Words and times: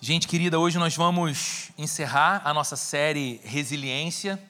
Gente 0.00 0.28
querida, 0.28 0.60
hoje 0.60 0.78
nós 0.78 0.94
vamos 0.94 1.72
encerrar 1.76 2.40
a 2.44 2.54
nossa 2.54 2.76
série 2.76 3.40
Resiliência. 3.42 4.40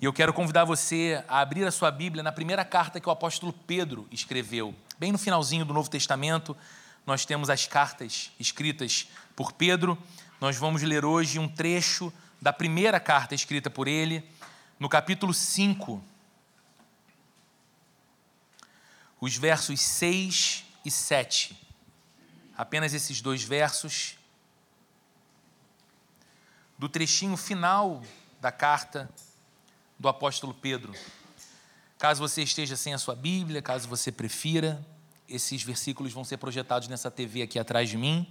E 0.00 0.04
eu 0.04 0.12
quero 0.12 0.34
convidar 0.34 0.64
você 0.64 1.22
a 1.28 1.38
abrir 1.38 1.64
a 1.64 1.70
sua 1.70 1.92
Bíblia 1.92 2.24
na 2.24 2.32
primeira 2.32 2.64
carta 2.64 2.98
que 2.98 3.08
o 3.08 3.12
apóstolo 3.12 3.52
Pedro 3.52 4.08
escreveu. 4.10 4.74
Bem 4.98 5.12
no 5.12 5.18
finalzinho 5.18 5.64
do 5.64 5.72
Novo 5.72 5.88
Testamento, 5.88 6.56
nós 7.06 7.24
temos 7.24 7.48
as 7.50 7.68
cartas 7.68 8.32
escritas 8.36 9.06
por 9.36 9.52
Pedro. 9.52 9.96
Nós 10.40 10.56
vamos 10.56 10.82
ler 10.82 11.04
hoje 11.04 11.38
um 11.38 11.46
trecho 11.46 12.12
da 12.42 12.52
primeira 12.52 12.98
carta 12.98 13.32
escrita 13.32 13.70
por 13.70 13.86
ele, 13.86 14.28
no 14.80 14.88
capítulo 14.88 15.32
5, 15.32 16.02
os 19.20 19.36
versos 19.36 19.80
6 19.80 20.64
e 20.84 20.90
7. 20.90 21.56
Apenas 22.56 22.92
esses 22.92 23.20
dois 23.20 23.44
versos 23.44 24.16
do 26.84 26.88
trechinho 26.90 27.34
final 27.34 28.02
da 28.38 28.52
carta 28.52 29.08
do 29.98 30.06
apóstolo 30.06 30.52
Pedro. 30.52 30.92
Caso 31.96 32.20
você 32.20 32.42
esteja 32.42 32.76
sem 32.76 32.92
a 32.92 32.98
sua 32.98 33.14
Bíblia, 33.14 33.62
caso 33.62 33.88
você 33.88 34.12
prefira, 34.12 34.84
esses 35.26 35.62
versículos 35.62 36.12
vão 36.12 36.24
ser 36.24 36.36
projetados 36.36 36.86
nessa 36.86 37.10
TV 37.10 37.40
aqui 37.40 37.58
atrás 37.58 37.88
de 37.88 37.96
mim 37.96 38.30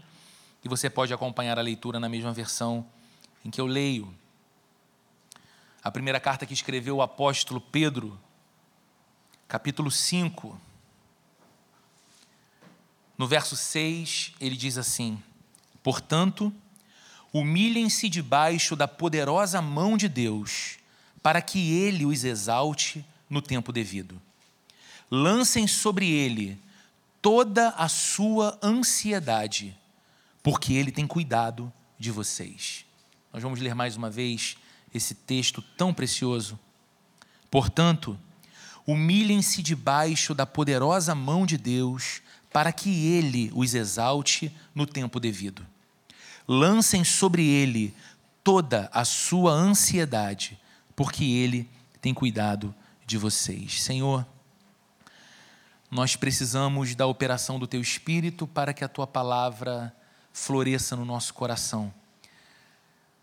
e 0.64 0.70
você 0.70 0.88
pode 0.88 1.12
acompanhar 1.12 1.58
a 1.58 1.64
leitura 1.64 2.00
na 2.00 2.08
mesma 2.08 2.32
versão 2.32 2.86
em 3.44 3.50
que 3.50 3.60
eu 3.60 3.66
leio. 3.66 4.14
A 5.84 5.90
primeira 5.90 6.20
carta 6.20 6.46
que 6.46 6.54
escreveu 6.54 6.98
o 6.98 7.02
apóstolo 7.02 7.60
Pedro, 7.60 8.22
capítulo 9.48 9.90
5, 9.90 10.62
no 13.18 13.28
verso 13.28 13.56
6, 13.56 14.34
ele 14.40 14.56
diz 14.56 14.78
assim: 14.78 15.20
Portanto, 15.82 16.54
humilhem-se 17.34 18.08
debaixo 18.08 18.76
da 18.76 18.88
poderosa 18.88 19.60
mão 19.60 19.98
de 19.98 20.08
Deus, 20.08 20.78
para 21.22 21.42
que 21.42 21.72
ele 21.72 22.06
os 22.06 22.24
exalte 22.24 23.04
no 23.28 23.42
tempo 23.42 23.74
devido. 23.74 24.22
Lancem 25.10 25.68
sobre 25.68 26.08
ele 26.08 26.60
toda 27.22 27.70
a 27.70 27.90
sua 27.90 28.60
ansiedade, 28.62 29.76
porque 30.44 30.74
ele 30.74 30.92
tem 30.92 31.08
cuidado 31.08 31.74
de 31.98 32.12
vocês. 32.12 32.86
Nós 33.34 33.42
vamos 33.42 33.60
ler 33.60 33.74
mais 33.74 33.96
uma 33.96 34.12
vez 34.12 34.56
esse 34.94 35.16
texto 35.16 35.62
tão 35.76 35.92
precioso. 35.92 36.60
Portanto, 37.50 38.20
humilhem-se 38.86 39.64
debaixo 39.64 40.36
da 40.36 40.46
poderosa 40.46 41.16
mão 41.16 41.48
de 41.48 41.58
Deus, 41.58 42.22
para 42.52 42.72
que 42.72 43.08
ele 43.08 43.52
os 43.56 43.74
exalte 43.74 44.56
no 44.76 44.86
tempo 44.86 45.20
devido 45.20 45.66
lancem 46.48 47.04
sobre 47.04 47.46
ele 47.46 47.94
toda 48.44 48.90
a 48.94 49.06
sua 49.06 49.52
ansiedade, 49.52 50.60
porque 50.96 51.24
ele 51.24 51.70
tem 52.02 52.14
cuidado 52.14 52.74
de 53.06 53.18
vocês. 53.18 53.82
Senhor, 53.82 54.26
nós 55.90 56.16
precisamos 56.16 56.96
da 56.96 57.06
operação 57.06 57.60
do 57.60 57.68
teu 57.68 57.82
espírito 57.82 58.48
para 58.48 58.74
que 58.74 58.84
a 58.84 58.90
tua 58.90 59.08
palavra 59.08 59.96
floresça 60.32 60.96
no 60.96 61.06
nosso 61.06 61.34
coração. 61.34 61.94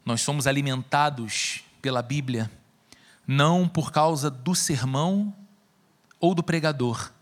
Nós 0.05 0.21
somos 0.23 0.47
alimentados 0.47 1.62
pela 1.83 2.01
Bíblia 2.01 2.51
não 3.27 3.69
por 3.69 3.93
causa 3.93 4.29
do 4.29 4.57
sermão 4.57 5.33
ou 6.19 6.34
do 6.34 6.43
pregador. 6.43 7.12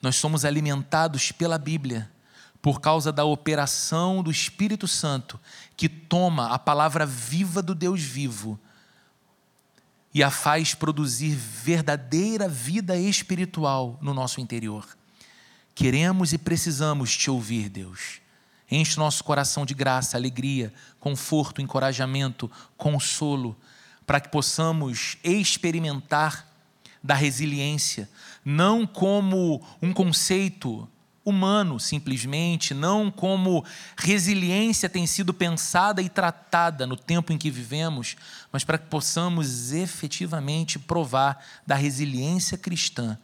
Nós 0.00 0.14
somos 0.14 0.44
alimentados 0.44 1.32
pela 1.32 1.58
Bíblia 1.58 2.08
por 2.64 2.80
causa 2.80 3.12
da 3.12 3.26
operação 3.26 4.22
do 4.22 4.30
Espírito 4.30 4.88
Santo, 4.88 5.38
que 5.76 5.86
toma 5.86 6.48
a 6.48 6.58
palavra 6.58 7.04
viva 7.04 7.60
do 7.60 7.74
Deus 7.74 8.00
vivo 8.00 8.58
e 10.14 10.22
a 10.22 10.30
faz 10.30 10.74
produzir 10.74 11.34
verdadeira 11.34 12.48
vida 12.48 12.96
espiritual 12.96 13.98
no 14.00 14.14
nosso 14.14 14.40
interior. 14.40 14.96
Queremos 15.74 16.32
e 16.32 16.38
precisamos 16.38 17.14
te 17.14 17.30
ouvir, 17.30 17.68
Deus. 17.68 18.22
Enche 18.70 18.96
nosso 18.96 19.22
coração 19.24 19.66
de 19.66 19.74
graça, 19.74 20.16
alegria, 20.16 20.72
conforto, 20.98 21.60
encorajamento, 21.60 22.50
consolo, 22.78 23.54
para 24.06 24.20
que 24.20 24.30
possamos 24.30 25.18
experimentar 25.22 26.48
da 27.02 27.14
resiliência, 27.14 28.08
não 28.42 28.86
como 28.86 29.62
um 29.82 29.92
conceito 29.92 30.88
humano, 31.24 31.80
simplesmente, 31.80 32.74
não 32.74 33.10
como 33.10 33.64
resiliência 33.96 34.88
tem 34.88 35.06
sido 35.06 35.32
pensada 35.32 36.02
e 36.02 36.08
tratada 36.08 36.86
no 36.86 36.96
tempo 36.96 37.32
em 37.32 37.38
que 37.38 37.50
vivemos, 37.50 38.16
mas 38.52 38.62
para 38.62 38.76
que 38.76 38.86
possamos 38.86 39.72
efetivamente 39.72 40.78
provar 40.78 41.42
da 41.66 41.74
resiliência 41.74 42.58
cristã, 42.58 43.18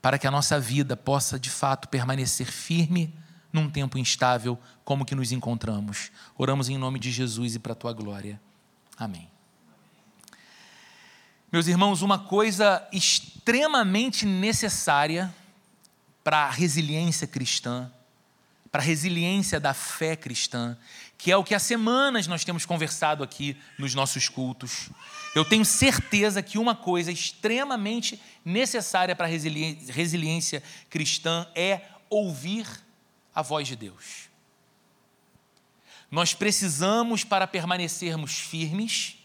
para 0.00 0.18
que 0.18 0.26
a 0.26 0.30
nossa 0.30 0.58
vida 0.58 0.96
possa 0.96 1.38
de 1.38 1.50
fato 1.50 1.88
permanecer 1.88 2.46
firme 2.46 3.14
num 3.52 3.70
tempo 3.70 3.98
instável 3.98 4.58
como 4.84 5.04
que 5.04 5.14
nos 5.14 5.30
encontramos. 5.30 6.10
Oramos 6.36 6.68
em 6.68 6.76
nome 6.76 6.98
de 6.98 7.12
Jesus 7.12 7.54
e 7.54 7.58
para 7.58 7.72
a 7.72 7.76
tua 7.76 7.92
glória. 7.92 8.40
Amém. 8.96 9.28
Meus 11.52 11.66
irmãos, 11.66 12.00
uma 12.00 12.18
coisa 12.18 12.82
extremamente 12.90 14.24
necessária 14.24 15.32
para 16.22 16.44
a 16.44 16.50
resiliência 16.50 17.26
cristã, 17.26 17.90
para 18.70 18.80
a 18.80 18.84
resiliência 18.84 19.60
da 19.60 19.74
fé 19.74 20.16
cristã, 20.16 20.76
que 21.18 21.30
é 21.30 21.36
o 21.36 21.44
que 21.44 21.54
há 21.54 21.58
semanas 21.58 22.26
nós 22.26 22.44
temos 22.44 22.66
conversado 22.66 23.22
aqui 23.22 23.56
nos 23.78 23.94
nossos 23.94 24.28
cultos. 24.28 24.88
Eu 25.34 25.44
tenho 25.44 25.64
certeza 25.64 26.42
que 26.42 26.58
uma 26.58 26.74
coisa 26.74 27.12
extremamente 27.12 28.20
necessária 28.44 29.14
para 29.14 29.26
a 29.26 29.30
resiliência 29.30 30.62
cristã 30.90 31.46
é 31.54 31.82
ouvir 32.10 32.66
a 33.34 33.40
voz 33.40 33.68
de 33.68 33.76
Deus. 33.76 34.28
Nós 36.10 36.34
precisamos, 36.34 37.24
para 37.24 37.46
permanecermos 37.46 38.38
firmes, 38.38 39.16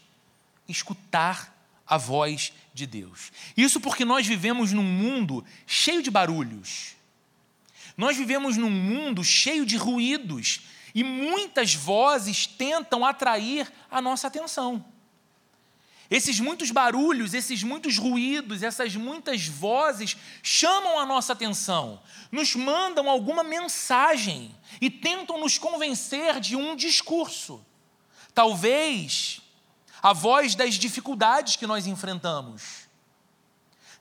escutar 0.68 1.57
a 1.88 1.96
voz 1.96 2.52
de 2.74 2.86
Deus. 2.86 3.32
Isso 3.56 3.80
porque 3.80 4.04
nós 4.04 4.26
vivemos 4.26 4.72
num 4.72 4.82
mundo 4.82 5.44
cheio 5.66 6.02
de 6.02 6.10
barulhos. 6.10 6.96
Nós 7.96 8.16
vivemos 8.16 8.56
num 8.56 8.70
mundo 8.70 9.24
cheio 9.24 9.66
de 9.66 9.76
ruídos 9.76 10.60
e 10.94 11.02
muitas 11.02 11.74
vozes 11.74 12.46
tentam 12.46 13.04
atrair 13.04 13.70
a 13.90 14.00
nossa 14.00 14.26
atenção. 14.26 14.84
Esses 16.10 16.40
muitos 16.40 16.70
barulhos, 16.70 17.34
esses 17.34 17.62
muitos 17.62 17.98
ruídos, 17.98 18.62
essas 18.62 18.96
muitas 18.96 19.46
vozes 19.46 20.16
chamam 20.42 20.98
a 20.98 21.04
nossa 21.04 21.34
atenção, 21.34 22.00
nos 22.32 22.54
mandam 22.54 23.10
alguma 23.10 23.44
mensagem 23.44 24.54
e 24.80 24.88
tentam 24.88 25.38
nos 25.38 25.58
convencer 25.58 26.40
de 26.40 26.56
um 26.56 26.74
discurso. 26.74 27.64
Talvez 28.32 29.42
a 30.02 30.12
voz 30.12 30.54
das 30.54 30.74
dificuldades 30.74 31.56
que 31.56 31.66
nós 31.66 31.86
enfrentamos, 31.86 32.88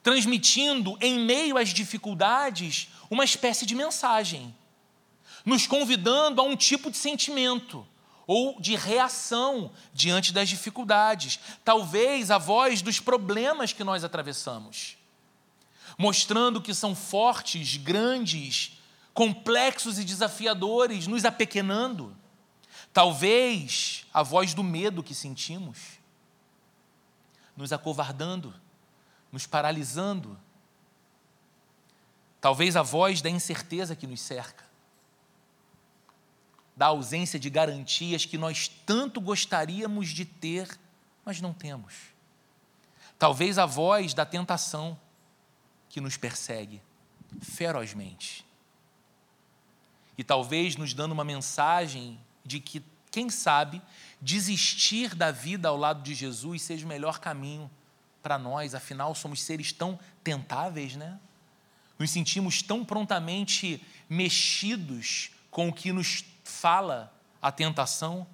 transmitindo 0.03 0.97
em 1.02 1.19
meio 1.19 1.58
às 1.58 1.69
dificuldades 1.69 2.90
uma 3.09 3.24
espécie 3.24 3.66
de 3.66 3.75
mensagem, 3.75 4.56
nos 5.46 5.66
convidando 5.66 6.41
a 6.41 6.44
um 6.44 6.56
tipo 6.56 6.91
de 6.91 6.97
sentimento 6.97 7.86
ou 8.25 8.59
de 8.59 8.75
reação 8.75 9.72
diante 9.94 10.34
das 10.34 10.50
dificuldades, 10.50 11.40
talvez 11.63 12.30
a 12.30 12.38
voz 12.38 12.81
dos 12.81 13.00
problemas 13.00 13.72
que 13.72 13.84
nós 13.84 14.03
atravessamos, 14.03 14.97
mostrando 15.97 16.62
que 16.62 16.74
são 16.74 16.94
fortes, 16.94 17.78
grandes, 17.78 18.78
complexos 19.13 19.97
e 19.97 20.03
desafiadores, 20.03 21.07
nos 21.07 21.25
apequenando 21.25 22.16
Talvez 22.97 24.07
a 24.12 24.24
voz 24.24 24.56
do 24.56 24.63
medo 24.63 25.04
que 25.04 25.13
sentimos, 25.13 26.00
nos 27.56 27.72
acovardando, 27.72 28.51
nos 29.31 29.45
paralisando. 29.45 30.36
Talvez 32.42 32.75
a 32.75 32.81
voz 32.81 33.22
da 33.22 33.30
incerteza 33.30 33.95
que 33.95 34.07
nos 34.07 34.19
cerca, 34.19 34.66
da 36.75 36.88
ausência 36.88 37.39
de 37.39 37.51
garantias 37.51 38.25
que 38.25 38.36
nós 38.36 38.68
tanto 38.68 39.22
gostaríamos 39.22 40.10
de 40.10 40.25
ter, 40.25 40.68
mas 41.24 41.39
não 41.39 41.54
temos. 41.54 41.94
Talvez 43.19 43.60
a 43.60 43.68
voz 43.68 44.16
da 44.16 44.25
tentação 44.25 45.00
que 45.88 46.01
nos 46.01 46.18
persegue 46.18 46.81
ferozmente. 47.44 48.44
E 50.18 50.24
talvez 50.24 50.75
nos 50.75 50.95
dando 50.95 51.12
uma 51.12 51.24
mensagem 51.24 52.19
de 52.48 52.60
que, 52.60 52.82
quem 53.12 53.30
sabe, 53.30 53.82
desistir 54.22 55.14
da 55.14 55.32
vida 55.32 55.68
ao 55.68 55.78
lado 55.78 56.02
de 56.02 56.16
Jesus 56.16 56.62
seja 56.62 56.86
o 56.86 56.90
melhor 56.90 57.20
caminho 57.20 57.70
para 58.24 58.38
nós, 58.38 58.74
afinal, 58.74 59.14
somos 59.14 59.42
seres 59.42 59.72
tão 59.72 60.00
tentáveis, 60.24 60.96
né? 60.96 61.20
Nos 62.00 62.10
sentimos 62.10 62.62
tão 62.62 62.84
prontamente 62.84 63.82
mexidos 64.10 65.32
com 65.52 65.70
o 65.70 65.74
que 65.74 65.92
nos 65.92 66.24
fala 66.44 67.14
a 67.42 67.52
tentação. 67.52 68.26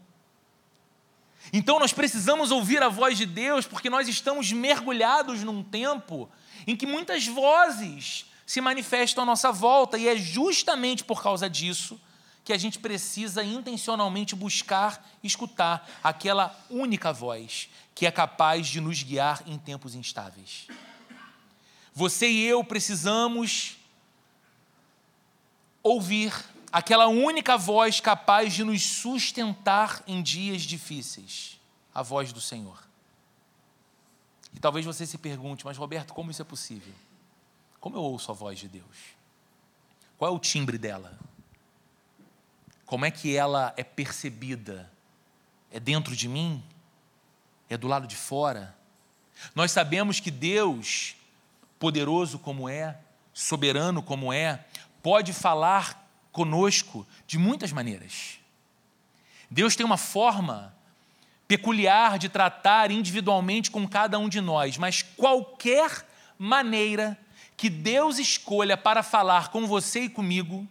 Então 1.52 1.80
nós 1.80 1.94
precisamos 1.94 2.52
ouvir 2.52 2.82
a 2.82 2.90
voz 2.90 3.18
de 3.18 3.26
Deus, 3.26 3.66
porque 3.66 3.90
nós 3.90 4.08
estamos 4.08 4.52
mergulhados 4.52 5.44
num 5.44 5.64
tempo 5.64 6.30
em 6.66 6.76
que 6.76 6.86
muitas 6.86 7.28
vozes 7.28 8.26
se 8.46 8.62
manifestam 8.62 9.24
à 9.24 9.26
nossa 9.26 9.52
volta, 9.52 9.98
e 9.98 10.08
é 10.08 10.16
justamente 10.18 11.04
por 11.04 11.22
causa 11.22 11.50
disso 11.50 12.00
que 12.44 12.52
a 12.52 12.58
gente 12.58 12.80
precisa 12.80 13.44
intencionalmente 13.44 14.36
buscar 14.36 15.10
escutar 15.24 15.90
aquela 16.04 16.58
única 16.70 17.14
voz 17.14 17.70
que 17.96 18.06
é 18.06 18.12
capaz 18.12 18.68
de 18.68 18.82
nos 18.82 19.02
guiar 19.02 19.42
em 19.46 19.58
tempos 19.58 19.96
instáveis. 19.96 20.68
Você 21.94 22.30
e 22.30 22.44
eu 22.44 22.64
precisamos 22.64 23.78
ouvir 25.82 26.34
aquela 26.72 27.08
única 27.08 27.56
voz 27.56 28.00
capaz 28.00 28.54
de 28.54 28.64
nos 28.64 28.82
sustentar 28.84 30.04
em 30.08 30.22
dias 30.22 30.64
difíceis 30.64 31.60
a 31.94 32.02
voz 32.02 32.34
do 32.34 32.42
Senhor. 32.42 32.84
E 34.54 34.60
talvez 34.60 34.86
você 34.86 35.06
se 35.06 35.18
pergunte, 35.18 35.66
mas 35.66 35.78
Roberto, 35.78 36.14
como 36.14 36.32
isso 36.32 36.42
é 36.42 36.46
possível? 36.46 36.94
Como 37.80 37.96
eu 37.96 38.02
ouço 38.02 38.32
a 38.32 38.34
voz 38.34 38.58
de 38.60 38.68
Deus? 38.68 39.14
Qual 40.18 40.32
é 40.32 40.36
o 40.36 40.40
timbre 40.40 40.78
dela? 40.78 41.18
Como 42.86 43.06
é 43.06 43.12
que 43.12 43.36
ela 43.36 43.74
é 43.78 43.84
percebida? 43.84 44.92
É 45.72 45.80
dentro 45.80 46.16
de 46.16 46.28
mim? 46.28 46.64
É 47.70 47.78
do 47.78 47.88
lado 47.88 48.08
de 48.08 48.16
fora? 48.16 48.76
Nós 49.56 49.72
sabemos 49.72 50.20
que 50.20 50.30
Deus, 50.30 51.16
poderoso 51.80 52.38
como 52.38 52.70
é, 52.70 52.98
soberano 53.34 54.02
como 54.04 54.32
é, 54.32 54.66
pode 55.02 55.34
falar 55.34 56.08
conosco 56.32 57.06
de 57.26 57.38
muitas 57.38 57.72
maneiras. 57.72 58.40
Deus 59.50 59.76
tem 59.76 59.86
uma 59.86 59.98
forma 59.98 60.74
peculiar 61.48 62.18
de 62.18 62.30
tratar 62.30 62.90
individualmente 62.90 63.70
com 63.70 63.88
cada 63.88 64.18
um 64.18 64.30
de 64.30 64.42
nós, 64.42 64.78
mas 64.78 65.02
qualquer 65.02 66.08
maneira 66.38 67.18
que 67.56 67.70
Deus 67.70 68.18
escolha 68.18 68.76
para 68.76 69.04
falar 69.04 69.50
com 69.50 69.68
você 69.68 70.02
e 70.02 70.10
comigo, 70.10 70.68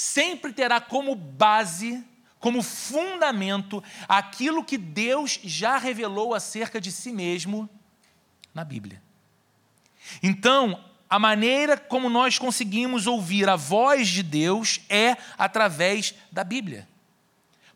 sempre 0.00 0.50
terá 0.50 0.80
como 0.80 1.14
base, 1.14 2.02
como 2.38 2.62
fundamento, 2.62 3.84
aquilo 4.08 4.64
que 4.64 4.78
Deus 4.78 5.38
já 5.44 5.76
revelou 5.76 6.32
acerca 6.32 6.80
de 6.80 6.90
si 6.90 7.12
mesmo 7.12 7.68
na 8.54 8.64
Bíblia. 8.64 9.02
Então, 10.22 10.82
a 11.08 11.18
maneira 11.18 11.76
como 11.76 12.08
nós 12.08 12.38
conseguimos 12.38 13.06
ouvir 13.06 13.46
a 13.46 13.56
voz 13.56 14.08
de 14.08 14.22
Deus 14.22 14.80
é 14.88 15.18
através 15.36 16.14
da 16.32 16.42
Bíblia. 16.42 16.88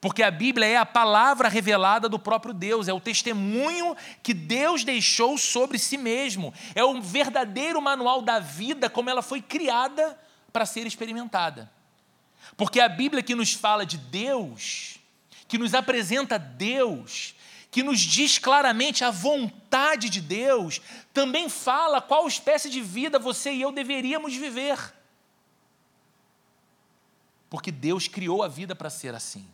Porque 0.00 0.23
a 0.23 0.31
Bíblia 0.31 0.67
é 0.67 0.77
a 0.79 0.87
palavra 0.87 1.50
revelada 1.50 2.09
do 2.09 2.19
próprio 2.19 2.55
Deus, 2.55 2.88
é 2.88 2.93
o 2.94 3.00
testemunho 3.00 3.94
que 4.23 4.32
Deus 4.32 4.82
deixou 4.82 5.37
sobre 5.37 5.79
si 5.79 5.99
mesmo, 5.99 6.55
é 6.75 6.82
o 6.82 7.03
verdadeiro 7.03 7.82
manual 7.82 8.23
da 8.23 8.38
vida 8.38 8.88
como 8.88 9.11
ela 9.11 9.20
foi 9.20 9.43
criada 9.43 10.19
para 10.50 10.65
ser 10.65 10.87
experimentada. 10.87 11.70
Porque 12.56 12.81
a 12.81 12.89
Bíblia 12.89 13.23
que 13.23 13.35
nos 13.35 13.53
fala 13.53 13.85
de 13.85 13.97
Deus, 13.97 14.99
que 15.49 15.59
nos 15.59 15.75
apresenta 15.75 16.39
Deus, 16.39 17.35
que 17.71 17.83
nos 17.83 17.99
diz 17.99 18.39
claramente 18.39 19.03
a 19.05 19.11
vontade 19.11 20.09
de 20.09 20.21
Deus, 20.21 20.81
também 21.12 21.49
fala 21.49 22.01
qual 22.01 22.29
espécie 22.29 22.71
de 22.71 22.81
vida 22.81 23.19
você 23.19 23.53
e 23.53 23.62
eu 23.62 23.73
deveríamos 23.73 24.35
viver. 24.35 24.79
Porque 27.51 27.73
Deus 27.73 28.06
criou 28.06 28.43
a 28.43 28.49
vida 28.49 28.75
para 28.77 28.91
ser 28.91 29.15
assim. 29.15 29.47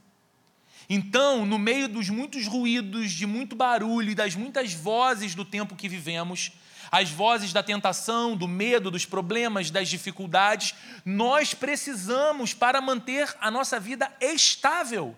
Então, 0.88 1.46
no 1.46 1.58
meio 1.58 1.88
dos 1.88 2.10
muitos 2.10 2.46
ruídos, 2.46 3.12
de 3.12 3.26
muito 3.26 3.54
barulho 3.54 4.10
e 4.10 4.14
das 4.14 4.34
muitas 4.34 4.74
vozes 4.74 5.34
do 5.34 5.44
tempo 5.44 5.76
que 5.76 5.88
vivemos, 5.88 6.52
as 6.90 7.10
vozes 7.10 7.52
da 7.52 7.62
tentação, 7.62 8.36
do 8.36 8.48
medo, 8.48 8.90
dos 8.90 9.06
problemas, 9.06 9.70
das 9.70 9.88
dificuldades, 9.88 10.74
nós 11.04 11.54
precisamos, 11.54 12.52
para 12.52 12.80
manter 12.80 13.34
a 13.40 13.50
nossa 13.50 13.78
vida 13.78 14.12
estável, 14.20 15.16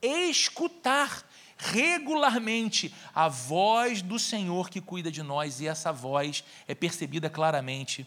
escutar 0.00 1.24
regularmente 1.58 2.94
a 3.14 3.28
voz 3.28 4.00
do 4.00 4.18
Senhor 4.18 4.70
que 4.70 4.80
cuida 4.80 5.10
de 5.10 5.22
nós, 5.22 5.60
e 5.60 5.66
essa 5.66 5.92
voz 5.92 6.44
é 6.66 6.74
percebida 6.74 7.28
claramente 7.28 8.06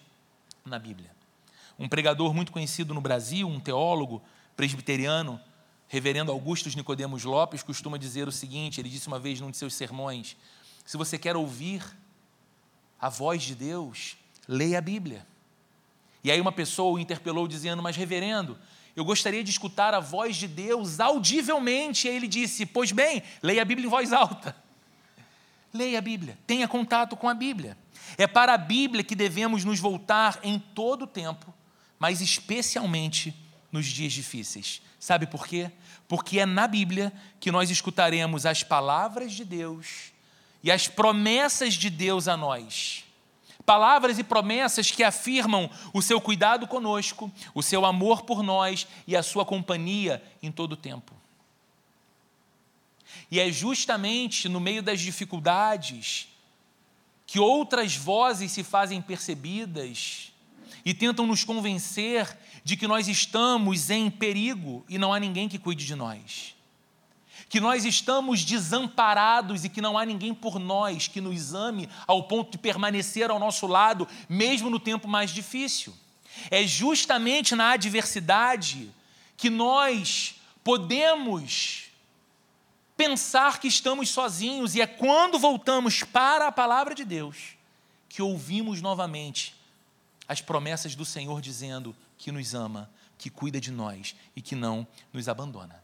na 0.65 0.79
Bíblia. 0.79 1.11
Um 1.77 1.89
pregador 1.89 2.33
muito 2.33 2.51
conhecido 2.51 2.93
no 2.93 3.01
Brasil, 3.01 3.47
um 3.47 3.59
teólogo 3.59 4.21
presbiteriano, 4.55 5.39
reverendo 5.87 6.31
Augustus 6.31 6.75
Nicodemos 6.75 7.23
Lopes, 7.23 7.61
costuma 7.61 7.97
dizer 7.97 8.27
o 8.27 8.31
seguinte: 8.31 8.79
ele 8.79 8.89
disse 8.89 9.07
uma 9.07 9.19
vez 9.19 9.39
num 9.41 9.51
de 9.51 9.57
seus 9.57 9.73
sermões: 9.73 10.37
se 10.85 10.97
você 10.97 11.17
quer 11.17 11.35
ouvir 11.35 11.83
a 13.03 13.09
voz 13.09 13.43
de 13.43 13.53
Deus, 13.53 14.15
leia 14.47 14.77
a 14.77 14.81
Bíblia. 14.81 15.27
E 16.23 16.31
aí 16.31 16.39
uma 16.39 16.53
pessoa 16.53 16.93
o 16.93 16.97
interpelou 16.99 17.49
dizendo: 17.49 17.83
Mas, 17.83 17.97
reverendo, 17.97 18.57
eu 18.95 19.03
gostaria 19.03 19.43
de 19.43 19.51
escutar 19.51 19.93
a 19.93 19.99
voz 19.99 20.37
de 20.37 20.47
Deus 20.47 21.01
audivelmente. 21.01 22.07
E 22.07 22.09
aí 22.09 22.15
ele 22.15 22.29
disse: 22.29 22.65
Pois 22.65 22.93
bem, 22.93 23.21
leia 23.41 23.61
a 23.61 23.65
Bíblia 23.65 23.87
em 23.87 23.89
voz 23.89 24.13
alta. 24.13 24.55
Leia 25.73 25.97
a 25.97 26.01
Bíblia, 26.01 26.37
tenha 26.45 26.67
contato 26.67 27.17
com 27.17 27.27
a 27.27 27.33
Bíblia. 27.33 27.75
É 28.15 28.27
para 28.27 28.53
a 28.53 28.57
Bíblia 28.57 29.03
que 29.03 29.15
devemos 29.15 29.65
nos 29.65 29.79
voltar 29.79 30.39
em 30.43 30.59
todo 30.59 31.01
o 31.01 31.07
tempo, 31.07 31.51
mas 31.97 32.21
especialmente 32.21 33.35
nos 33.71 33.87
dias 33.87 34.13
difíceis. 34.13 34.83
Sabe 34.99 35.25
por 35.25 35.47
quê? 35.47 35.71
Porque 36.07 36.39
é 36.39 36.45
na 36.45 36.67
Bíblia 36.67 37.11
que 37.39 37.51
nós 37.51 37.71
escutaremos 37.71 38.45
as 38.45 38.61
palavras 38.61 39.33
de 39.33 39.43
Deus 39.43 40.12
e 40.63 40.71
as 40.71 40.87
promessas 40.87 41.73
de 41.73 41.89
Deus 41.89 42.27
a 42.27 42.37
nós. 42.37 43.03
Palavras 43.65 44.17
e 44.17 44.23
promessas 44.23 44.91
que 44.91 45.03
afirmam 45.03 45.69
o 45.93 46.01
seu 46.01 46.19
cuidado 46.19 46.67
conosco, 46.67 47.31
o 47.53 47.61
seu 47.61 47.85
amor 47.85 48.23
por 48.23 48.41
nós 48.41 48.87
e 49.05 49.15
a 49.15 49.23
sua 49.23 49.45
companhia 49.45 50.23
em 50.41 50.51
todo 50.51 50.73
o 50.73 50.77
tempo. 50.77 51.13
E 53.29 53.39
é 53.39 53.51
justamente 53.51 54.47
no 54.47 54.59
meio 54.59 54.81
das 54.81 54.99
dificuldades 54.99 56.27
que 57.25 57.39
outras 57.39 57.95
vozes 57.95 58.51
se 58.51 58.63
fazem 58.63 59.01
percebidas 59.01 60.31
e 60.85 60.93
tentam 60.93 61.25
nos 61.25 61.43
convencer 61.43 62.37
de 62.63 62.75
que 62.75 62.87
nós 62.87 63.07
estamos 63.07 63.89
em 63.89 64.09
perigo 64.09 64.85
e 64.89 64.97
não 64.97 65.13
há 65.13 65.19
ninguém 65.19 65.47
que 65.47 65.57
cuide 65.57 65.85
de 65.85 65.95
nós 65.95 66.52
que 67.53 67.59
nós 67.59 67.85
estamos 67.85 68.43
desamparados 68.43 69.63
e 69.63 69.69
que 69.69 69.79
não 69.79 69.95
há 69.95 70.03
ninguém 70.03 70.33
por 70.33 70.57
nós 70.57 71.07
que 71.07 71.21
nos 71.21 71.53
ame 71.53 71.87
ao 72.07 72.23
ponto 72.23 72.53
de 72.53 72.57
permanecer 72.57 73.29
ao 73.29 73.37
nosso 73.37 73.67
lado, 73.67 74.07
mesmo 74.27 74.71
no 74.71 74.79
tempo 74.79 75.07
mais 75.07 75.29
difícil. 75.29 75.93
É 76.49 76.65
justamente 76.65 77.53
na 77.53 77.73
adversidade 77.73 78.91
que 79.37 79.51
nós 79.51 80.33
podemos 80.63 81.91
pensar 82.97 83.59
que 83.59 83.67
estamos 83.67 84.09
sozinhos, 84.09 84.73
e 84.73 84.81
é 84.81 84.87
quando 84.87 85.37
voltamos 85.37 86.01
para 86.01 86.47
a 86.47 86.51
palavra 86.51 86.95
de 86.95 87.05
Deus 87.05 87.49
que 88.09 88.23
ouvimos 88.23 88.81
novamente 88.81 89.55
as 90.27 90.41
promessas 90.41 90.95
do 90.95 91.05
Senhor 91.05 91.39
dizendo 91.39 91.95
que 92.17 92.31
nos 92.31 92.55
ama, 92.55 92.89
que 93.15 93.29
cuida 93.29 93.61
de 93.61 93.69
nós 93.69 94.15
e 94.35 94.41
que 94.41 94.55
não 94.55 94.87
nos 95.13 95.29
abandona. 95.29 95.83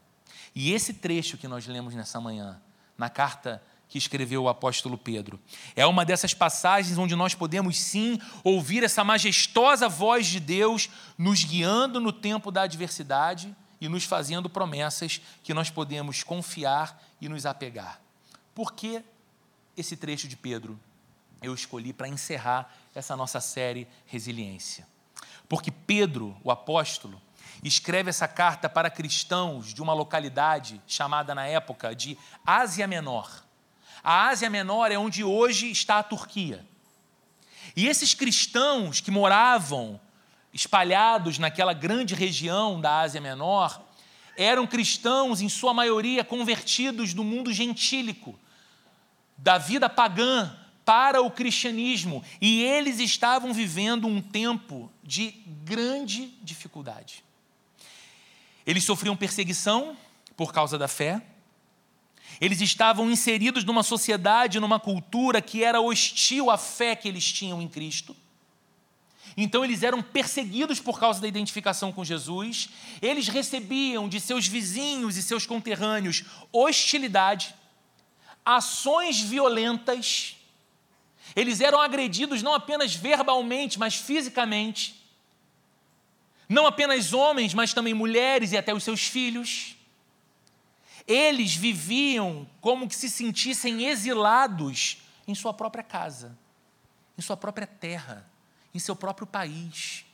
E 0.54 0.72
esse 0.72 0.94
trecho 0.94 1.36
que 1.36 1.48
nós 1.48 1.66
lemos 1.66 1.94
nessa 1.94 2.20
manhã, 2.20 2.60
na 2.98 3.08
carta 3.08 3.62
que 3.88 3.98
escreveu 3.98 4.44
o 4.44 4.48
apóstolo 4.48 4.96
Pedro, 4.96 5.40
é 5.74 5.84
uma 5.84 6.04
dessas 6.04 6.32
passagens 6.32 6.96
onde 6.96 7.16
nós 7.16 7.34
podemos 7.34 7.78
sim 7.78 8.20
ouvir 8.44 8.84
essa 8.84 9.02
majestosa 9.02 9.88
voz 9.88 10.26
de 10.26 10.38
Deus 10.38 10.88
nos 11.18 11.42
guiando 11.42 12.00
no 12.00 12.12
tempo 12.12 12.52
da 12.52 12.62
adversidade 12.62 13.54
e 13.80 13.88
nos 13.88 14.04
fazendo 14.04 14.48
promessas 14.48 15.20
que 15.42 15.52
nós 15.52 15.70
podemos 15.70 16.22
confiar 16.22 17.02
e 17.20 17.28
nos 17.28 17.46
apegar. 17.46 18.00
Por 18.54 18.72
que 18.72 19.02
esse 19.76 19.96
trecho 19.96 20.28
de 20.28 20.36
Pedro 20.36 20.78
eu 21.42 21.54
escolhi 21.54 21.92
para 21.92 22.06
encerrar 22.06 22.72
essa 22.94 23.16
nossa 23.16 23.40
série 23.40 23.88
Resiliência? 24.06 24.86
Porque 25.48 25.72
Pedro, 25.72 26.36
o 26.44 26.50
apóstolo, 26.52 27.20
escreve 27.62 28.10
essa 28.10 28.26
carta 28.26 28.68
para 28.68 28.90
cristãos 28.90 29.74
de 29.74 29.82
uma 29.82 29.92
localidade 29.92 30.80
chamada 30.86 31.34
na 31.34 31.46
época 31.46 31.94
de 31.94 32.16
Ásia 32.44 32.86
Menor. 32.86 33.44
A 34.02 34.28
Ásia 34.28 34.48
Menor 34.48 34.90
é 34.90 34.98
onde 34.98 35.22
hoje 35.22 35.70
está 35.70 35.98
a 35.98 36.02
Turquia. 36.02 36.64
E 37.76 37.86
esses 37.86 38.14
cristãos 38.14 39.00
que 39.00 39.10
moravam 39.10 40.00
espalhados 40.52 41.38
naquela 41.38 41.72
grande 41.72 42.14
região 42.14 42.80
da 42.80 43.00
Ásia 43.00 43.20
Menor 43.20 43.80
eram 44.36 44.66
cristãos, 44.66 45.42
em 45.42 45.48
sua 45.48 45.74
maioria, 45.74 46.24
convertidos 46.24 47.12
do 47.12 47.22
mundo 47.22 47.52
gentílico, 47.52 48.38
da 49.36 49.58
vida 49.58 49.88
pagã 49.88 50.56
para 50.84 51.20
o 51.20 51.30
cristianismo, 51.30 52.24
e 52.40 52.62
eles 52.62 52.98
estavam 52.98 53.52
vivendo 53.52 54.06
um 54.06 54.20
tempo 54.20 54.90
de 55.04 55.30
grande 55.62 56.34
dificuldade. 56.42 57.22
Eles 58.70 58.84
sofriam 58.84 59.16
perseguição 59.16 59.96
por 60.36 60.52
causa 60.52 60.78
da 60.78 60.86
fé. 60.86 61.20
Eles 62.40 62.60
estavam 62.60 63.10
inseridos 63.10 63.64
numa 63.64 63.82
sociedade, 63.82 64.60
numa 64.60 64.78
cultura 64.78 65.42
que 65.42 65.64
era 65.64 65.80
hostil 65.80 66.48
à 66.48 66.56
fé 66.56 66.94
que 66.94 67.08
eles 67.08 67.32
tinham 67.32 67.60
em 67.60 67.66
Cristo. 67.66 68.16
Então 69.36 69.64
eles 69.64 69.82
eram 69.82 70.00
perseguidos 70.00 70.78
por 70.78 71.00
causa 71.00 71.20
da 71.20 71.26
identificação 71.26 71.90
com 71.90 72.04
Jesus. 72.04 72.68
Eles 73.02 73.26
recebiam 73.26 74.08
de 74.08 74.20
seus 74.20 74.46
vizinhos 74.46 75.16
e 75.16 75.22
seus 75.24 75.44
conterrâneos 75.44 76.22
hostilidade, 76.52 77.52
ações 78.44 79.20
violentas. 79.20 80.36
Eles 81.34 81.60
eram 81.60 81.80
agredidos 81.80 82.40
não 82.40 82.54
apenas 82.54 82.94
verbalmente, 82.94 83.80
mas 83.80 83.96
fisicamente. 83.96 84.99
Não 86.50 86.66
apenas 86.66 87.12
homens, 87.12 87.54
mas 87.54 87.72
também 87.72 87.94
mulheres 87.94 88.50
e 88.50 88.56
até 88.56 88.74
os 88.74 88.82
seus 88.82 89.06
filhos. 89.06 89.76
Eles 91.06 91.54
viviam 91.54 92.44
como 92.60 92.88
que 92.88 92.96
se 92.96 93.08
sentissem 93.08 93.86
exilados 93.86 95.00
em 95.28 95.34
sua 95.34 95.54
própria 95.54 95.84
casa, 95.84 96.36
em 97.16 97.22
sua 97.22 97.36
própria 97.36 97.68
terra, 97.68 98.28
em 98.74 98.80
seu 98.80 98.96
próprio 98.96 99.28
país. 99.28 100.04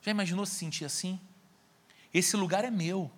Já 0.00 0.12
imaginou 0.12 0.46
se 0.46 0.54
sentir 0.54 0.84
assim? 0.84 1.18
Esse 2.14 2.36
lugar 2.36 2.64
é 2.64 2.70
meu, 2.70 3.10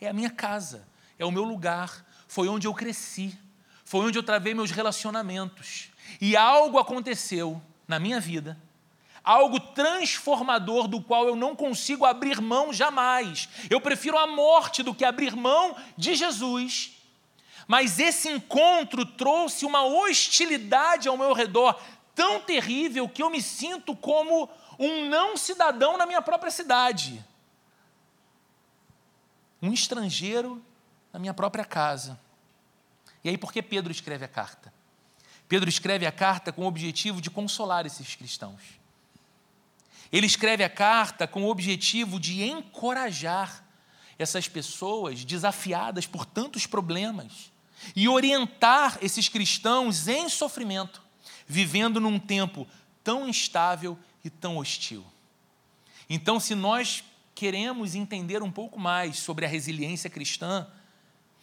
é 0.00 0.08
a 0.08 0.12
minha 0.12 0.30
casa, 0.30 0.84
é 1.16 1.24
o 1.24 1.30
meu 1.30 1.44
lugar, 1.44 2.04
foi 2.26 2.48
onde 2.48 2.66
eu 2.66 2.74
cresci, 2.74 3.38
foi 3.84 4.04
onde 4.04 4.18
eu 4.18 4.22
travei 4.24 4.52
meus 4.52 4.72
relacionamentos. 4.72 5.90
E 6.20 6.36
algo 6.36 6.76
aconteceu 6.76 7.62
na 7.86 8.00
minha 8.00 8.18
vida 8.18 8.60
algo 9.22 9.60
transformador 9.60 10.88
do 10.88 11.02
qual 11.02 11.26
eu 11.26 11.36
não 11.36 11.54
consigo 11.54 12.04
abrir 12.04 12.40
mão 12.40 12.72
jamais. 12.72 13.48
Eu 13.68 13.80
prefiro 13.80 14.16
a 14.16 14.26
morte 14.26 14.82
do 14.82 14.94
que 14.94 15.04
abrir 15.04 15.34
mão 15.36 15.76
de 15.96 16.14
Jesus. 16.14 16.92
Mas 17.66 17.98
esse 17.98 18.30
encontro 18.30 19.04
trouxe 19.04 19.66
uma 19.66 19.84
hostilidade 19.84 21.08
ao 21.08 21.18
meu 21.18 21.34
redor 21.34 21.78
tão 22.14 22.40
terrível 22.40 23.08
que 23.08 23.22
eu 23.22 23.30
me 23.30 23.42
sinto 23.42 23.94
como 23.94 24.48
um 24.78 25.08
não 25.08 25.36
cidadão 25.36 25.98
na 25.98 26.06
minha 26.06 26.22
própria 26.22 26.50
cidade. 26.50 27.24
Um 29.60 29.72
estrangeiro 29.72 30.62
na 31.12 31.18
minha 31.18 31.34
própria 31.34 31.64
casa. 31.64 32.18
E 33.22 33.28
aí, 33.28 33.36
por 33.36 33.52
que 33.52 33.62
Pedro 33.62 33.90
escreve 33.90 34.24
a 34.24 34.28
carta? 34.28 34.72
Pedro 35.48 35.68
escreve 35.68 36.06
a 36.06 36.12
carta 36.12 36.52
com 36.52 36.62
o 36.62 36.66
objetivo 36.66 37.20
de 37.20 37.30
consolar 37.30 37.86
esses 37.86 38.14
cristãos. 38.14 38.77
Ele 40.12 40.26
escreve 40.26 40.64
a 40.64 40.70
carta 40.70 41.26
com 41.26 41.44
o 41.44 41.50
objetivo 41.50 42.18
de 42.18 42.42
encorajar 42.42 43.64
essas 44.18 44.48
pessoas 44.48 45.24
desafiadas 45.24 46.06
por 46.06 46.24
tantos 46.24 46.66
problemas 46.66 47.52
e 47.94 48.08
orientar 48.08 48.98
esses 49.00 49.28
cristãos 49.28 50.08
em 50.08 50.28
sofrimento, 50.28 51.02
vivendo 51.46 52.00
num 52.00 52.18
tempo 52.18 52.66
tão 53.04 53.28
instável 53.28 53.98
e 54.24 54.30
tão 54.30 54.56
hostil. 54.56 55.04
Então, 56.10 56.40
se 56.40 56.54
nós 56.54 57.04
queremos 57.34 57.94
entender 57.94 58.42
um 58.42 58.50
pouco 58.50 58.80
mais 58.80 59.18
sobre 59.18 59.44
a 59.44 59.48
resiliência 59.48 60.10
cristã, 60.10 60.66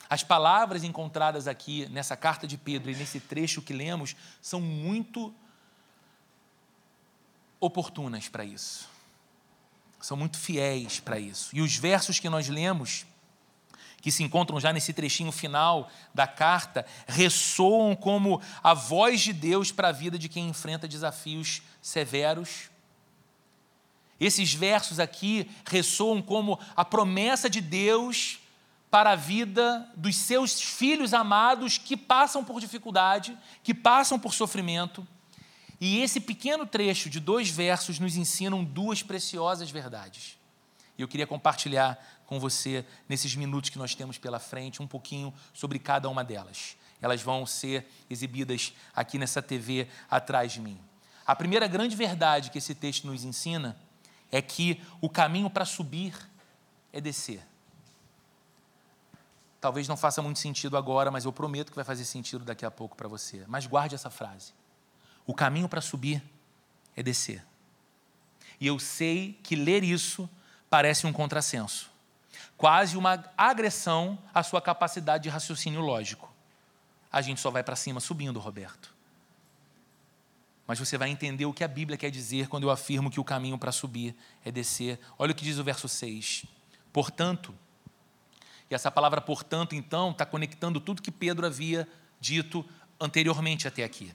as 0.10 0.24
palavras 0.24 0.84
encontradas 0.84 1.48
aqui 1.48 1.88
nessa 1.90 2.18
carta 2.18 2.46
de 2.46 2.58
Pedro 2.58 2.92
e 2.92 2.96
nesse 2.96 3.20
trecho 3.20 3.62
que 3.62 3.74
lemos 3.74 4.16
são 4.42 4.60
muito 4.60 5.34
oportunas 7.66 8.28
para 8.28 8.46
isso. 8.46 8.88
São 10.00 10.16
muito 10.16 10.38
fiéis 10.38 11.00
para 11.00 11.20
isso. 11.20 11.50
E 11.52 11.62
os 11.62 11.76
versos 11.76 12.20
que 12.20 12.30
nós 12.30 12.48
lemos, 12.48 13.06
que 14.02 14.12
se 14.12 14.24
encontram 14.24 14.60
já 14.60 14.72
nesse 14.72 14.94
trechinho 14.94 15.32
final 15.32 15.90
da 16.14 16.28
carta, 16.28 16.86
ressoam 17.08 17.96
como 17.96 18.40
a 18.62 18.74
voz 18.74 19.22
de 19.22 19.34
Deus 19.34 19.72
para 19.72 19.90
a 19.90 19.92
vida 19.92 20.18
de 20.18 20.30
quem 20.30 20.48
enfrenta 20.48 20.88
desafios 20.88 21.64
severos. 21.82 22.70
Esses 24.20 24.54
versos 24.54 25.00
aqui 25.00 25.50
ressoam 25.66 26.22
como 26.22 26.60
a 26.76 26.86
promessa 26.86 27.50
de 27.50 27.60
Deus 27.60 28.40
para 28.92 29.12
a 29.12 29.16
vida 29.16 29.90
dos 29.96 30.16
seus 30.16 30.62
filhos 30.62 31.14
amados 31.14 31.78
que 31.78 31.98
passam 31.98 32.46
por 32.46 32.62
dificuldade, 32.62 33.38
que 33.64 33.74
passam 33.74 34.20
por 34.20 34.34
sofrimento 34.34 35.06
e 35.80 36.02
esse 36.02 36.20
pequeno 36.20 36.66
trecho 36.66 37.10
de 37.10 37.20
dois 37.20 37.50
versos 37.50 38.00
nos 38.00 38.16
ensinam 38.16 38.64
duas 38.64 39.04
preciosas 39.04 39.70
verdades. 39.70 40.38
E 40.98 41.02
eu 41.02 41.08
queria 41.08 41.28
compartilhar 41.28 42.00
com 42.26 42.40
você, 42.40 42.86
nesses 43.08 43.36
minutos 43.36 43.70
que 43.70 43.78
nós 43.78 43.94
temos 43.94 44.18
pela 44.18 44.40
frente, 44.40 44.82
um 44.82 44.88
pouquinho 44.88 45.34
sobre 45.54 45.78
cada 45.78 46.10
uma 46.10 46.24
delas. 46.24 46.78
Elas 47.02 47.22
vão 47.22 47.46
ser 47.46 47.86
exibidas 48.10 48.74
aqui 48.96 49.18
nessa 49.18 49.42
TV 49.42 49.88
atrás 50.10 50.54
de 50.54 50.62
mim. 50.62 50.80
A 51.26 51.36
primeira 51.36 51.68
grande 51.68 51.96
verdade 51.96 52.50
que 52.50 52.58
esse 52.58 52.74
texto 52.74 53.06
nos 53.06 53.24
ensina 53.24 53.78
é 54.32 54.42
que 54.42 54.82
o 55.02 55.10
caminho 55.10 55.50
para 55.50 55.66
subir 55.66 56.16
é 56.94 57.02
descer. 57.02 57.46
Talvez 59.60 59.88
não 59.88 59.98
faça 59.98 60.22
muito 60.22 60.40
sentido 60.40 60.78
agora, 60.78 61.12
mas 61.12 61.26
eu 61.26 61.34
prometo 61.34 61.72
que 61.72 61.76
vai 61.76 61.86
fazer 61.86 62.06
sentido 62.06 62.46
daqui 62.46 62.66
a 62.66 62.72
pouco 62.72 62.96
para 62.96 63.08
você. 63.08 63.44
Mas 63.48 63.66
guarde 63.66 63.96
essa 63.96 64.10
frase. 64.10 64.54
O 65.26 65.34
caminho 65.34 65.68
para 65.68 65.82
subir 65.82 66.22
é 66.96 67.04
descer. 67.04 67.44
E 68.60 68.68
eu 68.68 68.80
sei 68.80 69.40
que 69.44 69.56
ler 69.56 69.84
isso 69.84 70.30
parece 70.70 71.06
um 71.06 71.14
contrassenso, 71.14 71.90
quase 72.58 72.98
uma 72.98 73.24
agressão 73.38 74.18
à 74.34 74.44
sua 74.44 74.62
capacidade 74.62 75.24
de 75.24 75.30
raciocínio 75.30 75.82
lógico. 75.82 76.32
A 77.12 77.22
gente 77.22 77.40
só 77.40 77.50
vai 77.50 77.64
para 77.64 77.76
cima 77.76 78.00
subindo, 78.00 78.40
Roberto. 78.40 78.94
Mas 80.68 80.80
você 80.80 80.98
vai 80.98 81.10
entender 81.10 81.46
o 81.46 81.54
que 81.54 81.64
a 81.64 81.68
Bíblia 81.68 81.98
quer 81.98 82.10
dizer 82.10 82.48
quando 82.48 82.64
eu 82.64 82.72
afirmo 82.72 83.12
que 83.12 83.20
o 83.20 83.24
caminho 83.24 83.58
para 83.58 83.72
subir 83.72 84.16
é 84.44 84.52
descer. 84.52 85.00
Olha 85.18 85.32
o 85.32 85.36
que 85.36 85.44
diz 85.44 85.60
o 85.60 85.64
verso 85.64 85.88
6. 85.88 86.46
Portanto, 86.92 87.54
e 88.70 88.74
essa 88.74 88.90
palavra 88.90 89.22
portanto, 89.22 89.76
então, 89.76 90.12
está 90.12 90.26
conectando 90.26 90.80
tudo 90.80 91.02
que 91.02 91.12
Pedro 91.12 91.46
havia 91.46 91.88
dito 92.20 92.66
anteriormente 93.00 93.68
até 93.68 93.84
aqui. 93.84 94.12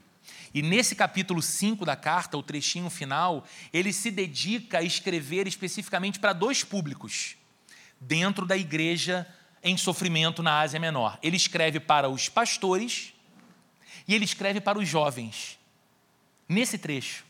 E 0.52 0.62
nesse 0.62 0.94
capítulo 0.94 1.40
5 1.40 1.84
da 1.84 1.94
carta, 1.94 2.36
o 2.36 2.42
trechinho 2.42 2.90
final, 2.90 3.44
ele 3.72 3.92
se 3.92 4.10
dedica 4.10 4.78
a 4.78 4.82
escrever 4.82 5.46
especificamente 5.46 6.18
para 6.18 6.32
dois 6.32 6.64
públicos 6.64 7.36
dentro 8.00 8.44
da 8.44 8.56
igreja 8.56 9.26
em 9.62 9.76
sofrimento 9.76 10.42
na 10.42 10.60
Ásia 10.60 10.80
Menor. 10.80 11.18
Ele 11.22 11.36
escreve 11.36 11.78
para 11.78 12.08
os 12.08 12.28
pastores 12.28 13.12
e 14.08 14.14
ele 14.14 14.24
escreve 14.24 14.60
para 14.60 14.78
os 14.78 14.88
jovens. 14.88 15.58
Nesse 16.48 16.78
trecho, 16.78 17.24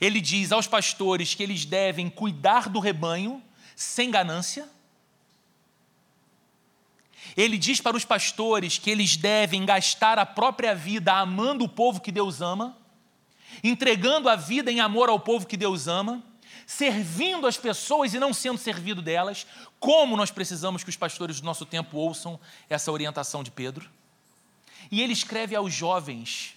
ele 0.00 0.20
diz 0.20 0.52
aos 0.52 0.66
pastores 0.66 1.34
que 1.34 1.42
eles 1.42 1.64
devem 1.64 2.10
cuidar 2.10 2.68
do 2.68 2.80
rebanho 2.80 3.42
sem 3.74 4.10
ganância 4.10 4.68
ele 7.36 7.56
diz 7.56 7.80
para 7.80 7.96
os 7.96 8.04
pastores 8.04 8.78
que 8.78 8.90
eles 8.90 9.16
devem 9.16 9.64
gastar 9.64 10.18
a 10.18 10.26
própria 10.26 10.74
vida 10.74 11.12
amando 11.12 11.64
o 11.64 11.68
povo 11.68 12.00
que 12.00 12.12
Deus 12.12 12.40
ama, 12.42 12.76
entregando 13.62 14.28
a 14.28 14.36
vida 14.36 14.70
em 14.70 14.80
amor 14.80 15.08
ao 15.08 15.18
povo 15.18 15.46
que 15.46 15.56
Deus 15.56 15.88
ama, 15.88 16.22
servindo 16.66 17.46
as 17.46 17.56
pessoas 17.56 18.12
e 18.12 18.18
não 18.18 18.32
sendo 18.32 18.58
servido 18.58 19.00
delas. 19.00 19.46
Como 19.80 20.16
nós 20.16 20.30
precisamos 20.30 20.84
que 20.84 20.90
os 20.90 20.96
pastores 20.96 21.40
do 21.40 21.46
nosso 21.46 21.64
tempo 21.64 21.96
ouçam 21.96 22.38
essa 22.68 22.92
orientação 22.92 23.42
de 23.42 23.50
Pedro? 23.50 23.90
E 24.90 25.00
ele 25.00 25.12
escreve 25.12 25.54
aos 25.54 25.72
jovens 25.72 26.54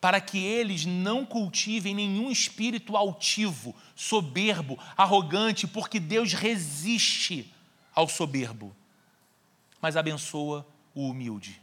para 0.00 0.18
que 0.18 0.38
eles 0.38 0.86
não 0.86 1.26
cultivem 1.26 1.94
nenhum 1.94 2.30
espírito 2.30 2.96
altivo, 2.96 3.74
soberbo, 3.94 4.78
arrogante, 4.96 5.66
porque 5.66 6.00
Deus 6.00 6.32
resiste 6.32 7.52
ao 7.94 8.08
soberbo 8.08 8.74
mas 9.80 9.96
abençoa 9.96 10.66
o 10.94 11.08
humilde. 11.08 11.60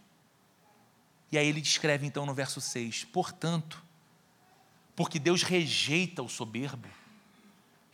E 1.31 1.38
aí 1.38 1.47
ele 1.47 1.62
descreve 1.62 2.05
então 2.05 2.25
no 2.25 2.33
verso 2.33 2.62
6: 2.62 3.05
portanto, 3.05 3.83
porque 4.95 5.19
Deus 5.19 5.43
rejeita 5.43 6.24
o 6.24 6.29
soberbo, 6.29 6.88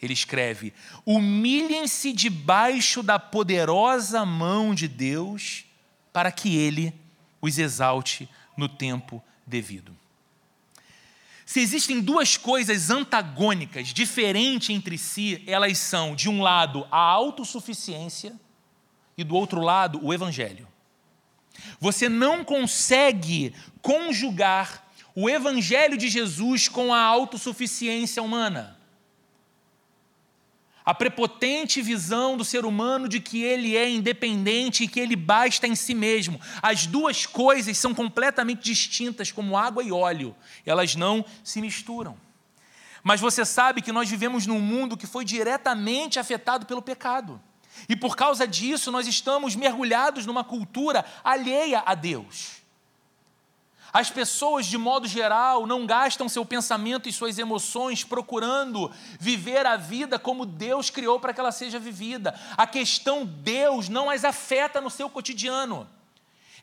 ele 0.02 0.14
escreve: 0.14 0.74
humilhem-se 1.06 2.14
debaixo 2.14 3.02
da 3.02 3.18
poderosa 3.18 4.26
mão 4.26 4.74
de 4.74 4.88
Deus, 4.88 5.66
para 6.12 6.32
que 6.32 6.56
ele 6.56 6.94
os 7.42 7.58
exalte 7.58 8.30
no 8.56 8.70
tempo 8.70 9.24
devido. 9.46 9.96
Se 11.46 11.60
existem 11.60 12.00
duas 12.00 12.38
coisas 12.38 12.90
antagônicas, 12.90 13.90
diferentes 13.90 14.70
entre 14.70 14.98
si, 14.98 15.44
elas 15.46 15.78
são, 15.78 16.16
de 16.16 16.30
um 16.30 16.42
lado, 16.42 16.88
a 16.90 16.98
autossuficiência 16.98 18.40
e 19.18 19.24
do 19.24 19.36
outro 19.36 19.62
lado 19.62 20.00
o 20.04 20.14
Evangelho. 20.14 20.68
Você 21.80 22.10
não 22.10 22.44
consegue 22.44 23.54
conjugar 23.82 24.84
o 25.16 25.30
Evangelho 25.30 25.98
de 25.98 26.10
Jesus 26.10 26.68
com 26.68 26.94
a 26.94 27.02
autossuficiência 27.02 28.22
humana. 28.22 28.80
a 30.86 30.94
prepotente 30.94 31.82
visão 31.82 32.36
do 32.36 32.44
ser 32.44 32.66
humano 32.66 33.08
de 33.08 33.20
que 33.20 33.42
ele 33.42 33.78
é 33.78 33.90
independente 33.90 34.84
e 34.84 34.88
que 34.88 35.00
ele 35.00 35.16
basta 35.16 35.66
em 35.66 35.76
si 35.76 35.94
mesmo. 35.94 36.40
As 36.62 36.86
duas 36.86 37.26
coisas 37.26 37.78
são 37.78 37.94
completamente 37.94 38.64
distintas, 38.64 39.32
como 39.32 39.58
água 39.58 39.82
e 39.84 39.92
óleo, 39.92 40.36
elas 40.66 40.96
não 40.96 41.24
se 41.44 41.62
misturam. 41.62 42.18
Mas 43.02 43.22
você 43.22 43.46
sabe 43.46 43.82
que 43.82 43.92
nós 43.92 44.10
vivemos 44.10 44.46
num 44.46 44.60
mundo 44.60 44.98
que 44.98 45.08
foi 45.08 45.26
diretamente 45.26 46.20
afetado 46.20 46.66
pelo 46.66 46.82
pecado. 46.82 47.42
E 47.88 47.96
por 47.96 48.16
causa 48.16 48.48
disso, 48.48 48.92
nós 48.92 49.08
estamos 49.08 49.56
mergulhados 49.56 50.26
numa 50.26 50.44
cultura 50.44 51.06
alheia 51.24 51.84
a 51.86 51.96
Deus. 51.96 52.64
As 53.94 54.10
pessoas, 54.10 54.66
de 54.66 54.76
modo 54.76 55.08
geral, 55.08 55.68
não 55.68 55.86
gastam 55.86 56.28
seu 56.28 56.44
pensamento 56.44 57.08
e 57.08 57.14
suas 57.14 57.38
emoções 57.38 58.04
procurando 58.04 58.92
viver 59.20 59.68
a 59.68 59.78
vida 59.78 60.18
como 60.18 60.48
Deus 60.48 60.90
criou 60.90 61.20
para 61.20 61.32
que 61.32 61.40
ela 61.40 61.52
seja 61.52 61.78
vivida. 61.78 62.34
A 62.58 62.66
questão 62.66 63.24
Deus 63.24 63.90
não 63.90 64.10
as 64.10 64.26
afeta 64.26 64.82
no 64.82 64.90
seu 64.90 65.08
cotidiano. 65.12 65.88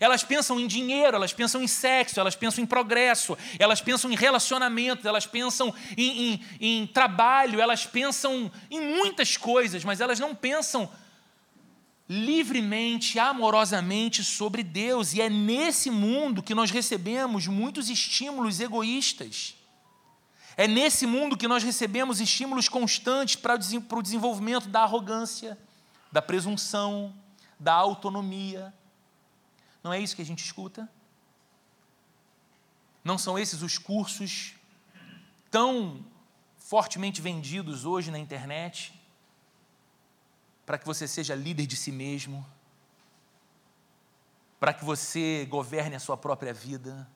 Elas 0.00 0.24
pensam 0.24 0.58
em 0.58 0.66
dinheiro, 0.66 1.14
elas 1.14 1.34
pensam 1.34 1.62
em 1.62 1.68
sexo, 1.68 2.18
elas 2.18 2.34
pensam 2.34 2.64
em 2.64 2.66
progresso, 2.66 3.36
elas 3.58 3.82
pensam 3.82 4.10
em 4.10 4.16
relacionamento, 4.16 5.06
elas 5.06 5.26
pensam 5.26 5.74
em, 5.94 6.32
em, 6.32 6.44
em 6.58 6.86
trabalho, 6.86 7.60
elas 7.60 7.84
pensam 7.84 8.50
em 8.70 8.80
muitas 8.80 9.36
coisas, 9.36 9.84
mas 9.84 10.00
elas 10.00 10.18
não 10.18 10.34
pensam 10.34 10.90
livremente, 12.08 13.18
amorosamente 13.18 14.24
sobre 14.24 14.62
Deus. 14.62 15.12
E 15.12 15.20
é 15.20 15.28
nesse 15.28 15.90
mundo 15.90 16.42
que 16.42 16.54
nós 16.54 16.70
recebemos 16.70 17.46
muitos 17.46 17.90
estímulos 17.90 18.58
egoístas. 18.58 19.54
É 20.56 20.66
nesse 20.66 21.06
mundo 21.06 21.36
que 21.36 21.46
nós 21.46 21.62
recebemos 21.62 22.20
estímulos 22.20 22.70
constantes 22.70 23.36
para 23.36 23.54
o 23.54 24.02
desenvolvimento 24.02 24.66
da 24.66 24.80
arrogância, 24.80 25.58
da 26.10 26.22
presunção, 26.22 27.14
da 27.58 27.74
autonomia. 27.74 28.74
Não 29.82 29.92
é 29.92 29.98
isso 29.98 30.16
que 30.16 30.22
a 30.22 30.26
gente 30.26 30.44
escuta? 30.44 30.88
Não 33.02 33.16
são 33.16 33.38
esses 33.38 33.62
os 33.62 33.78
cursos 33.78 34.54
tão 35.50 36.04
fortemente 36.58 37.20
vendidos 37.20 37.84
hoje 37.84 38.10
na 38.10 38.18
internet? 38.18 39.00
para 40.70 40.78
que 40.78 40.86
você 40.86 41.08
seja 41.08 41.34
líder 41.34 41.66
de 41.66 41.74
si 41.74 41.90
mesmo, 41.90 42.46
para 44.60 44.72
que 44.72 44.84
você 44.84 45.44
governe 45.50 45.96
a 45.96 45.98
sua 45.98 46.16
própria 46.16 46.54
vida, 46.54 47.08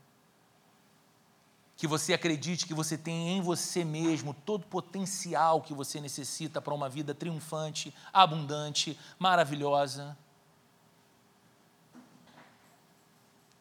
que 1.76 1.86
você 1.86 2.12
acredite 2.12 2.66
que 2.66 2.74
você 2.74 2.98
tem 2.98 3.36
em 3.36 3.40
você 3.40 3.84
mesmo 3.84 4.34
todo 4.34 4.64
o 4.64 4.66
potencial 4.66 5.62
que 5.62 5.72
você 5.72 6.00
necessita 6.00 6.60
para 6.60 6.74
uma 6.74 6.88
vida 6.88 7.14
triunfante, 7.14 7.94
abundante, 8.12 8.98
maravilhosa. 9.20 10.18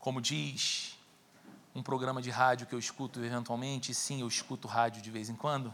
Como 0.03 0.19
diz 0.19 0.97
um 1.73 1.81
programa 1.81 2.21
de 2.21 2.29
rádio 2.29 2.67
que 2.67 2.75
eu 2.75 2.77
escuto 2.77 3.23
eventualmente, 3.23 3.93
sim, 3.93 4.19
eu 4.19 4.27
escuto 4.27 4.67
rádio 4.67 5.01
de 5.01 5.09
vez 5.09 5.29
em 5.29 5.33
quando, 5.33 5.73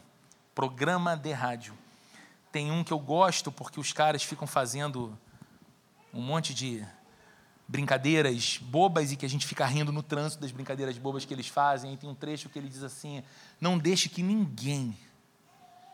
programa 0.54 1.18
de 1.18 1.32
rádio 1.32 1.76
tem 2.52 2.72
um 2.72 2.84
que 2.84 2.94
eu 2.94 3.00
gosto 3.00 3.52
porque 3.52 3.80
os 3.80 3.92
caras 3.92 4.22
ficam 4.22 4.46
fazendo 4.46 5.18
um 6.14 6.22
monte 6.22 6.54
de 6.54 6.86
brincadeiras 7.68 8.60
bobas 8.62 9.12
e 9.12 9.16
que 9.16 9.26
a 9.26 9.30
gente 9.30 9.48
fica 9.48 9.66
rindo 9.66 9.92
no 9.92 10.04
trânsito 10.04 10.44
das 10.44 10.52
brincadeiras 10.52 11.00
bobas 11.00 11.26
que 11.26 11.34
eles 11.34 11.48
fazem. 11.48 11.96
E 11.96 11.98
tem 11.98 12.08
um 12.08 12.14
trecho 12.14 12.50
que 12.50 12.60
ele 12.60 12.70
diz 12.70 12.84
assim: 12.84 13.24
Não 13.60 13.80
deixe 13.80 14.10
que 14.10 14.22
ninguém 14.22 14.96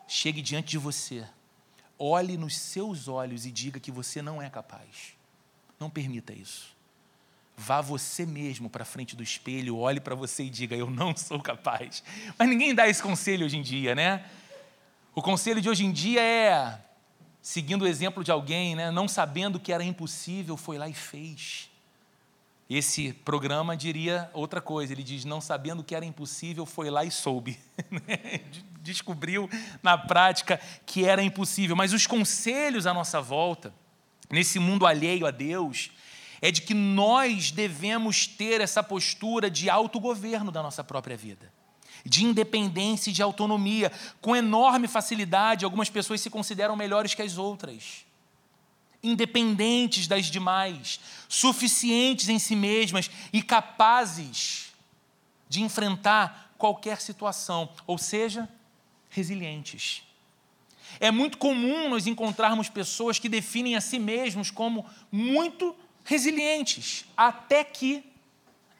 chegue 0.06 0.42
diante 0.42 0.72
de 0.72 0.78
você, 0.78 1.26
olhe 1.98 2.36
nos 2.36 2.54
seus 2.58 3.08
olhos 3.08 3.46
e 3.46 3.50
diga 3.50 3.80
que 3.80 3.90
você 3.90 4.20
não 4.20 4.42
é 4.42 4.50
capaz. 4.50 5.14
Não 5.80 5.88
permita 5.88 6.34
isso. 6.34 6.75
Vá 7.56 7.80
você 7.80 8.26
mesmo 8.26 8.68
para 8.68 8.84
frente 8.84 9.16
do 9.16 9.22
espelho, 9.22 9.78
olhe 9.78 9.98
para 9.98 10.14
você 10.14 10.44
e 10.44 10.50
diga: 10.50 10.76
Eu 10.76 10.90
não 10.90 11.16
sou 11.16 11.40
capaz. 11.40 12.02
Mas 12.38 12.48
ninguém 12.48 12.74
dá 12.74 12.86
esse 12.86 13.02
conselho 13.02 13.46
hoje 13.46 13.56
em 13.56 13.62
dia, 13.62 13.94
né? 13.94 14.24
O 15.14 15.22
conselho 15.22 15.62
de 15.62 15.68
hoje 15.70 15.84
em 15.84 15.90
dia 15.90 16.20
é, 16.20 16.78
seguindo 17.40 17.82
o 17.82 17.86
exemplo 17.86 18.22
de 18.22 18.30
alguém, 18.30 18.74
né, 18.74 18.90
não 18.90 19.08
sabendo 19.08 19.58
que 19.58 19.72
era 19.72 19.82
impossível, 19.82 20.56
foi 20.56 20.76
lá 20.76 20.88
e 20.88 20.92
fez. 20.92 21.70
Esse 22.68 23.12
programa 23.12 23.76
diria 23.76 24.28
outra 24.34 24.60
coisa, 24.60 24.92
ele 24.92 25.02
diz: 25.02 25.24
não 25.24 25.40
sabendo 25.40 25.84
que 25.84 25.94
era 25.94 26.04
impossível, 26.04 26.66
foi 26.66 26.90
lá 26.90 27.04
e 27.04 27.10
soube. 27.10 27.58
Descobriu 28.82 29.48
na 29.82 29.96
prática 29.96 30.60
que 30.84 31.04
era 31.04 31.22
impossível. 31.22 31.76
Mas 31.76 31.92
os 31.92 32.06
conselhos 32.06 32.86
à 32.86 32.92
nossa 32.92 33.20
volta, 33.20 33.72
nesse 34.28 34.58
mundo 34.58 34.84
alheio 34.84 35.24
a 35.26 35.30
Deus, 35.30 35.92
é 36.40 36.50
de 36.50 36.62
que 36.62 36.74
nós 36.74 37.50
devemos 37.50 38.26
ter 38.26 38.60
essa 38.60 38.82
postura 38.82 39.50
de 39.50 39.70
autogoverno 39.70 40.50
da 40.50 40.62
nossa 40.62 40.84
própria 40.84 41.16
vida 41.16 41.52
de 42.06 42.24
independência 42.24 43.10
e 43.10 43.12
de 43.12 43.22
autonomia. 43.22 43.90
Com 44.20 44.34
enorme 44.34 44.86
facilidade, 44.86 45.64
algumas 45.64 45.90
pessoas 45.90 46.20
se 46.20 46.30
consideram 46.30 46.76
melhores 46.76 47.14
que 47.14 47.22
as 47.22 47.36
outras, 47.36 48.06
independentes 49.02 50.06
das 50.06 50.26
demais, 50.26 51.00
suficientes 51.28 52.28
em 52.28 52.38
si 52.38 52.54
mesmas 52.54 53.10
e 53.32 53.42
capazes 53.42 54.72
de 55.48 55.62
enfrentar 55.62 56.54
qualquer 56.56 57.00
situação, 57.00 57.68
ou 57.86 57.98
seja, 57.98 58.48
resilientes. 59.10 60.02
É 60.98 61.10
muito 61.10 61.36
comum 61.36 61.88
nós 61.88 62.06
encontrarmos 62.06 62.68
pessoas 62.68 63.18
que 63.18 63.28
definem 63.28 63.76
a 63.76 63.80
si 63.80 63.98
mesmos 63.98 64.50
como 64.50 64.86
muito 65.10 65.74
resilientes, 66.06 67.04
até 67.16 67.62
que 67.62 68.02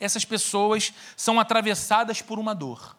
essas 0.01 0.25
pessoas 0.25 0.93
são 1.17 1.39
atravessadas 1.39 2.23
por 2.23 2.39
uma 2.39 2.55
dor. 2.55 2.97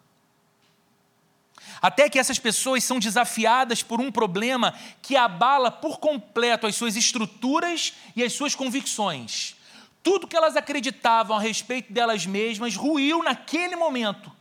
Até 1.80 2.08
que 2.08 2.18
essas 2.18 2.38
pessoas 2.38 2.84
são 2.84 2.98
desafiadas 2.98 3.82
por 3.82 4.00
um 4.00 4.10
problema 4.10 4.74
que 5.00 5.16
abala 5.16 5.70
por 5.70 5.98
completo 5.98 6.66
as 6.66 6.76
suas 6.76 6.96
estruturas 6.96 7.94
e 8.14 8.22
as 8.22 8.32
suas 8.32 8.54
convicções. 8.54 9.56
Tudo 10.02 10.26
que 10.26 10.36
elas 10.36 10.56
acreditavam 10.56 11.36
a 11.36 11.40
respeito 11.40 11.92
delas 11.92 12.26
mesmas 12.26 12.76
ruiu 12.76 13.22
naquele 13.22 13.76
momento 13.76 14.32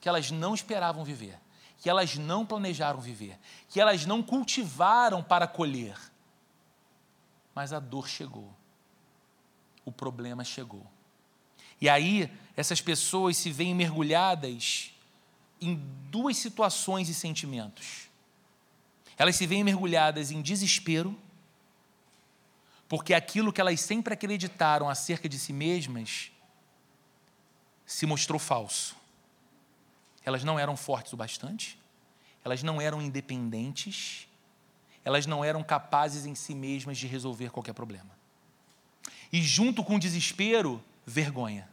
que 0.00 0.08
elas 0.08 0.30
não 0.30 0.54
esperavam 0.54 1.04
viver, 1.04 1.38
que 1.78 1.90
elas 1.90 2.16
não 2.16 2.46
planejaram 2.46 3.00
viver, 3.00 3.38
que 3.68 3.80
elas 3.80 4.06
não 4.06 4.22
cultivaram 4.22 5.22
para 5.22 5.46
colher. 5.46 5.96
Mas 7.54 7.72
a 7.72 7.80
dor 7.80 8.08
chegou, 8.08 8.55
o 9.86 9.92
problema 9.92 10.44
chegou. 10.44 10.86
E 11.80 11.88
aí, 11.88 12.30
essas 12.54 12.82
pessoas 12.82 13.38
se 13.38 13.50
veem 13.50 13.74
mergulhadas 13.74 14.92
em 15.60 15.76
duas 16.10 16.36
situações 16.36 17.08
e 17.08 17.14
sentimentos. 17.14 18.08
Elas 19.16 19.36
se 19.36 19.46
veem 19.46 19.64
mergulhadas 19.64 20.30
em 20.30 20.42
desespero, 20.42 21.16
porque 22.88 23.14
aquilo 23.14 23.52
que 23.52 23.60
elas 23.60 23.80
sempre 23.80 24.12
acreditaram 24.12 24.88
acerca 24.88 25.28
de 25.28 25.38
si 25.38 25.52
mesmas 25.52 26.30
se 27.86 28.04
mostrou 28.04 28.38
falso. 28.38 28.96
Elas 30.24 30.42
não 30.42 30.58
eram 30.58 30.76
fortes 30.76 31.12
o 31.12 31.16
bastante, 31.16 31.78
elas 32.44 32.62
não 32.62 32.80
eram 32.80 33.00
independentes, 33.00 34.26
elas 35.04 35.24
não 35.24 35.44
eram 35.44 35.62
capazes 35.62 36.26
em 36.26 36.34
si 36.34 36.54
mesmas 36.54 36.98
de 36.98 37.06
resolver 37.06 37.50
qualquer 37.50 37.72
problema. 37.72 38.15
E 39.32 39.42
junto 39.42 39.82
com 39.84 39.96
o 39.96 40.00
desespero, 40.00 40.82
vergonha 41.06 41.68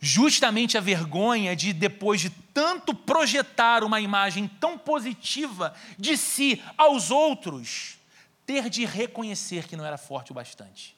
justamente 0.00 0.78
a 0.78 0.80
vergonha 0.80 1.54
de, 1.54 1.74
depois 1.74 2.22
de 2.22 2.30
tanto 2.30 2.94
projetar 2.94 3.84
uma 3.84 4.00
imagem 4.00 4.48
tão 4.48 4.78
positiva 4.78 5.74
de 5.98 6.16
si 6.16 6.62
aos 6.76 7.10
outros, 7.10 7.98
ter 8.46 8.70
de 8.70 8.86
reconhecer 8.86 9.68
que 9.68 9.76
não 9.76 9.84
era 9.84 9.98
forte 9.98 10.32
o 10.32 10.34
bastante, 10.34 10.96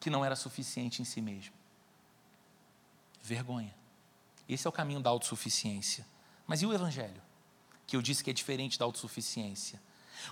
que 0.00 0.08
não 0.08 0.24
era 0.24 0.34
suficiente 0.34 1.02
em 1.02 1.04
si 1.04 1.20
mesmo. 1.20 1.52
Vergonha. 3.22 3.74
Esse 4.48 4.66
é 4.66 4.70
o 4.70 4.72
caminho 4.72 5.00
da 5.00 5.10
autossuficiência. 5.10 6.06
Mas 6.46 6.62
e 6.62 6.66
o 6.66 6.72
Evangelho? 6.72 7.22
Que 7.86 7.96
eu 7.96 8.02
disse 8.02 8.24
que 8.24 8.30
é 8.30 8.32
diferente 8.32 8.78
da 8.78 8.84
autossuficiência. 8.84 9.80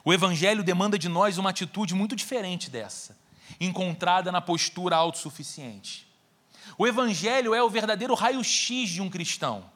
O 0.05 0.13
Evangelho 0.13 0.63
demanda 0.63 0.99
de 0.99 1.09
nós 1.09 1.39
uma 1.39 1.51
atitude 1.51 1.95
muito 1.95 2.17
diferente 2.17 2.71
dessa, 2.71 3.17
encontrada 3.61 4.33
na 4.33 4.41
postura 4.41 4.97
autossuficiente. 4.97 6.07
O 6.79 6.87
Evangelho 6.87 7.55
é 7.55 7.63
o 7.63 7.71
verdadeiro 7.71 8.15
raio-x 8.15 8.89
de 8.89 9.03
um 9.03 9.11
cristão. 9.11 9.71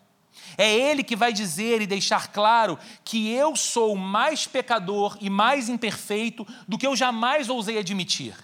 É 0.57 0.73
ele 0.73 1.03
que 1.03 1.17
vai 1.17 1.33
dizer 1.33 1.81
e 1.83 1.87
deixar 1.87 2.29
claro 2.29 2.79
que 3.05 3.31
eu 3.31 3.57
sou 3.57 3.97
mais 3.97 4.47
pecador 4.47 5.17
e 5.21 5.29
mais 5.29 5.69
imperfeito 5.69 6.47
do 6.67 6.79
que 6.79 6.87
eu 6.87 6.95
jamais 6.95 7.49
ousei 7.49 7.79
admitir. 7.79 8.35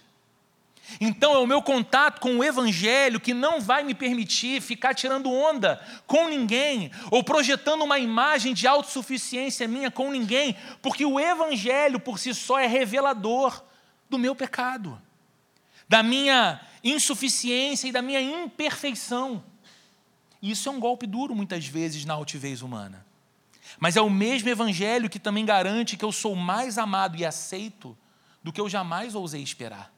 Então 1.01 1.33
é 1.35 1.39
o 1.39 1.47
meu 1.47 1.63
contato 1.63 2.21
com 2.21 2.39
o 2.39 2.45
Evangelho 2.45 3.21
que 3.21 3.33
não 3.33 3.61
vai 3.61 3.83
me 3.83 3.95
permitir 3.95 4.61
ficar 4.61 4.95
tirando 4.95 5.33
onda 5.33 5.81
com 6.07 6.29
ninguém 6.29 6.91
ou 7.11 7.25
projetando 7.25 7.83
uma 7.83 7.99
imagem 7.99 8.53
de 8.53 8.67
autossuficiência 8.67 9.67
minha 9.67 9.91
com 9.91 10.11
ninguém, 10.11 10.57
porque 10.83 11.05
o 11.07 11.19
Evangelho 11.19 11.99
por 11.99 12.19
si 12.19 12.35
só 12.35 12.59
é 12.59 12.67
revelador 12.67 13.63
do 14.11 14.19
meu 14.19 14.35
pecado, 14.35 15.01
da 15.93 16.03
minha 16.03 16.59
insuficiência 16.83 17.87
e 17.87 17.93
da 17.93 18.01
minha 18.01 18.19
imperfeição. 18.19 19.45
Isso 20.41 20.67
é 20.67 20.73
um 20.73 20.81
golpe 20.81 21.07
duro 21.07 21.35
muitas 21.35 21.67
vezes 21.67 22.07
na 22.07 22.15
altivez 22.15 22.63
humana. 22.63 23.05
Mas 23.79 23.95
é 23.95 24.01
o 24.01 24.09
mesmo 24.09 24.49
Evangelho 24.49 25.11
que 25.11 25.19
também 25.19 25.45
garante 25.45 25.99
que 25.99 26.05
eu 26.05 26.11
sou 26.11 26.35
mais 26.35 26.79
amado 26.79 27.19
e 27.19 27.27
aceito 27.27 27.95
do 28.43 28.51
que 28.51 28.59
eu 28.59 28.71
jamais 28.71 29.15
ousei 29.15 29.43
esperar. 29.43 29.93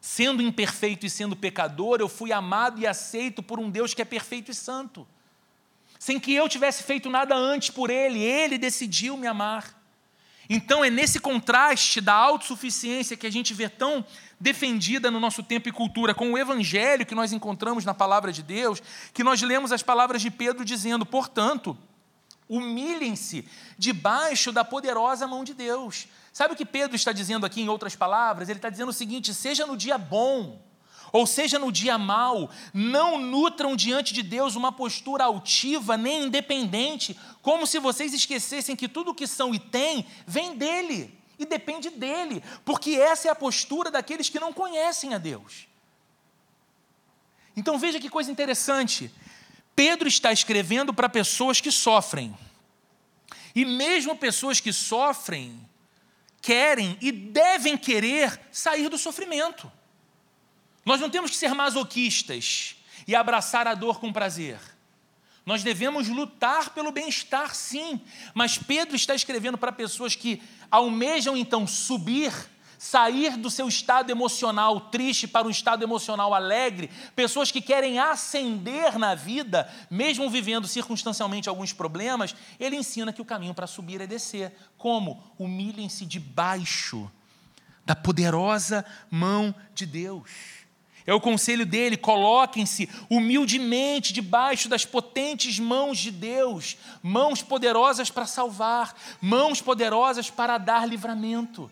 Sendo 0.00 0.40
imperfeito 0.40 1.04
e 1.04 1.10
sendo 1.10 1.34
pecador, 1.34 1.98
eu 1.98 2.08
fui 2.08 2.30
amado 2.30 2.80
e 2.80 2.86
aceito 2.86 3.42
por 3.42 3.58
um 3.58 3.68
Deus 3.68 3.92
que 3.92 4.02
é 4.02 4.04
perfeito 4.04 4.52
e 4.52 4.54
santo. 4.54 5.04
Sem 5.98 6.20
que 6.20 6.32
eu 6.32 6.48
tivesse 6.48 6.84
feito 6.84 7.10
nada 7.10 7.34
antes 7.34 7.70
por 7.70 7.90
Ele, 7.90 8.22
Ele 8.22 8.56
decidiu 8.56 9.16
me 9.16 9.26
amar. 9.26 9.79
Então 10.50 10.84
é 10.84 10.90
nesse 10.90 11.20
contraste 11.20 12.00
da 12.00 12.12
autossuficiência 12.12 13.16
que 13.16 13.26
a 13.26 13.30
gente 13.30 13.54
vê 13.54 13.68
tão 13.68 14.04
defendida 14.38 15.10
no 15.10 15.20
nosso 15.20 15.42
tempo 15.42 15.68
e 15.68 15.72
cultura, 15.72 16.12
com 16.12 16.32
o 16.32 16.38
evangelho 16.38 17.06
que 17.06 17.14
nós 17.14 17.32
encontramos 17.32 17.84
na 17.84 17.94
palavra 17.94 18.32
de 18.32 18.42
Deus, 18.42 18.82
que 19.14 19.24
nós 19.24 19.40
lemos 19.40 19.70
as 19.70 19.82
palavras 19.82 20.20
de 20.20 20.30
Pedro 20.30 20.64
dizendo: 20.64 21.06
portanto, 21.06 21.78
humilhem-se 22.48 23.48
debaixo 23.78 24.50
da 24.50 24.64
poderosa 24.64 25.26
mão 25.26 25.44
de 25.44 25.54
Deus, 25.54 26.08
Sabe 26.32 26.54
o 26.54 26.56
que 26.56 26.64
Pedro 26.64 26.94
está 26.94 27.12
dizendo 27.12 27.44
aqui 27.44 27.60
em 27.60 27.68
outras 27.68 27.96
palavras? 27.96 28.48
Ele 28.48 28.58
está 28.58 28.70
dizendo 28.70 28.90
o 28.90 28.94
seguinte: 28.94 29.34
seja 29.34 29.66
no 29.66 29.76
dia 29.76 29.98
bom, 29.98 30.60
ou 31.12 31.26
seja 31.26 31.58
no 31.58 31.72
dia 31.72 31.98
mau, 31.98 32.50
não 32.72 33.18
nutram 33.18 33.74
diante 33.74 34.14
de 34.14 34.22
Deus 34.22 34.54
uma 34.56 34.72
postura 34.72 35.24
altiva 35.24 35.96
nem 35.96 36.24
independente, 36.24 37.18
como 37.42 37.66
se 37.66 37.78
vocês 37.78 38.12
esquecessem 38.12 38.76
que 38.76 38.88
tudo 38.88 39.10
o 39.10 39.14
que 39.14 39.26
são 39.26 39.54
e 39.54 39.58
têm 39.58 40.06
vem 40.26 40.56
dele 40.56 41.18
e 41.38 41.46
depende 41.46 41.88
dele, 41.88 42.42
porque 42.64 42.92
essa 42.92 43.28
é 43.28 43.30
a 43.30 43.34
postura 43.34 43.90
daqueles 43.90 44.28
que 44.28 44.38
não 44.38 44.52
conhecem 44.52 45.14
a 45.14 45.18
Deus. 45.18 45.66
Então 47.56 47.78
veja 47.78 47.98
que 47.98 48.10
coisa 48.10 48.30
interessante. 48.30 49.10
Pedro 49.74 50.06
está 50.06 50.32
escrevendo 50.32 50.92
para 50.92 51.08
pessoas 51.08 51.60
que 51.60 51.72
sofrem. 51.72 52.36
E 53.54 53.64
mesmo 53.64 54.16
pessoas 54.16 54.60
que 54.60 54.72
sofrem, 54.72 55.58
querem 56.40 56.96
e 57.00 57.10
devem 57.10 57.76
querer 57.76 58.40
sair 58.52 58.88
do 58.88 58.98
sofrimento. 58.98 59.72
Nós 60.84 61.00
não 61.00 61.10
temos 61.10 61.30
que 61.30 61.36
ser 61.36 61.54
masoquistas 61.54 62.76
e 63.06 63.14
abraçar 63.14 63.66
a 63.66 63.74
dor 63.74 64.00
com 64.00 64.12
prazer. 64.12 64.58
Nós 65.44 65.62
devemos 65.62 66.08
lutar 66.08 66.70
pelo 66.70 66.92
bem-estar, 66.92 67.54
sim, 67.54 68.00
mas 68.34 68.58
Pedro 68.58 68.94
está 68.94 69.14
escrevendo 69.14 69.58
para 69.58 69.72
pessoas 69.72 70.14
que 70.14 70.42
almejam 70.70 71.36
então 71.36 71.66
subir 71.66 72.32
sair 72.80 73.36
do 73.36 73.50
seu 73.50 73.68
estado 73.68 74.10
emocional 74.10 74.80
triste 74.80 75.28
para 75.28 75.46
um 75.46 75.50
estado 75.50 75.82
emocional 75.82 76.32
alegre, 76.32 76.88
pessoas 77.14 77.50
que 77.50 77.60
querem 77.60 77.98
ascender 77.98 78.98
na 78.98 79.14
vida, 79.14 79.70
mesmo 79.90 80.30
vivendo 80.30 80.66
circunstancialmente 80.66 81.46
alguns 81.46 81.74
problemas, 81.74 82.34
ele 82.58 82.76
ensina 82.76 83.12
que 83.12 83.20
o 83.20 83.24
caminho 83.24 83.52
para 83.52 83.66
subir 83.66 84.00
é 84.00 84.06
descer. 84.06 84.50
Como? 84.78 85.22
Humilhem-se 85.38 86.06
debaixo 86.06 87.10
da 87.84 87.94
poderosa 87.94 88.82
mão 89.10 89.54
de 89.74 89.84
Deus. 89.84 90.30
É 91.06 91.14
o 91.14 91.20
conselho 91.20 91.64
dele: 91.66 91.96
coloquem-se 91.96 92.88
humildemente 93.08 94.12
debaixo 94.12 94.68
das 94.68 94.84
potentes 94.84 95.58
mãos 95.58 95.98
de 95.98 96.10
Deus, 96.10 96.76
mãos 97.02 97.42
poderosas 97.42 98.10
para 98.10 98.26
salvar, 98.26 98.94
mãos 99.20 99.60
poderosas 99.60 100.30
para 100.30 100.58
dar 100.58 100.86
livramento. 100.86 101.70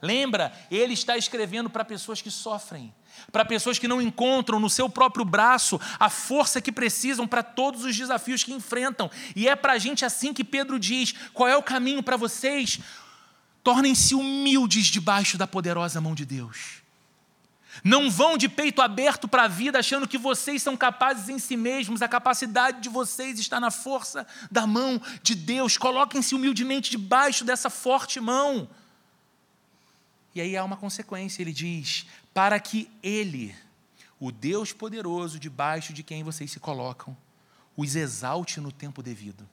Lembra, 0.00 0.52
ele 0.70 0.94
está 0.94 1.16
escrevendo 1.16 1.68
para 1.68 1.84
pessoas 1.84 2.22
que 2.22 2.30
sofrem, 2.30 2.94
para 3.32 3.44
pessoas 3.44 3.78
que 3.78 3.88
não 3.88 4.00
encontram 4.00 4.60
no 4.60 4.70
seu 4.70 4.88
próprio 4.88 5.24
braço 5.24 5.80
a 5.98 6.08
força 6.08 6.60
que 6.60 6.70
precisam 6.70 7.26
para 7.26 7.42
todos 7.42 7.84
os 7.84 7.96
desafios 7.96 8.44
que 8.44 8.52
enfrentam. 8.52 9.10
E 9.34 9.48
é 9.48 9.56
para 9.56 9.72
a 9.72 9.78
gente 9.78 10.04
assim 10.04 10.32
que 10.32 10.44
Pedro 10.44 10.78
diz: 10.78 11.14
qual 11.32 11.48
é 11.48 11.56
o 11.56 11.62
caminho 11.62 12.02
para 12.02 12.16
vocês? 12.16 12.78
Tornem-se 13.62 14.14
humildes 14.14 14.86
debaixo 14.86 15.36
da 15.36 15.46
poderosa 15.46 16.00
mão 16.00 16.14
de 16.14 16.24
Deus. 16.24 16.87
Não 17.84 18.10
vão 18.10 18.36
de 18.36 18.48
peito 18.48 18.82
aberto 18.82 19.28
para 19.28 19.44
a 19.44 19.48
vida 19.48 19.78
achando 19.78 20.08
que 20.08 20.18
vocês 20.18 20.62
são 20.62 20.76
capazes 20.76 21.28
em 21.28 21.38
si 21.38 21.56
mesmos, 21.56 22.02
a 22.02 22.08
capacidade 22.08 22.80
de 22.80 22.88
vocês 22.88 23.38
está 23.38 23.60
na 23.60 23.70
força 23.70 24.26
da 24.50 24.66
mão 24.66 25.00
de 25.22 25.34
Deus. 25.34 25.76
Coloquem-se 25.76 26.34
humildemente 26.34 26.90
debaixo 26.90 27.44
dessa 27.44 27.70
forte 27.70 28.20
mão. 28.20 28.68
E 30.34 30.40
aí 30.40 30.56
há 30.56 30.64
uma 30.64 30.76
consequência, 30.76 31.42
ele 31.42 31.52
diz: 31.52 32.06
para 32.32 32.58
que 32.60 32.90
ele, 33.02 33.54
o 34.20 34.30
Deus 34.30 34.72
poderoso 34.72 35.38
debaixo 35.38 35.92
de 35.92 36.02
quem 36.02 36.22
vocês 36.22 36.50
se 36.50 36.60
colocam, 36.60 37.16
os 37.76 37.94
exalte 37.94 38.60
no 38.60 38.72
tempo 38.72 39.02
devido. 39.02 39.48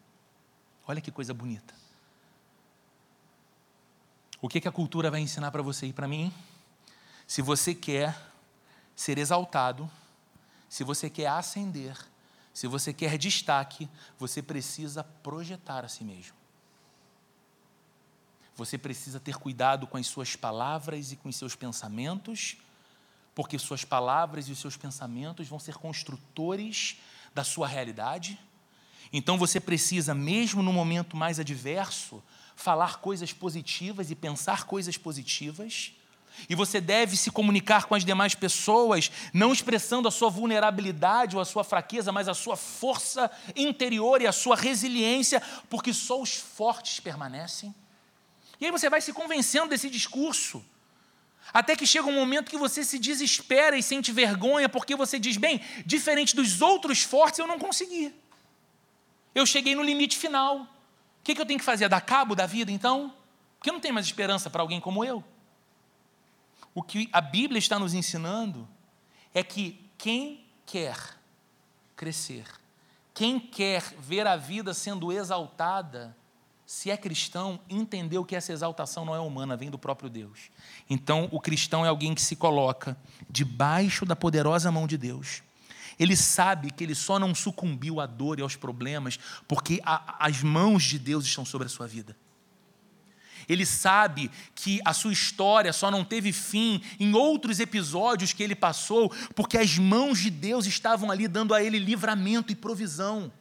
Olha 0.87 1.01
que 1.01 1.11
coisa 1.11 1.33
bonita. 1.33 1.73
O 4.41 4.47
que, 4.47 4.61
que 4.61 4.67
a 4.67 4.71
cultura 4.71 5.09
vai 5.09 5.21
ensinar 5.21 5.49
para 5.51 5.63
você 5.63 5.87
e 5.87 5.93
para 5.93 6.07
mim? 6.07 6.31
Se 7.27 7.41
você 7.41 7.73
quer 7.73 8.15
ser 8.95 9.17
exaltado, 9.17 9.89
se 10.69 10.83
você 10.83 11.09
quer 11.09 11.27
ascender, 11.27 11.97
se 12.53 12.67
você 12.67 12.93
quer 12.93 13.17
destaque, 13.17 13.89
você 14.17 14.41
precisa 14.41 15.03
projetar 15.03 15.83
a 15.83 15.89
si 15.89 16.03
mesmo. 16.03 16.35
Você 18.55 18.77
precisa 18.77 19.19
ter 19.19 19.35
cuidado 19.35 19.85
com 19.85 19.97
as 19.97 20.07
suas 20.07 20.35
palavras 20.35 21.11
e 21.11 21.17
com 21.17 21.27
os 21.27 21.35
seus 21.35 21.55
pensamentos, 21.55 22.55
porque 23.33 23.59
suas 23.59 23.83
palavras 23.83 24.47
e 24.47 24.53
os 24.53 24.59
seus 24.59 24.77
pensamentos 24.77 25.47
vão 25.47 25.59
ser 25.59 25.75
construtores 25.75 26.97
da 27.33 27.43
sua 27.43 27.67
realidade. 27.67 28.39
Então 29.11 29.37
você 29.37 29.59
precisa, 29.59 30.15
mesmo 30.15 30.63
no 30.63 30.71
momento 30.71 31.17
mais 31.17 31.39
adverso, 31.39 32.23
falar 32.55 32.99
coisas 32.99 33.33
positivas 33.33 34.09
e 34.09 34.15
pensar 34.15 34.65
coisas 34.65 34.97
positivas. 34.97 35.91
E 36.49 36.55
você 36.55 36.81
deve 36.81 37.17
se 37.17 37.31
comunicar 37.31 37.85
com 37.85 37.95
as 37.95 38.05
demais 38.05 38.35
pessoas, 38.35 39.11
não 39.33 39.53
expressando 39.53 40.07
a 40.07 40.11
sua 40.11 40.29
vulnerabilidade 40.29 41.35
ou 41.35 41.41
a 41.41 41.45
sua 41.45 41.63
fraqueza, 41.63 42.11
mas 42.11 42.27
a 42.27 42.33
sua 42.33 42.55
força 42.55 43.31
interior 43.55 44.21
e 44.21 44.27
a 44.27 44.31
sua 44.31 44.55
resiliência, 44.55 45.41
porque 45.69 45.93
só 45.93 46.21
os 46.21 46.35
fortes 46.35 46.99
permanecem. 46.99 47.73
E 48.59 48.65
aí 48.65 48.71
você 48.71 48.89
vai 48.89 49.01
se 49.01 49.13
convencendo 49.13 49.69
desse 49.69 49.89
discurso. 49.89 50.63
Até 51.53 51.75
que 51.75 51.85
chega 51.85 52.07
um 52.07 52.13
momento 52.15 52.49
que 52.49 52.57
você 52.57 52.83
se 52.83 52.97
desespera 52.97 53.77
e 53.77 53.83
sente 53.83 54.11
vergonha, 54.11 54.67
porque 54.67 54.95
você 54.95 55.19
diz: 55.19 55.37
bem, 55.37 55.61
diferente 55.85 56.35
dos 56.35 56.61
outros 56.61 57.01
fortes, 57.03 57.39
eu 57.39 57.47
não 57.47 57.59
consegui. 57.59 58.13
Eu 59.33 59.45
cheguei 59.45 59.75
no 59.75 59.83
limite 59.83 60.17
final. 60.17 60.61
O 60.61 60.67
que, 61.23 61.39
eu 61.39 61.45
tenho 61.45 61.59
que 61.59 61.65
fazer? 61.65 61.89
Dar 61.89 62.01
cabo 62.01 62.35
da 62.35 62.45
vida, 62.45 62.71
então? 62.71 63.13
Porque 63.57 63.71
não 63.71 63.79
tem 63.79 63.91
mais 63.91 64.05
esperança 64.05 64.49
para 64.49 64.61
alguém 64.61 64.79
como 64.79 65.03
eu. 65.03 65.23
O 66.75 66.83
que 66.83 67.09
a 67.13 67.21
Bíblia 67.21 67.57
está 67.57 67.79
nos 67.79 67.93
ensinando 67.93 68.67
é 69.33 69.41
que 69.41 69.89
quem 69.97 70.45
quer 70.65 70.97
crescer, 71.95 72.45
quem 73.13 73.39
quer 73.39 73.81
ver 73.97 74.27
a 74.27 74.35
vida 74.35 74.73
sendo 74.73 75.09
exaltada, 75.09 76.13
se 76.65 76.91
é 76.91 76.97
cristão, 76.97 77.61
entendeu 77.69 78.25
que 78.25 78.35
essa 78.35 78.51
exaltação 78.51 79.05
não 79.05 79.15
é 79.15 79.19
humana, 79.19 79.55
vem 79.55 79.71
do 79.71 79.79
próprio 79.79 80.09
Deus. 80.09 80.51
Então, 80.89 81.29
o 81.31 81.39
cristão 81.39 81.85
é 81.85 81.87
alguém 81.87 82.13
que 82.13 82.21
se 82.21 82.35
coloca 82.35 82.97
debaixo 83.29 84.05
da 84.05 84.15
poderosa 84.15 84.69
mão 84.69 84.85
de 84.85 84.97
Deus. 84.97 85.43
Ele 85.97 86.17
sabe 86.17 86.71
que 86.71 86.83
ele 86.83 86.95
só 86.95 87.17
não 87.17 87.33
sucumbiu 87.33 88.01
à 88.01 88.05
dor 88.05 88.37
e 88.37 88.41
aos 88.41 88.57
problemas 88.57 89.17
porque 89.47 89.79
a, 89.85 90.25
as 90.25 90.43
mãos 90.43 90.83
de 90.83 90.99
Deus 90.99 91.23
estão 91.23 91.45
sobre 91.45 91.67
a 91.67 91.69
sua 91.69 91.87
vida. 91.87 92.17
Ele 93.47 93.65
sabe 93.65 94.31
que 94.53 94.79
a 94.83 94.93
sua 94.93 95.13
história 95.13 95.71
só 95.71 95.91
não 95.91 96.03
teve 96.03 96.31
fim 96.31 96.81
em 96.99 97.13
outros 97.13 97.59
episódios 97.59 98.33
que 98.33 98.41
ele 98.41 98.55
passou 98.55 99.11
porque 99.35 99.57
as 99.57 99.77
mãos 99.77 100.19
de 100.19 100.29
Deus 100.29 100.65
estavam 100.65 101.11
ali 101.11 101.27
dando 101.27 101.53
a 101.53 101.63
ele 101.63 101.79
livramento 101.79 102.51
e 102.51 102.55
provisão. 102.55 103.31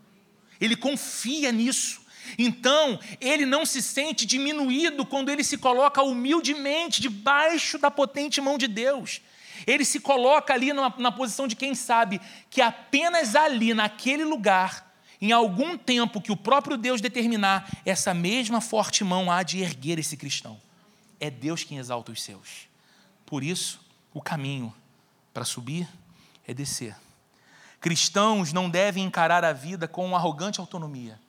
Ele 0.60 0.76
confia 0.76 1.50
nisso. 1.50 2.02
Então, 2.38 2.98
ele 3.20 3.44
não 3.44 3.66
se 3.66 3.82
sente 3.82 4.24
diminuído 4.24 5.04
quando 5.04 5.28
ele 5.28 5.44
se 5.44 5.58
coloca 5.58 6.02
humildemente 6.02 7.00
debaixo 7.00 7.78
da 7.78 7.90
potente 7.90 8.40
mão 8.40 8.56
de 8.56 8.66
Deus. 8.66 9.20
Ele 9.66 9.84
se 9.84 10.00
coloca 10.00 10.52
ali 10.52 10.72
na, 10.72 10.92
na, 10.98 11.12
posição 11.12 11.46
de 11.46 11.54
quem 11.54 11.74
sabe 11.74 12.20
que 12.50 12.60
apenas 12.60 13.34
ali, 13.34 13.72
naquele 13.72 14.24
lugar, 14.24 14.93
em 15.20 15.32
algum 15.32 15.78
tempo 15.78 16.20
que 16.20 16.32
o 16.32 16.36
próprio 16.36 16.76
Deus 16.76 17.00
determinar, 17.00 17.70
essa 17.84 18.12
mesma 18.12 18.60
forte 18.60 19.02
mão 19.04 19.30
há 19.30 19.42
de 19.42 19.60
erguer 19.60 19.98
esse 19.98 20.16
cristão. 20.16 20.60
É 21.20 21.30
Deus 21.30 21.64
quem 21.64 21.78
exalta 21.78 22.12
os 22.12 22.22
seus. 22.22 22.68
Por 23.24 23.42
isso, 23.42 23.80
O 24.14 24.22
caminho 24.22 24.72
para 25.34 25.44
subir 25.44 25.88
é 26.46 26.54
descer. 26.54 26.96
Cristãos 27.80 28.52
não 28.52 28.70
devem 28.70 29.04
encarar 29.04 29.44
a 29.44 29.52
vida 29.52 29.88
com 29.88 30.14
arrogante 30.14 30.60
autonomia. 30.60 31.20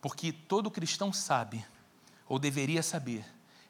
Porque 0.00 0.32
todo 0.32 0.70
cristão 0.70 1.12
sabe, 1.12 1.64
ou 2.26 2.38
deveria 2.38 2.82
saber, 2.82 3.24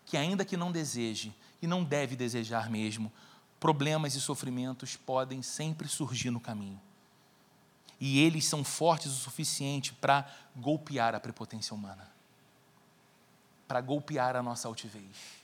que 0.06 0.16
ainda 0.16 0.44
que 0.44 0.56
não 0.56 0.70
deseje, 0.70 1.34
e 1.60 1.66
não 1.66 1.82
deve 1.84 2.16
desejar 2.16 2.70
mesmo, 2.70 3.12
problemas 3.58 4.14
e 4.14 4.20
sofrimentos 4.20 4.96
podem 4.96 5.42
sempre 5.42 5.88
surgir 5.88 6.30
no 6.30 6.40
caminho. 6.40 6.80
E 8.04 8.18
eles 8.18 8.46
são 8.46 8.64
fortes 8.64 9.12
o 9.12 9.14
suficiente 9.14 9.92
para 9.92 10.28
golpear 10.56 11.14
a 11.14 11.20
prepotência 11.20 11.72
humana, 11.72 12.10
para 13.68 13.80
golpear 13.80 14.34
a 14.34 14.42
nossa 14.42 14.66
altivez 14.66 15.40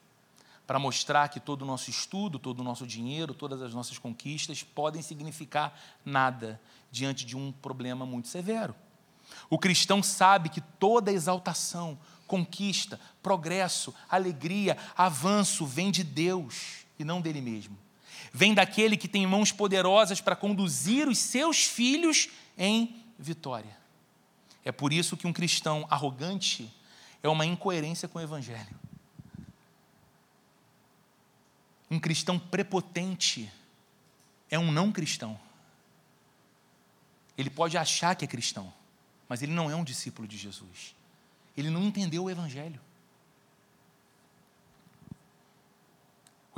para 0.67 0.79
mostrar 0.79 1.31
que 1.31 1.41
todo 1.41 1.63
o 1.63 1.65
nosso 1.65 1.89
estudo, 1.89 2.39
todo 2.39 2.61
o 2.61 2.63
nosso 2.63 2.87
dinheiro, 2.87 3.33
todas 3.33 3.63
as 3.63 3.73
nossas 3.73 3.97
conquistas 3.97 4.63
podem 4.63 5.01
significar 5.01 5.75
nada 6.05 6.61
diante 6.91 7.25
de 7.25 7.35
um 7.35 7.51
problema 7.51 8.05
muito 8.05 8.29
severo. 8.29 8.75
O 9.49 9.59
cristão 9.59 10.03
sabe 10.03 10.51
que 10.51 10.61
toda 10.61 11.11
exaltação, 11.11 11.99
conquista, 12.27 13.01
progresso, 13.23 13.95
alegria, 14.11 14.77
avanço 14.95 15.65
vem 15.65 15.91
de 15.91 16.05
Deus 16.05 16.85
e 16.99 17.05
não 17.05 17.23
dele 17.23 17.41
mesmo. 17.41 17.79
Vem 18.33 18.55
daquele 18.55 18.97
que 18.97 19.09
tem 19.09 19.27
mãos 19.27 19.53
poderosas 19.53 20.21
para 20.21 20.37
conduzir 20.37 21.09
os 21.09 21.19
seus 21.19 21.65
filhos 21.65 22.29
em 22.57 22.95
vitória. 23.19 23.77
É 24.65 24.73
por 24.73 24.93
isso 24.93 25.17
que 25.17 25.27
um 25.27 25.33
cristão 25.33 25.87
arrogante 25.91 26.71
é 27.23 27.29
uma 27.29 27.47
incoerência 27.47 28.09
com 28.09 28.19
o 28.19 28.23
evangelho. 28.23 28.79
Um 31.91 31.99
cristão 31.99 32.39
prepotente 32.39 33.51
é 34.51 34.59
um 34.59 34.71
não 34.71 34.93
cristão. 34.93 35.39
Ele 37.37 37.49
pode 37.49 37.79
achar 37.79 38.15
que 38.17 38.25
é 38.25 38.29
cristão, 38.29 38.73
mas 39.29 39.43
ele 39.43 39.53
não 39.53 39.71
é 39.71 39.77
um 39.77 39.85
discípulo 39.85 40.27
de 40.27 40.37
Jesus. 40.37 40.95
Ele 41.57 41.71
não 41.71 41.85
entendeu 41.85 42.25
o 42.25 42.31
Evangelho. 42.31 42.81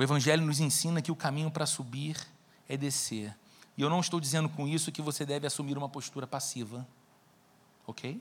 O 0.01 0.03
Evangelho 0.03 0.43
nos 0.43 0.59
ensina 0.59 0.99
que 0.99 1.11
o 1.11 1.15
caminho 1.15 1.51
para 1.51 1.67
subir 1.67 2.17
é 2.67 2.75
descer. 2.75 3.37
E 3.77 3.83
eu 3.83 3.87
não 3.87 3.99
estou 3.99 4.19
dizendo 4.19 4.49
com 4.49 4.67
isso 4.67 4.91
que 4.91 4.99
você 4.99 5.27
deve 5.27 5.45
assumir 5.45 5.77
uma 5.77 5.87
postura 5.87 6.25
passiva, 6.25 6.87
ok? 7.85 8.19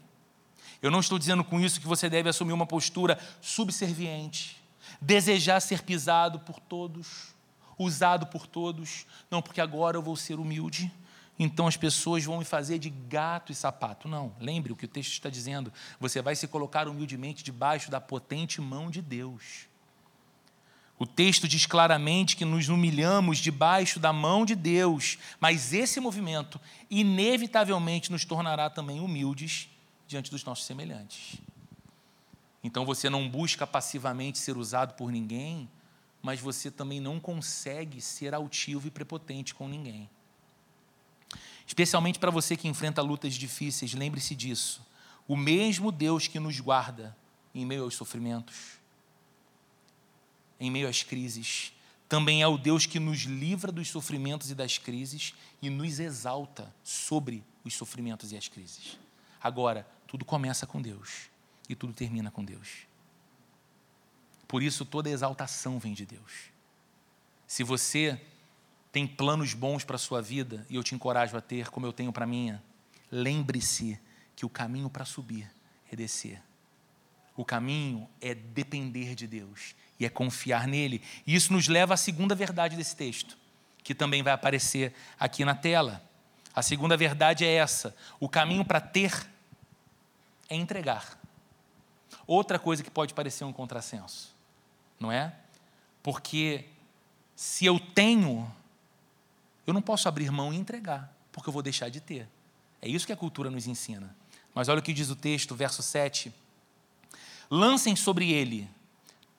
Eu 0.82 0.90
não 0.90 1.00
estou 1.00 1.18
dizendo 1.18 1.42
com 1.42 1.58
isso 1.58 1.80
que 1.80 1.86
você 1.86 2.10
deve 2.10 2.28
assumir 2.28 2.52
uma 2.52 2.66
postura 2.66 3.18
subserviente 3.40 4.62
desejar 5.00 5.58
ser 5.60 5.82
pisado 5.82 6.38
por 6.40 6.60
todos, 6.60 7.34
usado 7.78 8.26
por 8.26 8.46
todos. 8.46 9.06
Não, 9.30 9.40
porque 9.40 9.62
agora 9.62 9.96
eu 9.96 10.02
vou 10.02 10.16
ser 10.16 10.38
humilde, 10.38 10.92
então 11.38 11.66
as 11.66 11.78
pessoas 11.78 12.22
vão 12.22 12.40
me 12.40 12.44
fazer 12.44 12.78
de 12.78 12.90
gato 12.90 13.52
e 13.52 13.54
sapato. 13.54 14.06
Não, 14.06 14.34
lembre 14.38 14.70
o 14.70 14.76
que 14.76 14.84
o 14.84 14.88
texto 14.88 15.12
está 15.12 15.30
dizendo. 15.30 15.72
Você 15.98 16.20
vai 16.20 16.36
se 16.36 16.46
colocar 16.46 16.86
humildemente 16.88 17.42
debaixo 17.42 17.90
da 17.90 18.02
potente 18.02 18.60
mão 18.60 18.90
de 18.90 19.00
Deus. 19.00 19.69
O 21.00 21.06
texto 21.06 21.48
diz 21.48 21.64
claramente 21.64 22.36
que 22.36 22.44
nos 22.44 22.68
humilhamos 22.68 23.38
debaixo 23.38 23.98
da 23.98 24.12
mão 24.12 24.44
de 24.44 24.54
Deus, 24.54 25.16
mas 25.40 25.72
esse 25.72 25.98
movimento 25.98 26.60
inevitavelmente 26.90 28.12
nos 28.12 28.26
tornará 28.26 28.68
também 28.68 29.00
humildes 29.00 29.70
diante 30.06 30.30
dos 30.30 30.44
nossos 30.44 30.66
semelhantes. 30.66 31.38
Então 32.62 32.84
você 32.84 33.08
não 33.08 33.26
busca 33.26 33.66
passivamente 33.66 34.38
ser 34.38 34.58
usado 34.58 34.92
por 34.92 35.10
ninguém, 35.10 35.70
mas 36.20 36.38
você 36.38 36.70
também 36.70 37.00
não 37.00 37.18
consegue 37.18 37.98
ser 38.02 38.34
altivo 38.34 38.86
e 38.86 38.90
prepotente 38.90 39.54
com 39.54 39.66
ninguém. 39.66 40.06
Especialmente 41.66 42.18
para 42.18 42.30
você 42.30 42.58
que 42.58 42.68
enfrenta 42.68 43.00
lutas 43.00 43.36
difíceis, 43.36 43.94
lembre-se 43.94 44.34
disso. 44.34 44.86
O 45.26 45.34
mesmo 45.34 45.90
Deus 45.90 46.26
que 46.26 46.38
nos 46.38 46.60
guarda 46.60 47.16
em 47.54 47.64
meio 47.64 47.84
aos 47.84 47.94
sofrimentos, 47.94 48.79
em 50.60 50.70
meio 50.70 50.88
às 50.88 51.02
crises, 51.02 51.72
também 52.08 52.42
é 52.42 52.46
o 52.46 52.58
Deus 52.58 52.86
que 52.86 53.00
nos 53.00 53.20
livra 53.20 53.72
dos 53.72 53.88
sofrimentos 53.88 54.50
e 54.50 54.54
das 54.54 54.76
crises 54.78 55.32
e 55.62 55.70
nos 55.70 55.98
exalta 55.98 56.74
sobre 56.84 57.42
os 57.64 57.74
sofrimentos 57.74 58.32
e 58.32 58.36
as 58.36 58.48
crises. 58.48 58.98
Agora, 59.40 59.88
tudo 60.06 60.24
começa 60.24 60.66
com 60.66 60.82
Deus 60.82 61.30
e 61.68 61.74
tudo 61.74 61.92
termina 61.92 62.30
com 62.30 62.44
Deus. 62.44 62.86
Por 64.46 64.62
isso, 64.62 64.84
toda 64.84 65.08
exaltação 65.08 65.78
vem 65.78 65.94
de 65.94 66.04
Deus. 66.04 66.50
Se 67.46 67.62
você 67.62 68.20
tem 68.90 69.06
planos 69.06 69.54
bons 69.54 69.84
para 69.84 69.94
a 69.94 69.98
sua 69.98 70.20
vida, 70.20 70.66
e 70.68 70.74
eu 70.74 70.82
te 70.82 70.94
encorajo 70.94 71.36
a 71.36 71.40
ter, 71.40 71.70
como 71.70 71.86
eu 71.86 71.92
tenho 71.92 72.12
para 72.12 72.24
a 72.24 72.28
minha, 72.28 72.60
lembre-se 73.10 74.00
que 74.34 74.44
o 74.44 74.50
caminho 74.50 74.90
para 74.90 75.04
subir 75.04 75.48
é 75.90 75.94
descer. 75.94 76.42
O 77.36 77.44
caminho 77.44 78.08
é 78.20 78.34
depender 78.34 79.14
de 79.14 79.28
Deus 79.28 79.76
e 80.00 80.06
é 80.06 80.08
confiar 80.08 80.66
nele. 80.66 81.02
E 81.26 81.34
isso 81.34 81.52
nos 81.52 81.68
leva 81.68 81.92
à 81.92 81.96
segunda 81.96 82.34
verdade 82.34 82.74
desse 82.74 82.96
texto, 82.96 83.36
que 83.84 83.94
também 83.94 84.22
vai 84.22 84.32
aparecer 84.32 84.94
aqui 85.18 85.44
na 85.44 85.54
tela. 85.54 86.02
A 86.54 86.62
segunda 86.62 86.96
verdade 86.96 87.44
é 87.44 87.54
essa: 87.54 87.94
o 88.18 88.28
caminho 88.28 88.64
para 88.64 88.80
ter 88.80 89.12
é 90.48 90.56
entregar. 90.56 91.20
Outra 92.26 92.58
coisa 92.58 92.82
que 92.82 92.90
pode 92.90 93.12
parecer 93.12 93.44
um 93.44 93.52
contrassenso, 93.52 94.34
não 94.98 95.12
é? 95.12 95.34
Porque 96.02 96.64
se 97.36 97.66
eu 97.66 97.78
tenho, 97.78 98.50
eu 99.66 99.74
não 99.74 99.82
posso 99.82 100.08
abrir 100.08 100.30
mão 100.30 100.52
e 100.52 100.56
entregar, 100.56 101.12
porque 101.30 101.48
eu 101.48 101.52
vou 101.52 101.62
deixar 101.62 101.90
de 101.90 102.00
ter. 102.00 102.26
É 102.80 102.88
isso 102.88 103.06
que 103.06 103.12
a 103.12 103.16
cultura 103.16 103.50
nos 103.50 103.66
ensina. 103.66 104.16
Mas 104.54 104.68
olha 104.68 104.80
o 104.80 104.82
que 104.82 104.94
diz 104.94 105.10
o 105.10 105.16
texto, 105.16 105.54
verso 105.54 105.82
7. 105.82 106.32
Lancem 107.50 107.94
sobre 107.94 108.32
ele 108.32 108.68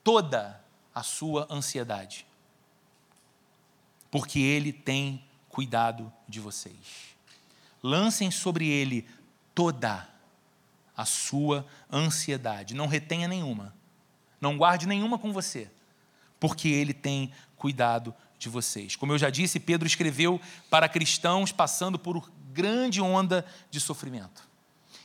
toda 0.04 0.64
a 0.94 1.04
sua 1.04 1.48
ansiedade, 1.50 2.26
porque 4.10 4.40
ele 4.40 4.74
tem 4.74 5.24
cuidado 5.50 6.12
de 6.28 6.40
vocês. 6.40 7.16
Lancem 7.84 8.30
sobre 8.30 8.68
ele 8.68 9.08
toda 9.56 10.08
a 10.96 11.06
sua 11.06 11.66
ansiedade. 11.92 12.76
Não 12.76 12.88
retenha 12.88 13.28
nenhuma. 13.28 13.74
Não 14.40 14.58
guarde 14.58 14.88
nenhuma 14.88 15.20
com 15.20 15.32
você, 15.32 15.70
porque 16.40 16.68
Ele 16.68 16.94
tem 16.94 17.32
cuidado 17.56 18.14
de 18.40 18.50
vocês. 18.50 18.96
Como 18.96 19.14
eu 19.14 19.20
já 19.20 19.30
disse, 19.30 19.60
Pedro 19.60 19.88
escreveu 19.88 20.42
para 20.70 20.90
cristãos 20.90 21.52
passando 21.52 22.00
por 22.00 22.32
grande 22.52 23.00
onda 23.00 23.46
de 23.70 23.80
sofrimento. 23.80 24.50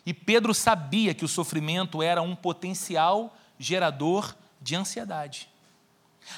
E 0.07 0.15
Pedro 0.15 0.55
sabia 0.55 1.13
que 1.13 1.25
o 1.25 1.29
sofrimento 1.29 2.03
era 2.03 2.23
um 2.23 2.35
potencial 2.35 3.37
gerador 3.59 4.35
de 4.67 4.77
ansiedade. 4.77 5.49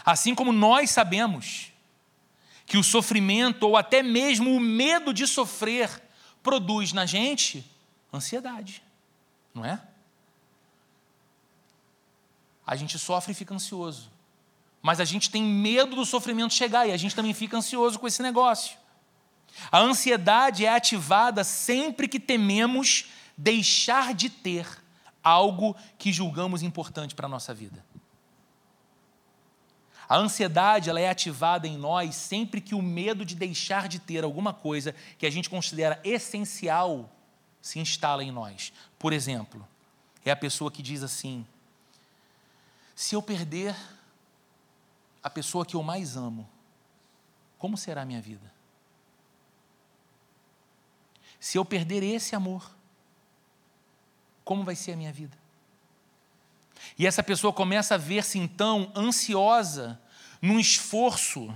Assim 0.05 0.35
como 0.35 0.53
nós 0.53 0.91
sabemos 0.91 1.73
que 2.67 2.77
o 2.77 2.85
sofrimento 2.85 3.65
ou 3.65 3.77
até 3.77 4.03
mesmo 4.03 4.55
o 4.55 4.61
medo 4.61 5.13
de 5.15 5.27
sofrer 5.27 6.03
produz 6.43 6.93
na 6.93 7.07
gente 7.07 7.65
ansiedade 8.13 8.83
não 9.59 9.65
é? 9.65 9.81
A 12.67 12.77
gente 12.77 12.99
sofre 12.99 13.33
e 13.33 13.35
fica 13.35 13.55
ansioso. 13.55 14.11
Mas 14.81 15.01
a 15.01 15.05
gente 15.05 15.31
tem 15.31 15.43
medo 15.43 15.97
do 15.97 16.07
sofrimento 16.07 16.55
chegar 16.55 16.87
e 16.87 16.93
a 16.93 16.97
gente 16.97 17.15
também 17.15 17.35
fica 17.35 17.57
ansioso 17.57 17.99
com 17.99 18.07
esse 18.07 18.23
negócio. 18.23 18.77
A 19.73 19.79
ansiedade 19.79 20.65
é 20.65 20.69
ativada 20.69 21.43
sempre 21.43 22.07
que 22.07 22.21
tememos 22.21 23.07
deixar 23.37 24.15
de 24.15 24.31
ter 24.31 24.67
algo 25.23 25.75
que 25.99 26.13
julgamos 26.13 26.63
importante 26.63 27.15
para 27.15 27.27
a 27.27 27.29
nossa 27.29 27.53
vida. 27.53 27.85
A 30.09 30.17
ansiedade 30.17 30.89
ela 30.89 30.99
é 30.99 31.09
ativada 31.09 31.67
em 31.69 31.77
nós 31.77 32.15
sempre 32.15 32.61
que 32.61 32.75
o 32.75 32.81
medo 32.81 33.25
de 33.25 33.35
deixar 33.35 33.89
de 33.89 33.99
ter 33.99 34.25
alguma 34.25 34.55
coisa 34.55 34.95
que 35.19 35.27
a 35.27 35.31
gente 35.31 35.51
considera 35.51 36.01
essencial 36.03 37.11
se 37.61 37.79
instala 37.79 38.25
em 38.25 38.33
nós. 38.33 38.73
Por 38.99 39.13
exemplo, 39.13 39.67
é 40.25 40.31
a 40.31 40.37
pessoa 40.37 40.71
que 40.71 40.83
diz 40.83 41.03
assim: 41.03 41.47
se 42.95 43.15
eu 43.15 43.23
perder 43.23 43.77
a 45.23 45.29
pessoa 45.29 45.67
que 45.67 45.77
eu 45.77 45.83
mais 45.83 46.17
amo, 46.17 46.49
como 47.59 47.77
será 47.77 48.03
a 48.03 48.07
minha 48.07 48.23
vida? 48.23 48.53
Se 51.39 51.59
eu 51.59 51.65
perder 51.65 52.03
esse 52.03 52.35
amor, 52.35 52.75
como 54.45 54.65
vai 54.65 54.75
ser 54.75 54.93
a 54.93 54.97
minha 54.97 55.13
vida? 55.13 55.37
E 56.99 57.07
essa 57.07 57.23
pessoa 57.23 57.53
começa 57.53 57.95
a 57.95 57.99
ver-se 57.99 58.39
então 58.39 58.93
ansiosa 58.95 60.01
num 60.41 60.59
esforço, 60.59 61.53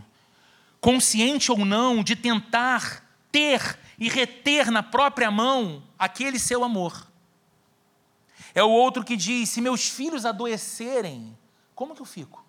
consciente 0.81 1.51
ou 1.51 1.65
não, 1.65 2.03
de 2.03 2.17
tentar 2.17 3.05
ter 3.31 3.79
e 3.99 4.09
reter 4.09 4.71
na 4.71 4.83
própria 4.83 5.31
mão 5.31 5.83
aquele 5.99 6.39
seu 6.39 6.65
amor. 6.65 7.07
É 8.55 8.63
o 8.63 8.71
outro 8.71 9.05
que 9.05 9.17
diz: 9.17 9.49
se 9.51 9.61
meus 9.61 9.89
filhos 9.89 10.27
adoecerem, 10.27 11.37
como 11.75 11.95
que 11.95 12.03
eu 12.03 12.07
fico? 12.07 12.45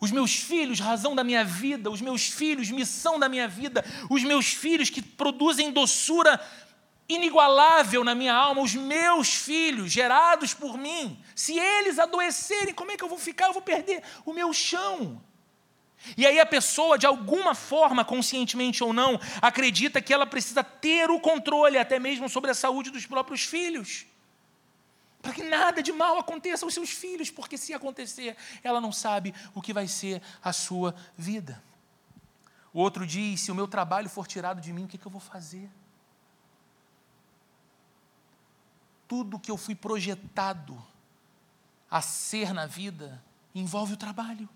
Os 0.00 0.12
meus 0.12 0.36
filhos, 0.36 0.78
razão 0.78 1.14
da 1.14 1.24
minha 1.24 1.44
vida, 1.44 1.90
os 1.90 2.00
meus 2.00 2.28
filhos, 2.28 2.70
missão 2.70 3.18
da 3.18 3.28
minha 3.28 3.48
vida, 3.48 3.84
os 4.08 4.22
meus 4.22 4.46
filhos 4.46 4.90
que 4.90 5.02
produzem 5.02 5.72
doçura 5.72 6.40
inigualável 7.08 8.04
na 8.04 8.14
minha 8.14 8.34
alma, 8.34 8.60
os 8.60 8.74
meus 8.74 9.34
filhos 9.34 9.90
gerados 9.90 10.52
por 10.52 10.76
mim, 10.76 11.18
se 11.34 11.58
eles 11.58 11.98
adoecerem, 11.98 12.74
como 12.74 12.90
é 12.90 12.96
que 12.96 13.02
eu 13.02 13.08
vou 13.08 13.18
ficar? 13.18 13.46
Eu 13.46 13.54
vou 13.54 13.62
perder 13.62 14.02
o 14.26 14.32
meu 14.32 14.52
chão. 14.52 15.20
E 16.16 16.26
aí 16.26 16.38
a 16.38 16.46
pessoa, 16.46 16.98
de 16.98 17.06
alguma 17.06 17.54
forma, 17.54 18.04
conscientemente 18.04 18.84
ou 18.84 18.92
não, 18.92 19.18
acredita 19.42 20.00
que 20.00 20.12
ela 20.12 20.26
precisa 20.26 20.62
ter 20.62 21.10
o 21.10 21.18
controle 21.18 21.78
até 21.78 21.98
mesmo 21.98 22.28
sobre 22.28 22.50
a 22.50 22.54
saúde 22.54 22.90
dos 22.90 23.06
próprios 23.06 23.42
filhos. 23.42 24.06
Para 25.20 25.32
que 25.32 25.42
nada 25.42 25.82
de 25.82 25.92
mal 25.92 26.18
aconteça 26.18 26.64
aos 26.64 26.74
seus 26.74 26.90
filhos, 26.90 27.30
porque 27.30 27.58
se 27.58 27.74
acontecer, 27.74 28.36
ela 28.62 28.80
não 28.80 28.92
sabe 28.92 29.34
o 29.54 29.60
que 29.60 29.72
vai 29.72 29.88
ser 29.88 30.22
a 30.42 30.52
sua 30.52 30.94
vida. 31.16 31.62
O 32.72 32.80
outro 32.80 33.04
diz: 33.04 33.40
se 33.40 33.50
o 33.50 33.54
meu 33.54 33.66
trabalho 33.66 34.08
for 34.08 34.26
tirado 34.26 34.60
de 34.60 34.72
mim, 34.72 34.84
o 34.84 34.88
que, 34.88 34.96
que 34.96 35.06
eu 35.06 35.10
vou 35.10 35.20
fazer? 35.20 35.68
Tudo 39.08 39.38
que 39.38 39.50
eu 39.50 39.56
fui 39.56 39.74
projetado 39.74 40.80
a 41.90 42.02
ser 42.02 42.52
na 42.52 42.66
vida 42.66 43.24
envolve 43.54 43.94
o 43.94 43.96
trabalho, 43.96 44.48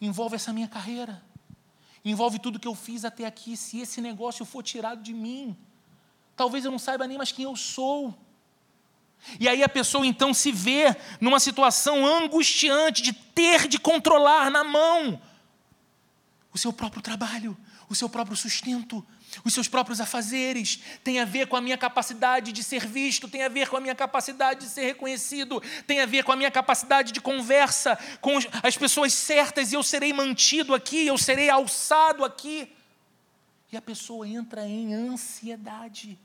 envolve 0.00 0.34
essa 0.34 0.52
minha 0.52 0.68
carreira, 0.68 1.22
envolve 2.04 2.38
tudo 2.38 2.58
que 2.58 2.68
eu 2.68 2.74
fiz 2.74 3.04
até 3.04 3.24
aqui. 3.24 3.56
Se 3.56 3.80
esse 3.80 4.00
negócio 4.00 4.44
for 4.44 4.62
tirado 4.62 5.02
de 5.02 5.14
mim, 5.14 5.56
talvez 6.34 6.64
eu 6.64 6.70
não 6.70 6.78
saiba 6.78 7.06
nem 7.06 7.16
mais 7.16 7.30
quem 7.30 7.44
eu 7.44 7.54
sou. 7.54 8.18
E 9.38 9.48
aí 9.48 9.62
a 9.62 9.68
pessoa 9.68 10.06
então 10.06 10.34
se 10.34 10.50
vê 10.50 10.96
numa 11.20 11.38
situação 11.38 12.04
angustiante 12.04 13.02
de 13.02 13.12
ter 13.12 13.68
de 13.68 13.78
controlar 13.78 14.50
na 14.50 14.64
mão 14.64 15.20
o 16.52 16.58
seu 16.58 16.72
próprio 16.72 17.02
trabalho, 17.02 17.56
o 17.88 17.94
seu 17.94 18.08
próprio 18.08 18.36
sustento, 18.36 19.06
os 19.44 19.54
seus 19.54 19.68
próprios 19.68 20.00
afazeres, 20.00 20.80
tem 21.04 21.20
a 21.20 21.24
ver 21.24 21.46
com 21.46 21.56
a 21.56 21.60
minha 21.60 21.78
capacidade 21.78 22.52
de 22.52 22.62
ser 22.62 22.86
visto, 22.86 23.28
tem 23.28 23.42
a 23.42 23.48
ver 23.48 23.68
com 23.68 23.76
a 23.76 23.80
minha 23.80 23.94
capacidade 23.94 24.60
de 24.60 24.66
ser 24.70 24.84
reconhecido, 24.84 25.60
tem 25.86 26.00
a 26.00 26.06
ver 26.06 26.24
com 26.24 26.32
a 26.32 26.36
minha 26.36 26.50
capacidade 26.50 27.12
de 27.12 27.20
conversa 27.20 27.96
com 28.20 28.38
as 28.62 28.76
pessoas 28.76 29.12
certas 29.12 29.72
e 29.72 29.74
eu 29.74 29.82
serei 29.82 30.12
mantido 30.12 30.74
aqui, 30.74 31.06
eu 31.06 31.18
serei 31.18 31.48
alçado 31.50 32.24
aqui. 32.24 32.72
E 33.72 33.76
a 33.76 33.82
pessoa 33.82 34.26
entra 34.26 34.66
em 34.66 34.94
ansiedade, 34.94 36.18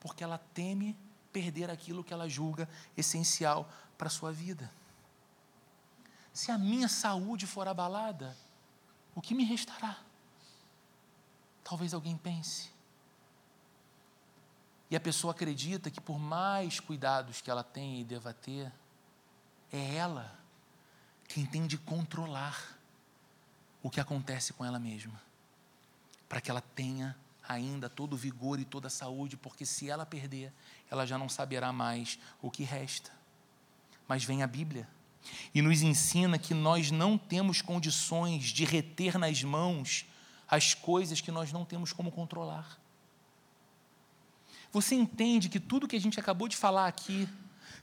porque 0.00 0.24
ela 0.24 0.38
teme 0.54 0.96
perder 1.32 1.70
aquilo 1.70 2.02
que 2.02 2.14
ela 2.14 2.28
julga 2.28 2.66
essencial 2.96 3.70
para 3.98 4.08
a 4.08 4.10
sua 4.10 4.32
vida. 4.32 4.70
Se 6.32 6.50
a 6.50 6.58
minha 6.58 6.88
saúde 6.88 7.46
for 7.46 7.68
abalada, 7.68 8.36
o 9.14 9.20
que 9.20 9.34
me 9.34 9.44
restará? 9.44 10.05
Talvez 11.68 11.92
alguém 11.92 12.16
pense. 12.16 12.70
E 14.88 14.94
a 14.94 15.00
pessoa 15.00 15.32
acredita 15.32 15.90
que, 15.90 16.00
por 16.00 16.16
mais 16.16 16.78
cuidados 16.78 17.40
que 17.40 17.50
ela 17.50 17.64
tenha 17.64 18.00
e 18.00 18.04
deva 18.04 18.32
ter, 18.32 18.72
é 19.72 19.96
ela 19.96 20.38
quem 21.26 21.44
tem 21.44 21.66
de 21.66 21.76
controlar 21.76 22.78
o 23.82 23.90
que 23.90 23.98
acontece 23.98 24.52
com 24.52 24.64
ela 24.64 24.78
mesma, 24.78 25.20
para 26.28 26.40
que 26.40 26.52
ela 26.52 26.60
tenha 26.60 27.16
ainda 27.48 27.90
todo 27.90 28.12
o 28.12 28.16
vigor 28.16 28.60
e 28.60 28.64
toda 28.64 28.86
a 28.86 28.90
saúde, 28.90 29.36
porque 29.36 29.66
se 29.66 29.90
ela 29.90 30.06
perder, 30.06 30.52
ela 30.88 31.04
já 31.04 31.18
não 31.18 31.28
saberá 31.28 31.72
mais 31.72 32.16
o 32.40 32.48
que 32.48 32.62
resta. 32.62 33.10
Mas 34.06 34.22
vem 34.22 34.40
a 34.40 34.46
Bíblia 34.46 34.88
e 35.52 35.60
nos 35.60 35.82
ensina 35.82 36.38
que 36.38 36.54
nós 36.54 36.92
não 36.92 37.18
temos 37.18 37.60
condições 37.60 38.44
de 38.44 38.64
reter 38.64 39.18
nas 39.18 39.42
mãos 39.42 40.06
as 40.48 40.74
coisas 40.74 41.20
que 41.20 41.30
nós 41.30 41.52
não 41.52 41.64
temos 41.64 41.92
como 41.92 42.10
controlar. 42.10 42.78
Você 44.72 44.94
entende 44.94 45.48
que 45.48 45.58
tudo 45.58 45.88
que 45.88 45.96
a 45.96 46.00
gente 46.00 46.20
acabou 46.20 46.48
de 46.48 46.56
falar 46.56 46.86
aqui 46.86 47.28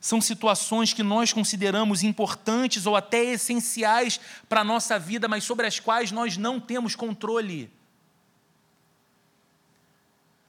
são 0.00 0.20
situações 0.20 0.92
que 0.92 1.02
nós 1.02 1.32
consideramos 1.32 2.02
importantes 2.02 2.86
ou 2.86 2.94
até 2.94 3.24
essenciais 3.24 4.20
para 4.48 4.60
a 4.60 4.64
nossa 4.64 4.98
vida, 4.98 5.26
mas 5.26 5.44
sobre 5.44 5.66
as 5.66 5.80
quais 5.80 6.12
nós 6.12 6.36
não 6.36 6.60
temos 6.60 6.94
controle. 6.94 7.70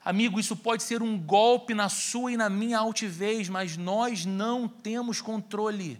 Amigo, 0.03 0.39
isso 0.39 0.55
pode 0.55 0.83
ser 0.83 1.01
um 1.01 1.17
golpe 1.17 1.73
na 1.73 1.89
sua 1.89 2.33
e 2.33 2.37
na 2.37 2.49
minha 2.49 2.77
altivez, 2.77 3.49
mas 3.49 3.75
nós 3.75 4.25
não 4.25 4.67
temos 4.67 5.19
controle. 5.19 5.99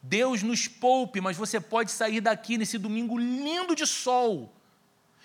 Deus 0.00 0.42
nos 0.42 0.68
poupe, 0.68 1.20
mas 1.20 1.36
você 1.36 1.58
pode 1.58 1.90
sair 1.90 2.20
daqui 2.20 2.56
nesse 2.56 2.78
domingo 2.78 3.18
lindo 3.18 3.74
de 3.74 3.86
sol 3.86 4.54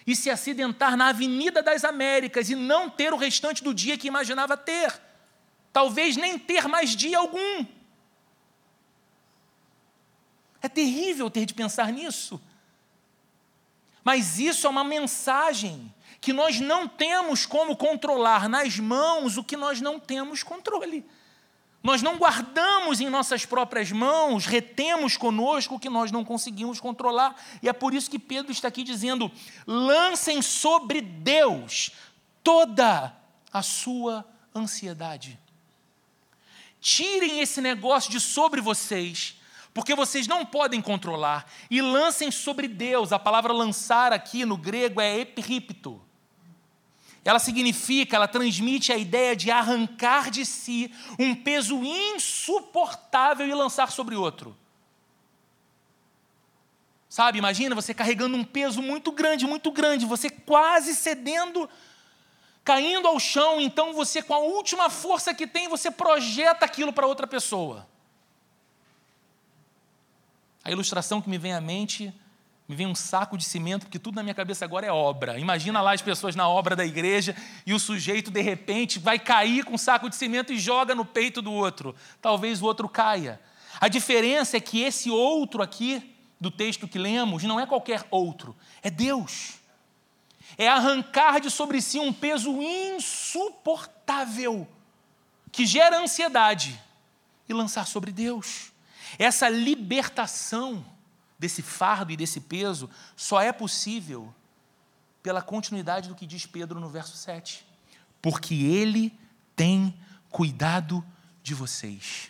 e 0.06 0.16
se 0.16 0.30
acidentar 0.30 0.98
na 0.98 1.08
Avenida 1.08 1.64
das 1.64 1.84
Américas 1.84 2.50
e 2.50 2.56
não 2.56 2.90
ter 2.90 3.14
o 3.14 3.18
restante 3.18 3.64
do 3.64 3.74
dia 3.74 3.98
que 3.98 4.08
imaginava 4.08 4.58
ter. 4.58 4.94
Talvez 5.72 6.18
nem 6.18 6.38
ter 6.38 6.68
mais 6.68 6.96
dia 6.96 7.18
algum. 7.18 7.66
É 10.62 10.70
terrível 10.70 11.30
ter 11.30 11.46
de 11.46 11.54
pensar 11.54 11.92
nisso. 11.92 12.42
Mas 14.04 14.40
isso 14.40 14.68
é 14.68 14.70
uma 14.70 14.84
mensagem 14.84 15.94
que 16.20 16.32
nós 16.32 16.60
não 16.60 16.88
temos 16.88 17.46
como 17.46 17.76
controlar 17.76 18.48
nas 18.48 18.78
mãos 18.80 19.38
o 19.38 19.44
que 19.44 19.58
nós 19.58 19.82
não 19.82 20.00
temos 20.00 20.44
controle. 20.44 21.06
Nós 21.84 22.02
não 22.02 22.18
guardamos 22.18 23.02
em 23.02 23.10
nossas 23.10 23.46
próprias 23.46 23.92
mãos, 23.92 24.46
retemos 24.46 25.18
conosco 25.18 25.76
o 25.76 25.80
que 25.80 25.90
nós 25.90 26.14
não 26.14 26.24
conseguimos 26.24 26.80
controlar. 26.80 27.36
E 27.62 27.68
é 27.68 27.74
por 27.74 27.94
isso 27.94 28.10
que 28.10 28.18
Pedro 28.18 28.54
está 28.54 28.70
aqui 28.70 28.84
dizendo: 28.84 29.30
lancem 29.68 30.42
sobre 30.42 31.02
Deus 31.02 31.92
toda 32.42 33.14
a 33.52 33.62
sua 33.62 34.26
ansiedade. 34.56 35.38
Tirem 36.80 37.42
esse 37.42 37.60
negócio 37.60 38.10
de 38.10 38.20
sobre 38.22 38.62
vocês, 38.62 39.36
porque 39.74 39.94
vocês 39.94 40.26
não 40.26 40.46
podem 40.46 40.82
controlar, 40.82 41.46
e 41.70 41.82
lancem 41.82 42.32
sobre 42.32 42.70
Deus. 42.70 43.12
A 43.12 43.20
palavra 43.20 43.52
lançar 43.52 44.14
aqui 44.14 44.46
no 44.46 44.56
grego 44.56 45.02
é 45.02 45.20
epiripto 45.20 46.02
ela 47.24 47.40
significa, 47.40 48.18
ela 48.18 48.28
transmite 48.28 48.92
a 48.92 48.98
ideia 48.98 49.36
de 49.36 49.50
arrancar 49.50 50.30
de 50.30 50.46
si 50.46 50.94
um 51.18 51.34
peso 51.34 51.82
insuportável 51.84 53.48
e 53.48 53.54
lançar 53.54 53.92
sobre 53.92 54.16
outro. 54.16 54.56
Sabe, 57.08 57.38
imagina 57.38 57.76
você 57.76 57.94
carregando 57.94 58.36
um 58.36 58.44
peso 58.44 58.82
muito 58.82 59.12
grande, 59.12 59.46
muito 59.46 59.72
grande, 59.72 60.06
você 60.06 60.30
quase 60.30 60.96
cedendo, 60.96 61.70
caindo 62.64 63.08
ao 63.08 63.20
chão, 63.20 63.62
então 63.62 63.94
você, 63.94 64.22
com 64.22 64.34
a 64.34 64.40
última 64.40 64.90
força 64.90 65.34
que 65.34 65.46
tem, 65.46 65.70
você 65.70 65.92
projeta 65.92 66.66
aquilo 66.66 66.92
para 66.92 67.06
outra 67.08 67.28
pessoa. 67.28 67.88
A 70.64 70.72
ilustração 70.72 71.22
que 71.22 71.30
me 71.30 71.38
vem 71.38 71.54
à 71.54 71.62
mente 71.62 72.14
me 72.74 72.78
vem 72.78 72.88
um 72.88 72.96
saco 72.96 73.38
de 73.38 73.44
cimento, 73.44 73.84
porque 73.84 74.00
tudo 74.00 74.16
na 74.16 74.24
minha 74.24 74.34
cabeça 74.34 74.66
agora 74.66 74.88
é 74.88 74.92
obra. 74.92 75.38
Imagina 75.38 75.80
lá 75.80 75.94
as 75.94 76.02
pessoas 76.02 76.36
na 76.36 76.50
obra 76.50 76.76
da 76.76 76.84
igreja 76.84 77.36
e 77.68 77.74
o 77.74 77.80
sujeito, 77.80 78.32
de 78.32 78.42
repente, 78.42 78.98
vai 78.98 79.20
cair 79.20 79.64
com 79.64 79.76
um 79.76 79.78
saco 79.78 80.10
de 80.10 80.16
cimento 80.16 80.52
e 80.52 80.58
joga 80.58 80.96
no 80.96 81.06
peito 81.06 81.40
do 81.40 81.54
outro. 81.54 81.96
Talvez 82.20 82.60
o 82.62 82.66
outro 82.66 82.90
caia. 82.90 83.40
A 83.80 83.88
diferença 83.88 84.58
é 84.58 84.60
que 84.60 84.82
esse 84.82 85.12
outro 85.12 85.62
aqui, 85.62 86.16
do 86.42 86.50
texto 86.50 86.88
que 86.88 86.98
lemos, 86.98 87.44
não 87.44 87.60
é 87.60 87.68
qualquer 87.68 88.08
outro, 88.10 88.56
é 88.82 88.90
Deus. 88.90 89.60
É 90.58 90.68
arrancar 90.68 91.40
de 91.40 91.52
sobre 91.52 91.80
si 91.80 92.00
um 92.00 92.12
peso 92.12 92.60
insuportável, 92.60 94.68
que 95.52 95.68
gera 95.68 96.02
ansiedade, 96.02 96.82
e 97.48 97.54
lançar 97.54 97.86
sobre 97.86 98.12
Deus. 98.12 98.72
Essa 99.20 99.48
libertação 99.48 100.84
desse 101.44 101.62
fardo 101.62 102.14
e 102.14 102.16
desse 102.16 102.40
peso 102.40 102.90
só 103.18 103.42
é 103.42 103.52
possível 103.52 104.34
pela 105.22 105.42
continuidade 105.42 106.08
do 106.08 106.16
que 106.16 106.26
diz 106.26 106.46
Pedro 106.46 106.80
no 106.80 106.88
verso 106.88 107.18
7. 107.18 107.66
Porque 108.22 108.56
Ele 108.56 109.14
tem 109.54 109.94
cuidado 110.30 111.06
de 111.44 111.54
vocês. 111.54 112.30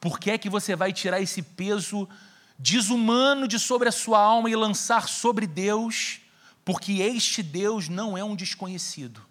Por 0.00 0.20
que 0.20 0.30
é 0.30 0.38
que 0.38 0.48
você 0.48 0.76
vai 0.76 0.92
tirar 0.92 1.20
esse 1.20 1.42
peso 1.42 2.08
desumano 2.56 3.48
de 3.48 3.58
sobre 3.58 3.88
a 3.88 3.92
sua 3.92 4.20
alma 4.20 4.48
e 4.48 4.54
lançar 4.54 5.08
sobre 5.08 5.44
Deus? 5.44 6.20
Porque 6.64 7.02
este 7.02 7.42
Deus 7.42 7.88
não 7.88 8.16
é 8.16 8.22
um 8.22 8.36
desconhecido, 8.36 9.26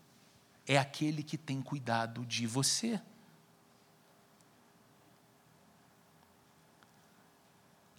é 0.67 0.77
aquele 0.77 1.23
que 1.23 1.37
tem 1.37 1.61
cuidado 1.61 2.25
de 2.25 2.45
você. 2.45 2.99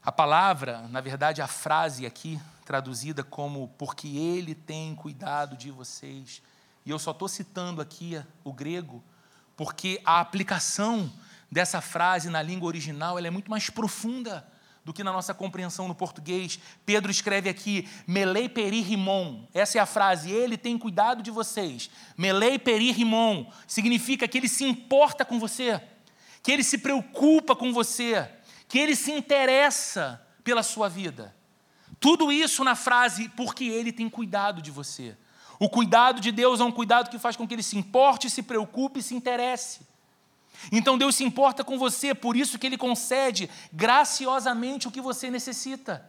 A 0.02 0.10
palavra, 0.10 0.88
na 0.88 1.02
verdade, 1.02 1.42
a 1.42 1.46
frase 1.46 2.06
aqui, 2.06 2.40
traduzida 2.64 3.22
como 3.22 3.68
porque 3.76 4.08
ele 4.08 4.54
tem 4.54 4.94
cuidado 4.94 5.58
de 5.58 5.70
vocês. 5.70 6.40
E 6.86 6.90
eu 6.90 6.98
só 6.98 7.10
estou 7.10 7.28
citando 7.28 7.82
aqui 7.82 8.18
o 8.42 8.50
grego, 8.50 9.04
porque 9.54 10.00
a 10.02 10.18
aplicação 10.18 11.12
dessa 11.52 11.82
frase 11.82 12.30
na 12.30 12.40
língua 12.40 12.66
original 12.66 13.18
ela 13.18 13.26
é 13.26 13.30
muito 13.30 13.50
mais 13.50 13.68
profunda 13.68 14.46
do 14.82 14.94
que 14.94 15.04
na 15.04 15.12
nossa 15.12 15.34
compreensão 15.34 15.86
no 15.86 15.94
português. 15.94 16.58
Pedro 16.86 17.10
escreve 17.10 17.50
aqui, 17.50 17.86
melei 18.06 18.48
peri 18.48 18.80
rimon. 18.80 19.44
Essa 19.52 19.76
é 19.76 19.80
a 19.82 19.86
frase, 19.86 20.30
ele 20.30 20.56
tem 20.56 20.78
cuidado 20.78 21.22
de 21.22 21.30
vocês. 21.30 21.90
Melei 22.16 22.58
peri 22.58 22.90
rimon 22.90 23.44
significa 23.66 24.26
que 24.26 24.38
ele 24.38 24.48
se 24.48 24.64
importa 24.64 25.26
com 25.26 25.38
você, 25.38 25.78
que 26.42 26.50
ele 26.50 26.64
se 26.64 26.78
preocupa 26.78 27.54
com 27.54 27.70
você, 27.70 28.26
que 28.70 28.78
ele 28.78 28.94
se 28.94 29.10
interessa 29.10 30.24
pela 30.42 30.62
sua 30.62 30.88
vida. 30.88 31.36
Tudo 31.98 32.30
isso 32.30 32.62
na 32.64 32.76
frase, 32.76 33.28
porque 33.30 33.64
ele 33.64 33.92
tem 33.92 34.08
cuidado 34.08 34.62
de 34.62 34.70
você. 34.70 35.16
O 35.58 35.68
cuidado 35.68 36.20
de 36.20 36.30
Deus 36.30 36.60
é 36.60 36.64
um 36.64 36.72
cuidado 36.72 37.10
que 37.10 37.18
faz 37.18 37.36
com 37.36 37.46
que 37.46 37.52
ele 37.52 37.64
se 37.64 37.76
importe, 37.76 38.30
se 38.30 38.42
preocupe 38.42 39.00
e 39.00 39.02
se 39.02 39.14
interesse. 39.14 39.80
Então 40.70 40.96
Deus 40.96 41.16
se 41.16 41.24
importa 41.24 41.64
com 41.64 41.76
você, 41.78 42.14
por 42.14 42.36
isso 42.36 42.58
que 42.58 42.66
Ele 42.66 42.76
concede 42.76 43.50
graciosamente 43.72 44.86
o 44.86 44.90
que 44.90 45.00
você 45.00 45.30
necessita. 45.30 46.08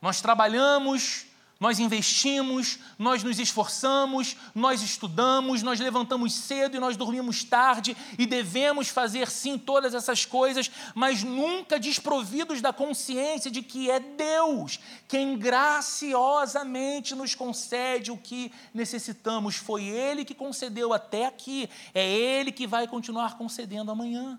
Nós 0.00 0.20
trabalhamos, 0.20 1.26
nós 1.60 1.78
investimos, 1.78 2.80
nós 2.98 3.22
nos 3.22 3.38
esforçamos, 3.38 4.36
nós 4.54 4.82
estudamos, 4.82 5.62
nós 5.62 5.78
levantamos 5.78 6.34
cedo 6.34 6.76
e 6.76 6.80
nós 6.80 6.96
dormimos 6.96 7.44
tarde 7.44 7.96
e 8.18 8.26
devemos 8.26 8.88
fazer 8.88 9.30
sim 9.30 9.56
todas 9.56 9.94
essas 9.94 10.26
coisas, 10.26 10.70
mas 10.94 11.22
nunca 11.22 11.78
desprovidos 11.78 12.60
da 12.60 12.72
consciência 12.72 13.50
de 13.50 13.62
que 13.62 13.88
é 13.88 14.00
Deus 14.00 14.80
quem 15.06 15.38
graciosamente 15.38 17.14
nos 17.14 17.34
concede 17.36 18.10
o 18.10 18.16
que 18.16 18.52
necessitamos. 18.72 19.54
Foi 19.54 19.84
Ele 19.84 20.24
que 20.24 20.34
concedeu 20.34 20.92
até 20.92 21.26
aqui, 21.26 21.70
é 21.94 22.04
Ele 22.04 22.50
que 22.50 22.66
vai 22.66 22.88
continuar 22.88 23.38
concedendo 23.38 23.92
amanhã. 23.92 24.38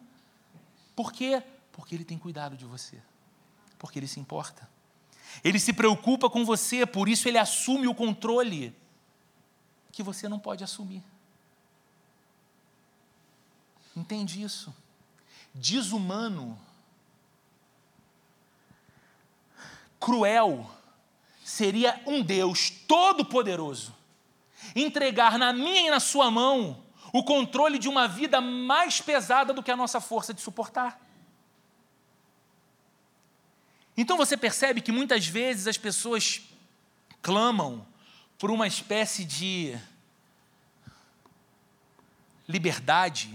Por 0.96 1.14
quê? 1.14 1.42
Porque 1.72 1.96
Ele 1.96 2.06
tem 2.06 2.18
cuidado 2.18 2.58
de 2.58 2.66
você, 2.66 3.02
porque 3.80 4.00
Ele 4.00 4.08
se 4.08 4.20
importa. 4.20 4.75
Ele 5.44 5.60
se 5.60 5.74
preocupa 5.74 6.30
com 6.30 6.46
você, 6.46 6.86
por 6.86 7.08
isso 7.08 7.28
ele 7.28 7.38
assume 7.38 7.88
o 7.88 7.96
controle 7.96 8.76
que 9.92 10.04
você 10.04 10.28
não 10.28 10.38
pode 10.38 10.64
assumir. 10.64 11.04
Entende 13.96 14.42
isso? 14.44 14.76
Desumano, 15.54 16.60
cruel, 20.00 20.70
seria 21.46 22.02
um 22.06 22.22
Deus 22.22 22.70
todo-poderoso 22.70 23.96
entregar 24.76 25.38
na 25.40 25.54
minha 25.54 25.88
e 25.88 25.90
na 25.90 26.02
sua 26.02 26.30
mão 26.30 26.84
o 27.14 27.24
controle 27.24 27.80
de 27.80 27.88
uma 27.88 28.08
vida 28.08 28.42
mais 28.42 29.00
pesada 29.00 29.54
do 29.54 29.64
que 29.64 29.72
a 29.72 29.78
nossa 29.78 30.02
força 30.02 30.34
de 30.34 30.42
suportar. 30.42 31.05
Então 33.98 34.18
você 34.18 34.36
percebe 34.36 34.82
que 34.82 34.92
muitas 34.92 35.26
vezes 35.28 35.68
as 35.68 35.78
pessoas 35.78 36.42
clamam 37.22 37.86
por 38.38 38.52
uma 38.52 38.68
espécie 38.68 39.24
de 39.24 39.78
liberdade 42.48 43.34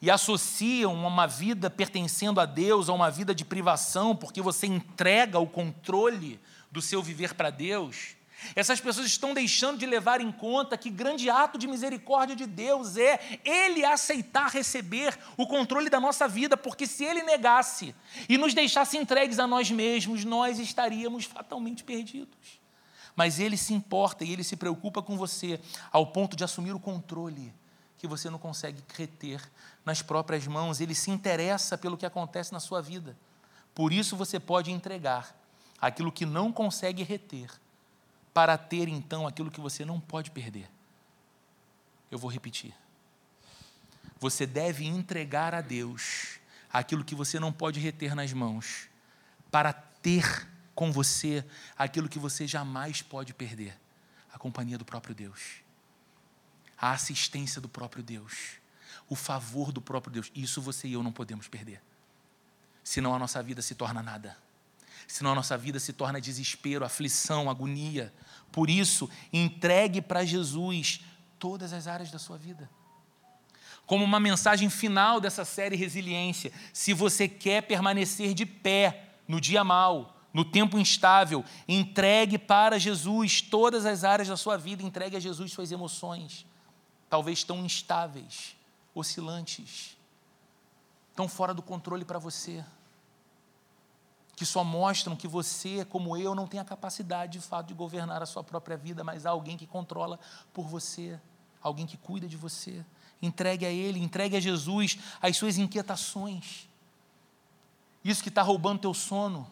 e 0.00 0.10
associam 0.10 0.94
uma 0.94 1.26
vida 1.26 1.68
pertencendo 1.68 2.40
a 2.40 2.46
Deus 2.46 2.88
a 2.88 2.92
uma 2.92 3.10
vida 3.10 3.34
de 3.34 3.44
privação, 3.44 4.14
porque 4.14 4.40
você 4.40 4.66
entrega 4.66 5.38
o 5.38 5.46
controle 5.46 6.38
do 6.70 6.82
seu 6.82 7.02
viver 7.02 7.34
para 7.34 7.50
Deus. 7.50 8.14
Essas 8.54 8.80
pessoas 8.80 9.06
estão 9.06 9.34
deixando 9.34 9.78
de 9.78 9.86
levar 9.86 10.20
em 10.20 10.30
conta 10.30 10.76
que 10.76 10.90
grande 10.90 11.30
ato 11.30 11.58
de 11.58 11.66
misericórdia 11.66 12.36
de 12.36 12.46
Deus 12.46 12.96
é 12.96 13.38
Ele 13.44 13.84
aceitar 13.84 14.50
receber 14.50 15.18
o 15.36 15.46
controle 15.46 15.88
da 15.88 16.00
nossa 16.00 16.28
vida, 16.28 16.56
porque 16.56 16.86
se 16.86 17.04
Ele 17.04 17.22
negasse 17.22 17.94
e 18.28 18.36
nos 18.36 18.54
deixasse 18.54 18.96
entregues 18.96 19.38
a 19.38 19.46
nós 19.46 19.70
mesmos, 19.70 20.24
nós 20.24 20.58
estaríamos 20.58 21.24
fatalmente 21.24 21.84
perdidos. 21.84 22.60
Mas 23.16 23.38
Ele 23.38 23.56
se 23.56 23.72
importa 23.72 24.24
e 24.24 24.32
Ele 24.32 24.44
se 24.44 24.56
preocupa 24.56 25.02
com 25.02 25.16
você, 25.16 25.60
ao 25.92 26.06
ponto 26.08 26.36
de 26.36 26.44
assumir 26.44 26.72
o 26.72 26.80
controle 26.80 27.52
que 27.98 28.06
você 28.06 28.28
não 28.28 28.38
consegue 28.38 28.82
reter 28.94 29.40
nas 29.84 30.02
próprias 30.02 30.46
mãos. 30.46 30.80
Ele 30.80 30.94
se 30.94 31.10
interessa 31.10 31.78
pelo 31.78 31.96
que 31.96 32.04
acontece 32.04 32.52
na 32.52 32.60
sua 32.60 32.82
vida. 32.82 33.16
Por 33.74 33.92
isso 33.92 34.16
você 34.16 34.38
pode 34.38 34.70
entregar 34.70 35.34
aquilo 35.80 36.12
que 36.12 36.26
não 36.26 36.52
consegue 36.52 37.02
reter 37.02 37.50
para 38.34 38.58
ter 38.58 38.88
então 38.88 39.28
aquilo 39.28 39.50
que 39.50 39.60
você 39.60 39.84
não 39.84 40.00
pode 40.00 40.32
perder. 40.32 40.68
Eu 42.10 42.18
vou 42.18 42.28
repetir. 42.28 42.74
Você 44.18 44.44
deve 44.44 44.84
entregar 44.84 45.54
a 45.54 45.60
Deus 45.60 46.40
aquilo 46.72 47.04
que 47.04 47.14
você 47.14 47.38
não 47.38 47.52
pode 47.52 47.78
reter 47.78 48.16
nas 48.16 48.32
mãos, 48.32 48.88
para 49.50 49.72
ter 49.72 50.48
com 50.74 50.90
você 50.90 51.44
aquilo 51.78 52.08
que 52.08 52.18
você 52.18 52.48
jamais 52.48 53.00
pode 53.00 53.32
perder 53.32 53.78
a 54.32 54.38
companhia 54.38 54.76
do 54.76 54.84
próprio 54.84 55.14
Deus, 55.14 55.62
a 56.76 56.90
assistência 56.90 57.60
do 57.60 57.68
próprio 57.68 58.02
Deus, 58.02 58.54
o 59.08 59.14
favor 59.14 59.70
do 59.70 59.80
próprio 59.80 60.12
Deus. 60.12 60.32
Isso 60.34 60.60
você 60.60 60.88
e 60.88 60.94
eu 60.94 61.02
não 61.04 61.12
podemos 61.12 61.46
perder, 61.46 61.80
senão 62.82 63.14
a 63.14 63.18
nossa 63.20 63.40
vida 63.40 63.62
se 63.62 63.76
torna 63.76 64.02
nada 64.02 64.36
senão 65.06 65.32
a 65.32 65.34
nossa 65.34 65.56
vida 65.56 65.78
se 65.78 65.92
torna 65.92 66.20
desespero, 66.20 66.84
aflição, 66.84 67.50
agonia. 67.50 68.12
Por 68.50 68.70
isso, 68.70 69.08
entregue 69.32 70.00
para 70.00 70.24
Jesus 70.24 71.00
todas 71.38 71.72
as 71.72 71.86
áreas 71.86 72.10
da 72.10 72.18
sua 72.18 72.36
vida. 72.36 72.68
Como 73.86 74.04
uma 74.04 74.18
mensagem 74.18 74.70
final 74.70 75.20
dessa 75.20 75.44
série 75.44 75.76
Resiliência, 75.76 76.52
se 76.72 76.92
você 76.92 77.28
quer 77.28 77.62
permanecer 77.62 78.32
de 78.32 78.46
pé 78.46 79.10
no 79.28 79.40
dia 79.40 79.62
mau, 79.62 80.16
no 80.32 80.44
tempo 80.44 80.78
instável, 80.78 81.44
entregue 81.68 82.38
para 82.38 82.78
Jesus 82.78 83.42
todas 83.42 83.84
as 83.86 84.02
áreas 84.02 84.28
da 84.28 84.36
sua 84.36 84.56
vida, 84.56 84.82
entregue 84.82 85.16
a 85.16 85.20
Jesus 85.20 85.52
suas 85.52 85.70
emoções, 85.70 86.46
talvez 87.08 87.44
tão 87.44 87.64
instáveis, 87.64 88.56
oscilantes, 88.94 89.96
tão 91.14 91.28
fora 91.28 91.54
do 91.54 91.62
controle 91.62 92.04
para 92.04 92.18
você 92.18 92.64
que 94.36 94.44
só 94.44 94.64
mostram 94.64 95.14
que 95.14 95.28
você, 95.28 95.84
como 95.84 96.16
eu, 96.16 96.34
não 96.34 96.46
tem 96.46 96.58
a 96.58 96.64
capacidade 96.64 97.38
de 97.38 97.40
fato 97.40 97.68
de 97.68 97.74
governar 97.74 98.22
a 98.22 98.26
sua 98.26 98.42
própria 98.42 98.76
vida, 98.76 99.04
mas 99.04 99.26
há 99.26 99.30
alguém 99.30 99.56
que 99.56 99.66
controla 99.66 100.18
por 100.52 100.66
você, 100.66 101.18
alguém 101.62 101.86
que 101.86 101.96
cuida 101.96 102.26
de 102.26 102.36
você. 102.36 102.84
Entregue 103.22 103.64
a 103.64 103.70
Ele, 103.70 104.02
entregue 104.02 104.36
a 104.36 104.40
Jesus 104.40 104.98
as 105.22 105.36
suas 105.36 105.56
inquietações. 105.56 106.68
Isso 108.04 108.22
que 108.22 108.28
está 108.28 108.42
roubando 108.42 108.80
teu 108.80 108.92
sono, 108.92 109.48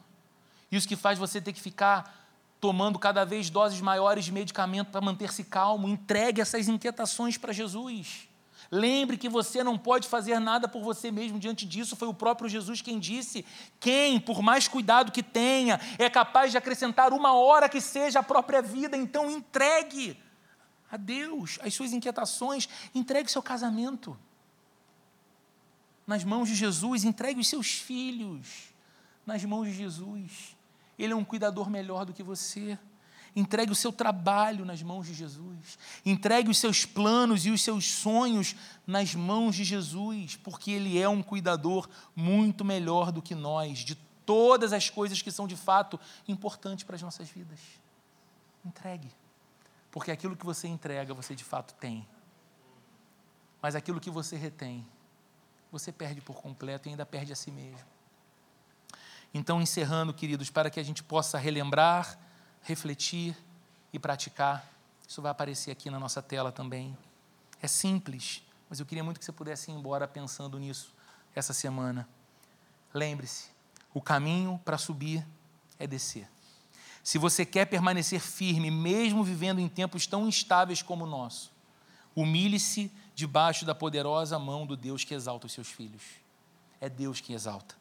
isso 0.70 0.88
que 0.88 0.96
faz 0.96 1.18
você 1.18 1.40
ter 1.40 1.52
que 1.52 1.60
ficar 1.60 2.22
tomando 2.60 2.98
cada 2.98 3.24
vez 3.24 3.50
doses 3.50 3.80
maiores 3.80 4.24
de 4.24 4.32
medicamento 4.32 4.90
para 4.90 5.00
manter-se 5.00 5.42
calmo. 5.42 5.88
Entregue 5.88 6.40
essas 6.40 6.68
inquietações 6.68 7.36
para 7.36 7.52
Jesus. 7.52 8.28
Lembre 8.74 9.18
que 9.18 9.28
você 9.28 9.62
não 9.62 9.76
pode 9.76 10.08
fazer 10.08 10.38
nada 10.38 10.66
por 10.66 10.82
você 10.82 11.10
mesmo 11.10 11.38
diante 11.38 11.66
disso. 11.66 11.94
Foi 11.94 12.08
o 12.08 12.14
próprio 12.14 12.48
Jesus 12.48 12.80
quem 12.80 12.98
disse: 12.98 13.44
quem, 13.78 14.18
por 14.18 14.40
mais 14.40 14.66
cuidado 14.66 15.12
que 15.12 15.22
tenha, 15.22 15.78
é 15.98 16.08
capaz 16.08 16.50
de 16.50 16.56
acrescentar 16.56 17.12
uma 17.12 17.34
hora 17.34 17.68
que 17.68 17.82
seja 17.82 18.20
a 18.20 18.22
própria 18.22 18.62
vida. 18.62 18.96
Então, 18.96 19.30
entregue 19.30 20.18
a 20.90 20.96
Deus 20.96 21.58
as 21.62 21.74
suas 21.74 21.92
inquietações, 21.92 22.66
entregue 22.94 23.30
seu 23.30 23.42
casamento 23.42 24.18
nas 26.06 26.24
mãos 26.24 26.48
de 26.48 26.54
Jesus, 26.54 27.04
entregue 27.04 27.40
os 27.40 27.48
seus 27.48 27.72
filhos 27.72 28.72
nas 29.26 29.44
mãos 29.44 29.68
de 29.68 29.74
Jesus. 29.74 30.56
Ele 30.98 31.12
é 31.12 31.16
um 31.16 31.24
cuidador 31.24 31.68
melhor 31.68 32.06
do 32.06 32.14
que 32.14 32.22
você. 32.22 32.78
Entregue 33.34 33.72
o 33.72 33.74
seu 33.74 33.90
trabalho 33.90 34.64
nas 34.64 34.82
mãos 34.82 35.06
de 35.06 35.14
Jesus. 35.14 35.78
Entregue 36.04 36.50
os 36.50 36.58
seus 36.58 36.84
planos 36.84 37.46
e 37.46 37.50
os 37.50 37.62
seus 37.62 37.90
sonhos 37.90 38.54
nas 38.86 39.14
mãos 39.14 39.56
de 39.56 39.64
Jesus, 39.64 40.36
porque 40.36 40.70
Ele 40.70 40.98
é 40.98 41.08
um 41.08 41.22
cuidador 41.22 41.88
muito 42.14 42.64
melhor 42.64 43.10
do 43.10 43.22
que 43.22 43.34
nós, 43.34 43.78
de 43.78 43.94
todas 44.26 44.72
as 44.72 44.90
coisas 44.90 45.22
que 45.22 45.30
são 45.30 45.46
de 45.46 45.56
fato 45.56 45.98
importantes 46.28 46.84
para 46.84 46.96
as 46.96 47.02
nossas 47.02 47.28
vidas. 47.30 47.58
Entregue. 48.64 49.10
Porque 49.90 50.10
aquilo 50.10 50.36
que 50.36 50.44
você 50.44 50.68
entrega, 50.68 51.14
você 51.14 51.34
de 51.34 51.44
fato 51.44 51.74
tem. 51.74 52.06
Mas 53.62 53.74
aquilo 53.74 54.00
que 54.00 54.10
você 54.10 54.36
retém, 54.36 54.86
você 55.70 55.90
perde 55.90 56.20
por 56.20 56.36
completo 56.36 56.88
e 56.88 56.90
ainda 56.90 57.06
perde 57.06 57.32
a 57.32 57.36
si 57.36 57.50
mesmo. 57.50 57.86
Então, 59.32 59.62
encerrando, 59.62 60.12
queridos, 60.12 60.50
para 60.50 60.68
que 60.68 60.78
a 60.78 60.82
gente 60.82 61.02
possa 61.02 61.38
relembrar 61.38 62.18
refletir 62.62 63.36
e 63.92 63.98
praticar. 63.98 64.68
Isso 65.06 65.20
vai 65.20 65.30
aparecer 65.30 65.70
aqui 65.70 65.90
na 65.90 65.98
nossa 65.98 66.22
tela 66.22 66.50
também. 66.50 66.96
É 67.60 67.68
simples, 67.68 68.42
mas 68.68 68.80
eu 68.80 68.86
queria 68.86 69.04
muito 69.04 69.18
que 69.18 69.24
você 69.24 69.32
pudesse 69.32 69.70
ir 69.70 69.74
embora 69.74 70.08
pensando 70.08 70.58
nisso 70.58 70.92
essa 71.34 71.52
semana. 71.52 72.08
Lembre-se, 72.94 73.50
o 73.92 74.00
caminho 74.00 74.60
para 74.64 74.78
subir 74.78 75.26
é 75.78 75.86
descer. 75.86 76.28
Se 77.02 77.18
você 77.18 77.44
quer 77.44 77.66
permanecer 77.66 78.20
firme, 78.20 78.70
mesmo 78.70 79.24
vivendo 79.24 79.58
em 79.58 79.68
tempos 79.68 80.06
tão 80.06 80.28
instáveis 80.28 80.82
como 80.82 81.04
o 81.04 81.08
nosso, 81.08 81.50
humilhe-se 82.14 82.90
debaixo 83.14 83.64
da 83.64 83.74
poderosa 83.74 84.38
mão 84.38 84.66
do 84.66 84.76
Deus 84.76 85.04
que 85.04 85.14
exalta 85.14 85.46
os 85.46 85.52
seus 85.52 85.68
filhos. 85.68 86.02
É 86.80 86.88
Deus 86.88 87.20
que 87.20 87.32
exalta. 87.32 87.74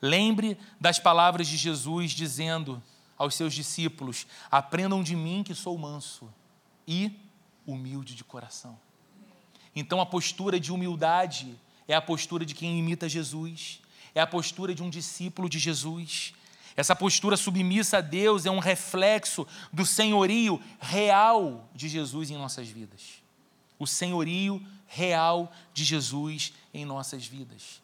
Lembre 0.00 0.58
das 0.80 0.98
palavras 0.98 1.48
de 1.48 1.56
Jesus 1.56 2.12
dizendo 2.12 2.82
aos 3.18 3.34
seus 3.34 3.52
discípulos: 3.52 4.26
Aprendam 4.50 5.02
de 5.02 5.16
mim 5.16 5.42
que 5.42 5.54
sou 5.54 5.76
manso 5.76 6.32
e 6.86 7.12
humilde 7.66 8.14
de 8.14 8.24
coração. 8.24 8.78
Então, 9.74 10.00
a 10.00 10.06
postura 10.06 10.58
de 10.58 10.72
humildade 10.72 11.58
é 11.86 11.94
a 11.94 12.00
postura 12.00 12.44
de 12.44 12.54
quem 12.54 12.78
imita 12.78 13.08
Jesus, 13.08 13.80
é 14.14 14.20
a 14.20 14.26
postura 14.26 14.74
de 14.74 14.82
um 14.82 14.90
discípulo 14.90 15.48
de 15.48 15.58
Jesus. 15.58 16.32
Essa 16.76 16.94
postura 16.94 17.36
submissa 17.36 17.98
a 17.98 18.00
Deus 18.00 18.46
é 18.46 18.50
um 18.50 18.60
reflexo 18.60 19.46
do 19.72 19.84
senhorio 19.84 20.62
real 20.78 21.68
de 21.74 21.88
Jesus 21.88 22.30
em 22.30 22.36
nossas 22.36 22.68
vidas. 22.68 23.22
O 23.78 23.86
senhorio 23.86 24.64
real 24.86 25.52
de 25.74 25.84
Jesus 25.84 26.52
em 26.72 26.84
nossas 26.84 27.26
vidas. 27.26 27.82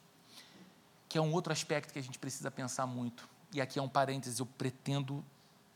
Que 1.09 1.19
é 1.19 1.21
um 1.21 1.33
outro 1.33 1.53
aspecto 1.53 1.93
que 1.93 1.99
a 1.99 2.03
gente 2.03 2.19
precisa 2.19 2.51
pensar 2.51 2.87
muito. 2.87 3.29
E 3.55 3.61
aqui 3.61 3.79
é 3.79 3.83
um 3.83 3.89
parênteses, 3.89 4.41
eu 4.41 4.47
pretendo, 4.47 5.25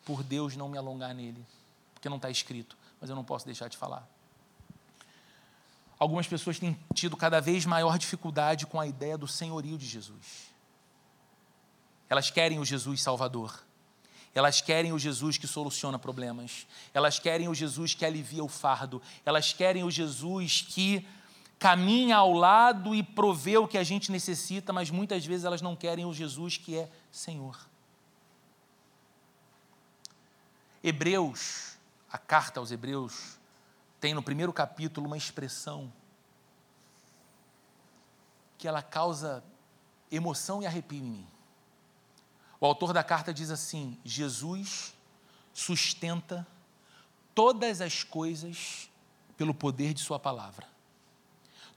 por 0.04 0.24
Deus, 0.24 0.56
não 0.56 0.68
me 0.68 0.76
alongar 0.76 1.14
nele, 1.14 1.46
porque 1.94 2.08
não 2.08 2.16
está 2.16 2.28
escrito, 2.28 2.76
mas 3.00 3.08
eu 3.08 3.14
não 3.14 3.22
posso 3.22 3.46
deixar 3.46 3.68
de 3.68 3.76
falar. 3.76 4.04
Algumas 5.96 6.26
pessoas 6.26 6.58
têm 6.58 6.76
tido 6.92 7.16
cada 7.16 7.40
vez 7.40 7.64
maior 7.64 7.96
dificuldade 7.96 8.66
com 8.66 8.80
a 8.80 8.86
ideia 8.86 9.16
do 9.16 9.28
senhorio 9.28 9.78
de 9.78 9.86
Jesus. 9.86 10.48
Elas 12.10 12.30
querem 12.30 12.58
o 12.58 12.64
Jesus 12.64 13.00
Salvador. 13.00 13.62
Elas 14.34 14.60
querem 14.60 14.92
o 14.92 14.98
Jesus 14.98 15.38
que 15.38 15.46
soluciona 15.46 16.00
problemas. 16.00 16.66
Elas 16.92 17.20
querem 17.20 17.48
o 17.48 17.54
Jesus 17.54 17.94
que 17.94 18.04
alivia 18.04 18.42
o 18.42 18.48
fardo. 18.48 19.00
Elas 19.24 19.52
querem 19.52 19.84
o 19.84 19.90
Jesus 19.90 20.62
que 20.68 21.06
caminha 21.59 22.16
ao 22.16 22.32
lado 22.32 22.94
e 22.94 23.02
provê 23.02 23.59
o 23.59 23.66
que 23.66 23.76
a 23.76 23.82
gente 23.82 24.12
necessita, 24.12 24.72
mas 24.72 24.90
muitas 24.90 25.26
vezes 25.26 25.44
elas 25.44 25.61
não 25.61 25.74
querem 25.74 26.04
o 26.04 26.14
Jesus 26.14 26.56
que 26.56 26.78
é 26.78 26.90
Senhor. 27.11 27.59
Hebreus, 30.82 31.76
a 32.11 32.16
carta 32.16 32.61
aos 32.61 32.70
Hebreus, 32.70 33.38
tem 34.00 34.14
no 34.14 34.22
primeiro 34.22 34.52
capítulo 34.52 35.06
uma 35.06 35.16
expressão 35.16 35.92
que 38.56 38.68
ela 38.68 38.82
causa 38.82 39.42
emoção 40.11 40.62
e 40.62 40.66
arrepio 40.66 40.98
em 40.98 41.02
mim. 41.02 41.26
O 42.61 42.66
autor 42.66 42.92
da 42.92 43.02
carta 43.02 43.34
diz 43.34 43.50
assim: 43.50 43.98
Jesus 44.04 44.94
sustenta 45.52 46.46
todas 47.34 47.80
as 47.80 48.04
coisas 48.04 48.88
pelo 49.36 49.54
poder 49.54 49.92
de 49.94 50.00
Sua 50.00 50.18
palavra. 50.18 50.77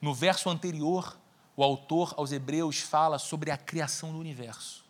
No 0.01 0.13
verso 0.13 0.49
anterior, 0.49 1.17
o 1.55 1.63
autor 1.63 2.13
aos 2.17 2.31
Hebreus 2.31 2.79
fala 2.79 3.19
sobre 3.19 3.51
a 3.51 3.57
criação 3.57 4.11
do 4.11 4.17
universo. 4.17 4.83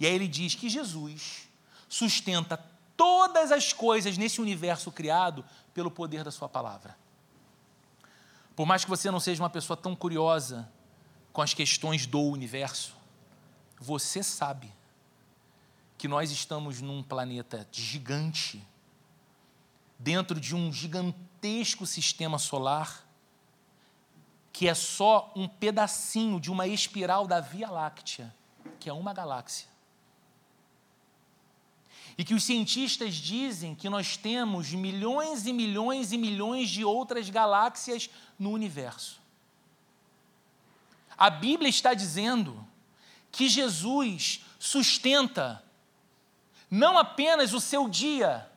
E 0.00 0.06
aí 0.06 0.14
ele 0.14 0.26
diz 0.26 0.54
que 0.54 0.68
Jesus 0.68 1.48
sustenta 1.88 2.56
todas 2.96 3.52
as 3.52 3.72
coisas 3.72 4.16
nesse 4.16 4.40
universo 4.40 4.90
criado 4.90 5.44
pelo 5.74 5.90
poder 5.90 6.24
da 6.24 6.30
Sua 6.30 6.48
palavra. 6.48 6.96
Por 8.56 8.66
mais 8.66 8.84
que 8.84 8.90
você 8.90 9.10
não 9.10 9.20
seja 9.20 9.42
uma 9.42 9.50
pessoa 9.50 9.76
tão 9.76 9.94
curiosa 9.94 10.68
com 11.32 11.42
as 11.42 11.54
questões 11.54 12.06
do 12.06 12.20
universo, 12.20 12.94
você 13.78 14.22
sabe 14.22 14.72
que 15.96 16.08
nós 16.08 16.30
estamos 16.30 16.80
num 16.80 17.02
planeta 17.02 17.68
gigante, 17.70 18.64
dentro 19.98 20.40
de 20.40 20.54
um 20.54 20.72
gigantesco 20.72 21.86
sistema 21.86 22.38
solar, 22.38 23.07
que 24.58 24.66
é 24.66 24.74
só 24.74 25.32
um 25.36 25.46
pedacinho 25.46 26.40
de 26.40 26.50
uma 26.50 26.66
espiral 26.66 27.28
da 27.28 27.38
Via 27.38 27.70
Láctea, 27.70 28.34
que 28.80 28.90
é 28.90 28.92
uma 28.92 29.14
galáxia. 29.14 29.68
E 32.18 32.24
que 32.24 32.34
os 32.34 32.42
cientistas 32.42 33.14
dizem 33.14 33.72
que 33.76 33.88
nós 33.88 34.16
temos 34.16 34.72
milhões 34.72 35.46
e 35.46 35.52
milhões 35.52 36.10
e 36.10 36.18
milhões 36.18 36.68
de 36.70 36.84
outras 36.84 37.30
galáxias 37.30 38.10
no 38.36 38.50
universo. 38.50 39.20
A 41.16 41.30
Bíblia 41.30 41.70
está 41.70 41.94
dizendo 41.94 42.66
que 43.30 43.48
Jesus 43.48 44.44
sustenta 44.58 45.62
não 46.68 46.98
apenas 46.98 47.52
o 47.54 47.60
seu 47.60 47.88
dia, 47.88 48.50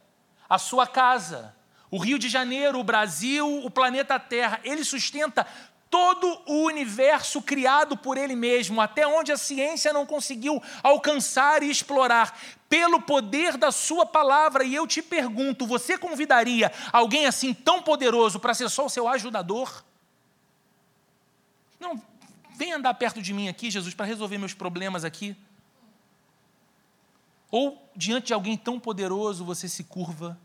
a 0.49 0.57
sua 0.57 0.87
casa, 0.87 1.55
o 1.91 1.99
Rio 1.99 2.17
de 2.17 2.29
Janeiro, 2.29 2.79
o 2.79 2.83
Brasil, 2.83 3.63
o 3.65 3.69
planeta 3.69 4.17
Terra, 4.17 4.61
ele 4.63 4.83
sustenta 4.83 5.45
todo 5.91 6.41
o 6.47 6.63
universo 6.63 7.41
criado 7.41 7.95
por 7.95 8.17
ele 8.17 8.35
mesmo, 8.35 8.81
até 8.81 9.05
onde 9.05 9.31
a 9.31 9.37
ciência 9.37 9.93
não 9.93 10.05
conseguiu 10.05 10.63
alcançar 10.81 11.61
e 11.61 11.69
explorar, 11.69 12.35
pelo 12.67 13.01
poder 13.01 13.57
da 13.57 13.71
sua 13.71 14.05
palavra. 14.05 14.63
E 14.63 14.73
eu 14.73 14.87
te 14.87 15.03
pergunto: 15.03 15.67
você 15.67 15.97
convidaria 15.97 16.71
alguém 16.91 17.27
assim 17.27 17.53
tão 17.53 17.83
poderoso 17.83 18.39
para 18.39 18.55
ser 18.55 18.69
só 18.69 18.85
o 18.85 18.89
seu 18.89 19.07
ajudador? 19.07 19.83
Não, 21.79 22.01
Vem 22.61 22.73
andar 22.73 22.93
perto 22.93 23.23
de 23.23 23.33
mim 23.33 23.47
aqui, 23.47 23.71
Jesus, 23.71 23.95
para 23.95 24.05
resolver 24.05 24.37
meus 24.37 24.53
problemas 24.53 25.03
aqui. 25.03 25.35
Ou 27.49 27.89
diante 27.95 28.27
de 28.27 28.33
alguém 28.33 28.55
tão 28.55 28.79
poderoso, 28.79 29.43
você 29.43 29.67
se 29.67 29.83
curva 29.83 30.39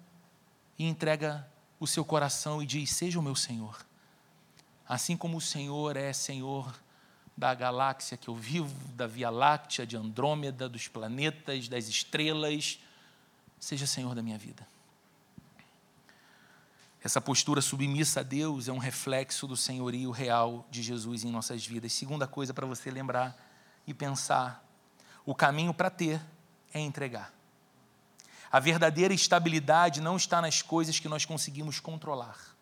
e 0.78 0.84
entrega 0.88 1.46
o 1.78 1.86
seu 1.86 2.06
coração 2.06 2.62
e 2.62 2.66
diz: 2.66 2.90
Seja 2.90 3.20
o 3.20 3.22
meu 3.22 3.36
Senhor. 3.36 3.85
Assim 4.88 5.16
como 5.16 5.36
o 5.36 5.40
Senhor 5.40 5.96
é 5.96 6.12
Senhor 6.12 6.74
da 7.36 7.54
galáxia 7.54 8.16
que 8.16 8.28
eu 8.28 8.34
vivo, 8.34 8.74
da 8.94 9.06
Via 9.06 9.28
Láctea, 9.28 9.86
de 9.86 9.96
Andrômeda, 9.96 10.68
dos 10.68 10.88
planetas, 10.88 11.68
das 11.68 11.88
estrelas, 11.88 12.78
seja 13.60 13.86
Senhor 13.86 14.14
da 14.14 14.22
minha 14.22 14.38
vida. 14.38 14.66
Essa 17.02 17.20
postura 17.20 17.60
submissa 17.60 18.20
a 18.20 18.22
Deus 18.22 18.68
é 18.68 18.72
um 18.72 18.78
reflexo 18.78 19.46
do 19.46 19.56
senhorio 19.56 20.10
real 20.10 20.66
de 20.70 20.82
Jesus 20.82 21.24
em 21.24 21.30
nossas 21.30 21.64
vidas. 21.64 21.92
Segunda 21.92 22.26
coisa 22.26 22.54
para 22.54 22.66
você 22.66 22.90
lembrar 22.90 23.36
e 23.86 23.94
pensar: 23.94 24.64
o 25.24 25.34
caminho 25.34 25.74
para 25.74 25.90
ter 25.90 26.20
é 26.72 26.80
entregar. 26.80 27.32
A 28.50 28.58
verdadeira 28.58 29.12
estabilidade 29.12 30.00
não 30.00 30.16
está 30.16 30.40
nas 30.40 30.62
coisas 30.62 30.98
que 30.98 31.08
nós 31.08 31.24
conseguimos 31.24 31.78
controlar. 31.78 32.55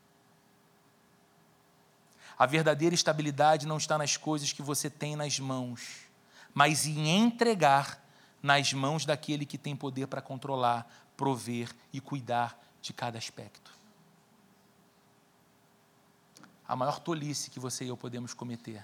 A 2.38 2.46
verdadeira 2.46 2.94
estabilidade 2.94 3.66
não 3.66 3.76
está 3.76 3.96
nas 3.96 4.16
coisas 4.16 4.52
que 4.52 4.62
você 4.62 4.90
tem 4.90 5.14
nas 5.14 5.38
mãos, 5.38 6.00
mas 6.52 6.86
em 6.86 7.08
entregar 7.08 8.02
nas 8.42 8.72
mãos 8.72 9.04
daquele 9.04 9.46
que 9.46 9.56
tem 9.56 9.76
poder 9.76 10.06
para 10.06 10.20
controlar, 10.20 10.86
prover 11.16 11.74
e 11.92 12.00
cuidar 12.00 12.58
de 12.82 12.92
cada 12.92 13.16
aspecto. 13.16 13.72
A 16.66 16.74
maior 16.74 16.98
tolice 16.98 17.50
que 17.50 17.60
você 17.60 17.84
e 17.84 17.88
eu 17.88 17.96
podemos 17.96 18.34
cometer 18.34 18.82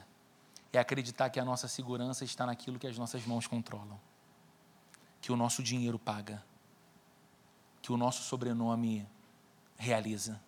é 0.72 0.78
acreditar 0.78 1.30
que 1.30 1.40
a 1.40 1.44
nossa 1.44 1.66
segurança 1.66 2.24
está 2.24 2.46
naquilo 2.46 2.78
que 2.78 2.86
as 2.86 2.96
nossas 2.96 3.26
mãos 3.26 3.46
controlam, 3.46 4.00
que 5.20 5.32
o 5.32 5.36
nosso 5.36 5.62
dinheiro 5.62 5.98
paga, 5.98 6.44
que 7.82 7.92
o 7.92 7.96
nosso 7.96 8.22
sobrenome 8.22 9.08
realiza, 9.76 10.40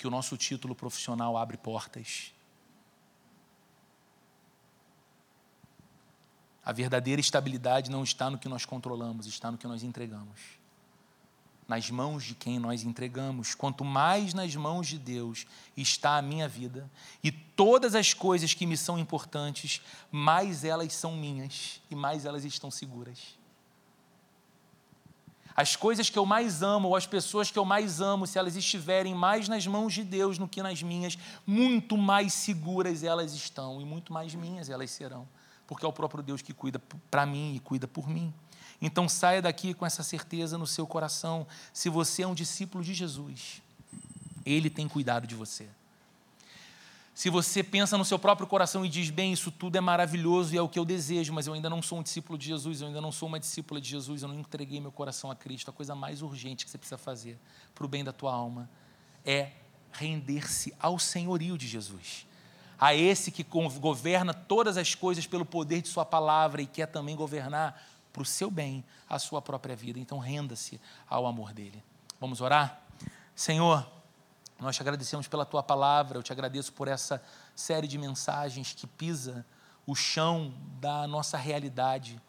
que 0.00 0.06
o 0.06 0.10
nosso 0.10 0.34
título 0.34 0.74
profissional 0.74 1.36
abre 1.36 1.58
portas. 1.58 2.32
A 6.64 6.72
verdadeira 6.72 7.20
estabilidade 7.20 7.90
não 7.90 8.02
está 8.02 8.30
no 8.30 8.38
que 8.38 8.48
nós 8.48 8.64
controlamos, 8.64 9.26
está 9.26 9.50
no 9.50 9.58
que 9.58 9.66
nós 9.66 9.82
entregamos 9.82 10.58
nas 11.68 11.88
mãos 11.88 12.24
de 12.24 12.34
quem 12.34 12.58
nós 12.58 12.82
entregamos. 12.82 13.54
Quanto 13.54 13.84
mais 13.84 14.34
nas 14.34 14.56
mãos 14.56 14.88
de 14.88 14.98
Deus 14.98 15.46
está 15.76 16.16
a 16.16 16.22
minha 16.22 16.48
vida 16.48 16.90
e 17.22 17.30
todas 17.30 17.94
as 17.94 18.12
coisas 18.12 18.52
que 18.52 18.66
me 18.66 18.76
são 18.76 18.98
importantes, 18.98 19.80
mais 20.10 20.64
elas 20.64 20.92
são 20.94 21.14
minhas 21.14 21.80
e 21.88 21.94
mais 21.94 22.24
elas 22.24 22.44
estão 22.44 22.72
seguras. 22.72 23.38
As 25.60 25.76
coisas 25.76 26.08
que 26.08 26.18
eu 26.18 26.24
mais 26.24 26.62
amo, 26.62 26.88
ou 26.88 26.96
as 26.96 27.04
pessoas 27.04 27.50
que 27.50 27.58
eu 27.58 27.66
mais 27.66 28.00
amo, 28.00 28.26
se 28.26 28.38
elas 28.38 28.56
estiverem 28.56 29.14
mais 29.14 29.46
nas 29.46 29.66
mãos 29.66 29.92
de 29.92 30.02
Deus 30.02 30.38
do 30.38 30.48
que 30.48 30.62
nas 30.62 30.82
minhas, 30.82 31.18
muito 31.46 31.98
mais 31.98 32.32
seguras 32.32 33.04
elas 33.04 33.34
estão 33.34 33.78
e 33.78 33.84
muito 33.84 34.10
mais 34.10 34.34
minhas 34.34 34.70
elas 34.70 34.90
serão, 34.90 35.28
porque 35.66 35.84
é 35.84 35.88
o 35.88 35.92
próprio 35.92 36.22
Deus 36.22 36.40
que 36.40 36.54
cuida 36.54 36.80
para 37.10 37.26
mim 37.26 37.54
e 37.54 37.60
cuida 37.60 37.86
por 37.86 38.08
mim. 38.08 38.32
Então 38.80 39.06
saia 39.06 39.42
daqui 39.42 39.74
com 39.74 39.84
essa 39.84 40.02
certeza 40.02 40.56
no 40.56 40.66
seu 40.66 40.86
coração. 40.86 41.46
Se 41.74 41.90
você 41.90 42.22
é 42.22 42.26
um 42.26 42.34
discípulo 42.34 42.82
de 42.82 42.94
Jesus, 42.94 43.60
Ele 44.46 44.70
tem 44.70 44.88
cuidado 44.88 45.26
de 45.26 45.34
você. 45.34 45.68
Se 47.20 47.28
você 47.28 47.62
pensa 47.62 47.98
no 47.98 48.04
seu 48.06 48.18
próprio 48.18 48.46
coração 48.46 48.82
e 48.82 48.88
diz, 48.88 49.10
bem, 49.10 49.30
isso 49.30 49.50
tudo 49.50 49.76
é 49.76 49.80
maravilhoso 49.82 50.54
e 50.54 50.56
é 50.56 50.62
o 50.62 50.66
que 50.70 50.78
eu 50.78 50.86
desejo, 50.86 51.34
mas 51.34 51.46
eu 51.46 51.52
ainda 51.52 51.68
não 51.68 51.82
sou 51.82 51.98
um 51.98 52.02
discípulo 52.02 52.38
de 52.38 52.46
Jesus, 52.46 52.80
eu 52.80 52.86
ainda 52.86 52.98
não 52.98 53.12
sou 53.12 53.28
uma 53.28 53.38
discípula 53.38 53.78
de 53.78 53.90
Jesus, 53.90 54.22
eu 54.22 54.28
não 54.28 54.40
entreguei 54.40 54.80
meu 54.80 54.90
coração 54.90 55.30
a 55.30 55.36
Cristo, 55.36 55.68
a 55.68 55.72
coisa 55.74 55.94
mais 55.94 56.22
urgente 56.22 56.64
que 56.64 56.70
você 56.70 56.78
precisa 56.78 56.96
fazer 56.96 57.38
para 57.74 57.84
o 57.84 57.88
bem 57.88 58.02
da 58.02 58.10
tua 58.10 58.32
alma 58.32 58.70
é 59.22 59.50
render-se 59.92 60.74
ao 60.80 60.98
senhorio 60.98 61.58
de 61.58 61.68
Jesus 61.68 62.26
a 62.78 62.94
esse 62.94 63.30
que 63.30 63.42
governa 63.42 64.32
todas 64.32 64.78
as 64.78 64.94
coisas 64.94 65.26
pelo 65.26 65.44
poder 65.44 65.82
de 65.82 65.88
Sua 65.88 66.06
palavra 66.06 66.62
e 66.62 66.66
quer 66.66 66.86
também 66.86 67.14
governar 67.14 67.86
para 68.14 68.22
o 68.22 68.24
seu 68.24 68.50
bem 68.50 68.82
a 69.06 69.18
sua 69.18 69.42
própria 69.42 69.76
vida. 69.76 69.98
Então, 69.98 70.18
renda-se 70.18 70.80
ao 71.06 71.26
amor 71.26 71.52
dele. 71.52 71.84
Vamos 72.18 72.40
orar? 72.40 72.80
Senhor, 73.36 73.86
nós 74.60 74.76
te 74.76 74.82
agradecemos 74.82 75.26
pela 75.26 75.46
tua 75.46 75.62
palavra, 75.62 76.18
eu 76.18 76.22
te 76.22 76.32
agradeço 76.32 76.72
por 76.72 76.86
essa 76.86 77.22
série 77.56 77.88
de 77.88 77.96
mensagens 77.96 78.72
que 78.72 78.86
pisa 78.86 79.44
o 79.86 79.94
chão 79.94 80.52
da 80.80 81.06
nossa 81.06 81.38
realidade 81.38 82.20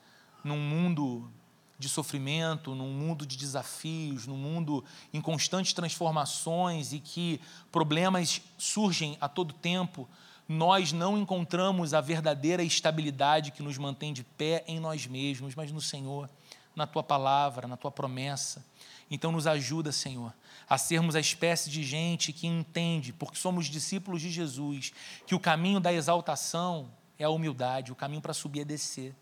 num 0.44 0.58
mundo 0.58 1.32
de 1.78 1.90
sofrimento, 1.90 2.76
num 2.76 2.94
mundo 2.94 3.26
de 3.26 3.36
desafios, 3.36 4.28
num 4.28 4.38
mundo 4.38 4.84
em 5.12 5.20
constantes 5.20 5.74
transformações 5.74 6.94
e 6.94 7.00
que 7.00 7.42
problemas 7.72 8.42
surgem 8.58 9.18
a 9.20 9.28
todo 9.28 9.54
tempo, 9.54 10.08
nós 10.48 10.92
não 10.92 11.18
encontramos 11.18 11.94
a 11.94 12.02
verdadeira 12.02 12.64
estabilidade 12.64 13.52
que 13.52 13.64
nos 13.64 13.78
mantém 13.78 14.14
de 14.14 14.24
pé 14.24 14.64
em 14.68 14.80
nós 14.80 15.08
mesmos, 15.08 15.56
mas 15.56 15.72
no 15.72 15.82
Senhor, 15.82 16.30
na 16.76 16.86
tua 16.86 17.04
palavra, 17.04 17.68
na 17.68 17.78
tua 17.78 17.92
promessa. 17.92 18.64
Então, 19.10 19.32
nos 19.32 19.48
ajuda, 19.48 19.92
Senhor, 19.92 20.34
a 20.72 20.78
sermos 20.78 21.18
a 21.18 21.20
espécie 21.20 21.70
de 21.70 21.84
gente 21.84 22.32
que 22.32 22.48
entende, 22.48 23.12
porque 23.12 23.38
somos 23.38 23.66
discípulos 23.66 24.22
de 24.22 24.32
Jesus, 24.32 24.94
que 25.28 25.36
o 25.36 25.40
caminho 25.40 25.82
da 25.82 25.92
exaltação 25.92 26.90
é 27.20 27.26
a 27.26 27.30
humildade, 27.30 27.92
o 27.92 27.96
caminho 27.96 28.22
para 28.22 28.34
subir 28.34 28.62
é 28.62 28.64
descer. 28.64 29.14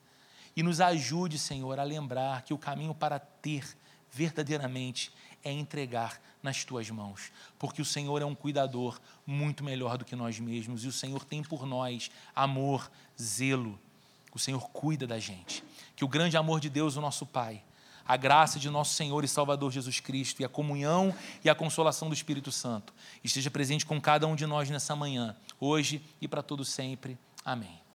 E 0.55 0.61
nos 0.61 0.79
ajude, 0.79 1.39
Senhor, 1.39 1.79
a 1.79 1.83
lembrar 1.83 2.43
que 2.43 2.53
o 2.53 2.57
caminho 2.57 2.93
para 2.93 3.17
ter 3.17 3.65
verdadeiramente 4.11 5.11
é 5.43 5.51
entregar 5.51 6.21
nas 6.43 6.63
tuas 6.63 6.87
mãos, 6.91 7.31
porque 7.57 7.81
o 7.81 7.85
Senhor 7.85 8.21
é 8.21 8.25
um 8.25 8.35
cuidador 8.35 9.01
muito 9.25 9.63
melhor 9.63 9.97
do 9.97 10.05
que 10.05 10.15
nós 10.15 10.39
mesmos 10.39 10.83
e 10.83 10.87
o 10.87 10.91
Senhor 10.91 11.25
tem 11.25 11.41
por 11.41 11.65
nós 11.65 12.11
amor, 12.35 12.91
zelo. 13.19 13.79
O 14.31 14.37
Senhor 14.37 14.69
cuida 14.69 15.07
da 15.07 15.17
gente. 15.17 15.63
Que 15.95 16.05
o 16.05 16.07
grande 16.07 16.37
amor 16.37 16.59
de 16.59 16.69
Deus, 16.69 16.95
o 16.95 17.01
nosso 17.01 17.25
Pai, 17.25 17.63
a 18.09 18.17
graça 18.17 18.59
de 18.59 18.71
nosso 18.71 18.95
Senhor 18.95 19.23
e 19.23 19.27
Salvador 19.27 19.71
Jesus 19.71 19.99
Cristo 19.99 20.41
e 20.41 20.45
a 20.45 20.49
comunhão 20.49 21.13
e 21.45 21.49
a 21.49 21.53
consolação 21.53 22.07
do 22.07 22.15
Espírito 22.15 22.51
Santo 22.51 22.91
esteja 23.23 23.51
presente 23.51 23.85
com 23.85 24.01
cada 24.01 24.25
um 24.25 24.35
de 24.35 24.47
nós 24.47 24.67
nessa 24.67 24.95
manhã, 24.95 25.35
hoje 25.59 26.01
e 26.19 26.27
para 26.27 26.41
todo 26.41 26.65
sempre. 26.65 27.15
Amém. 27.45 27.79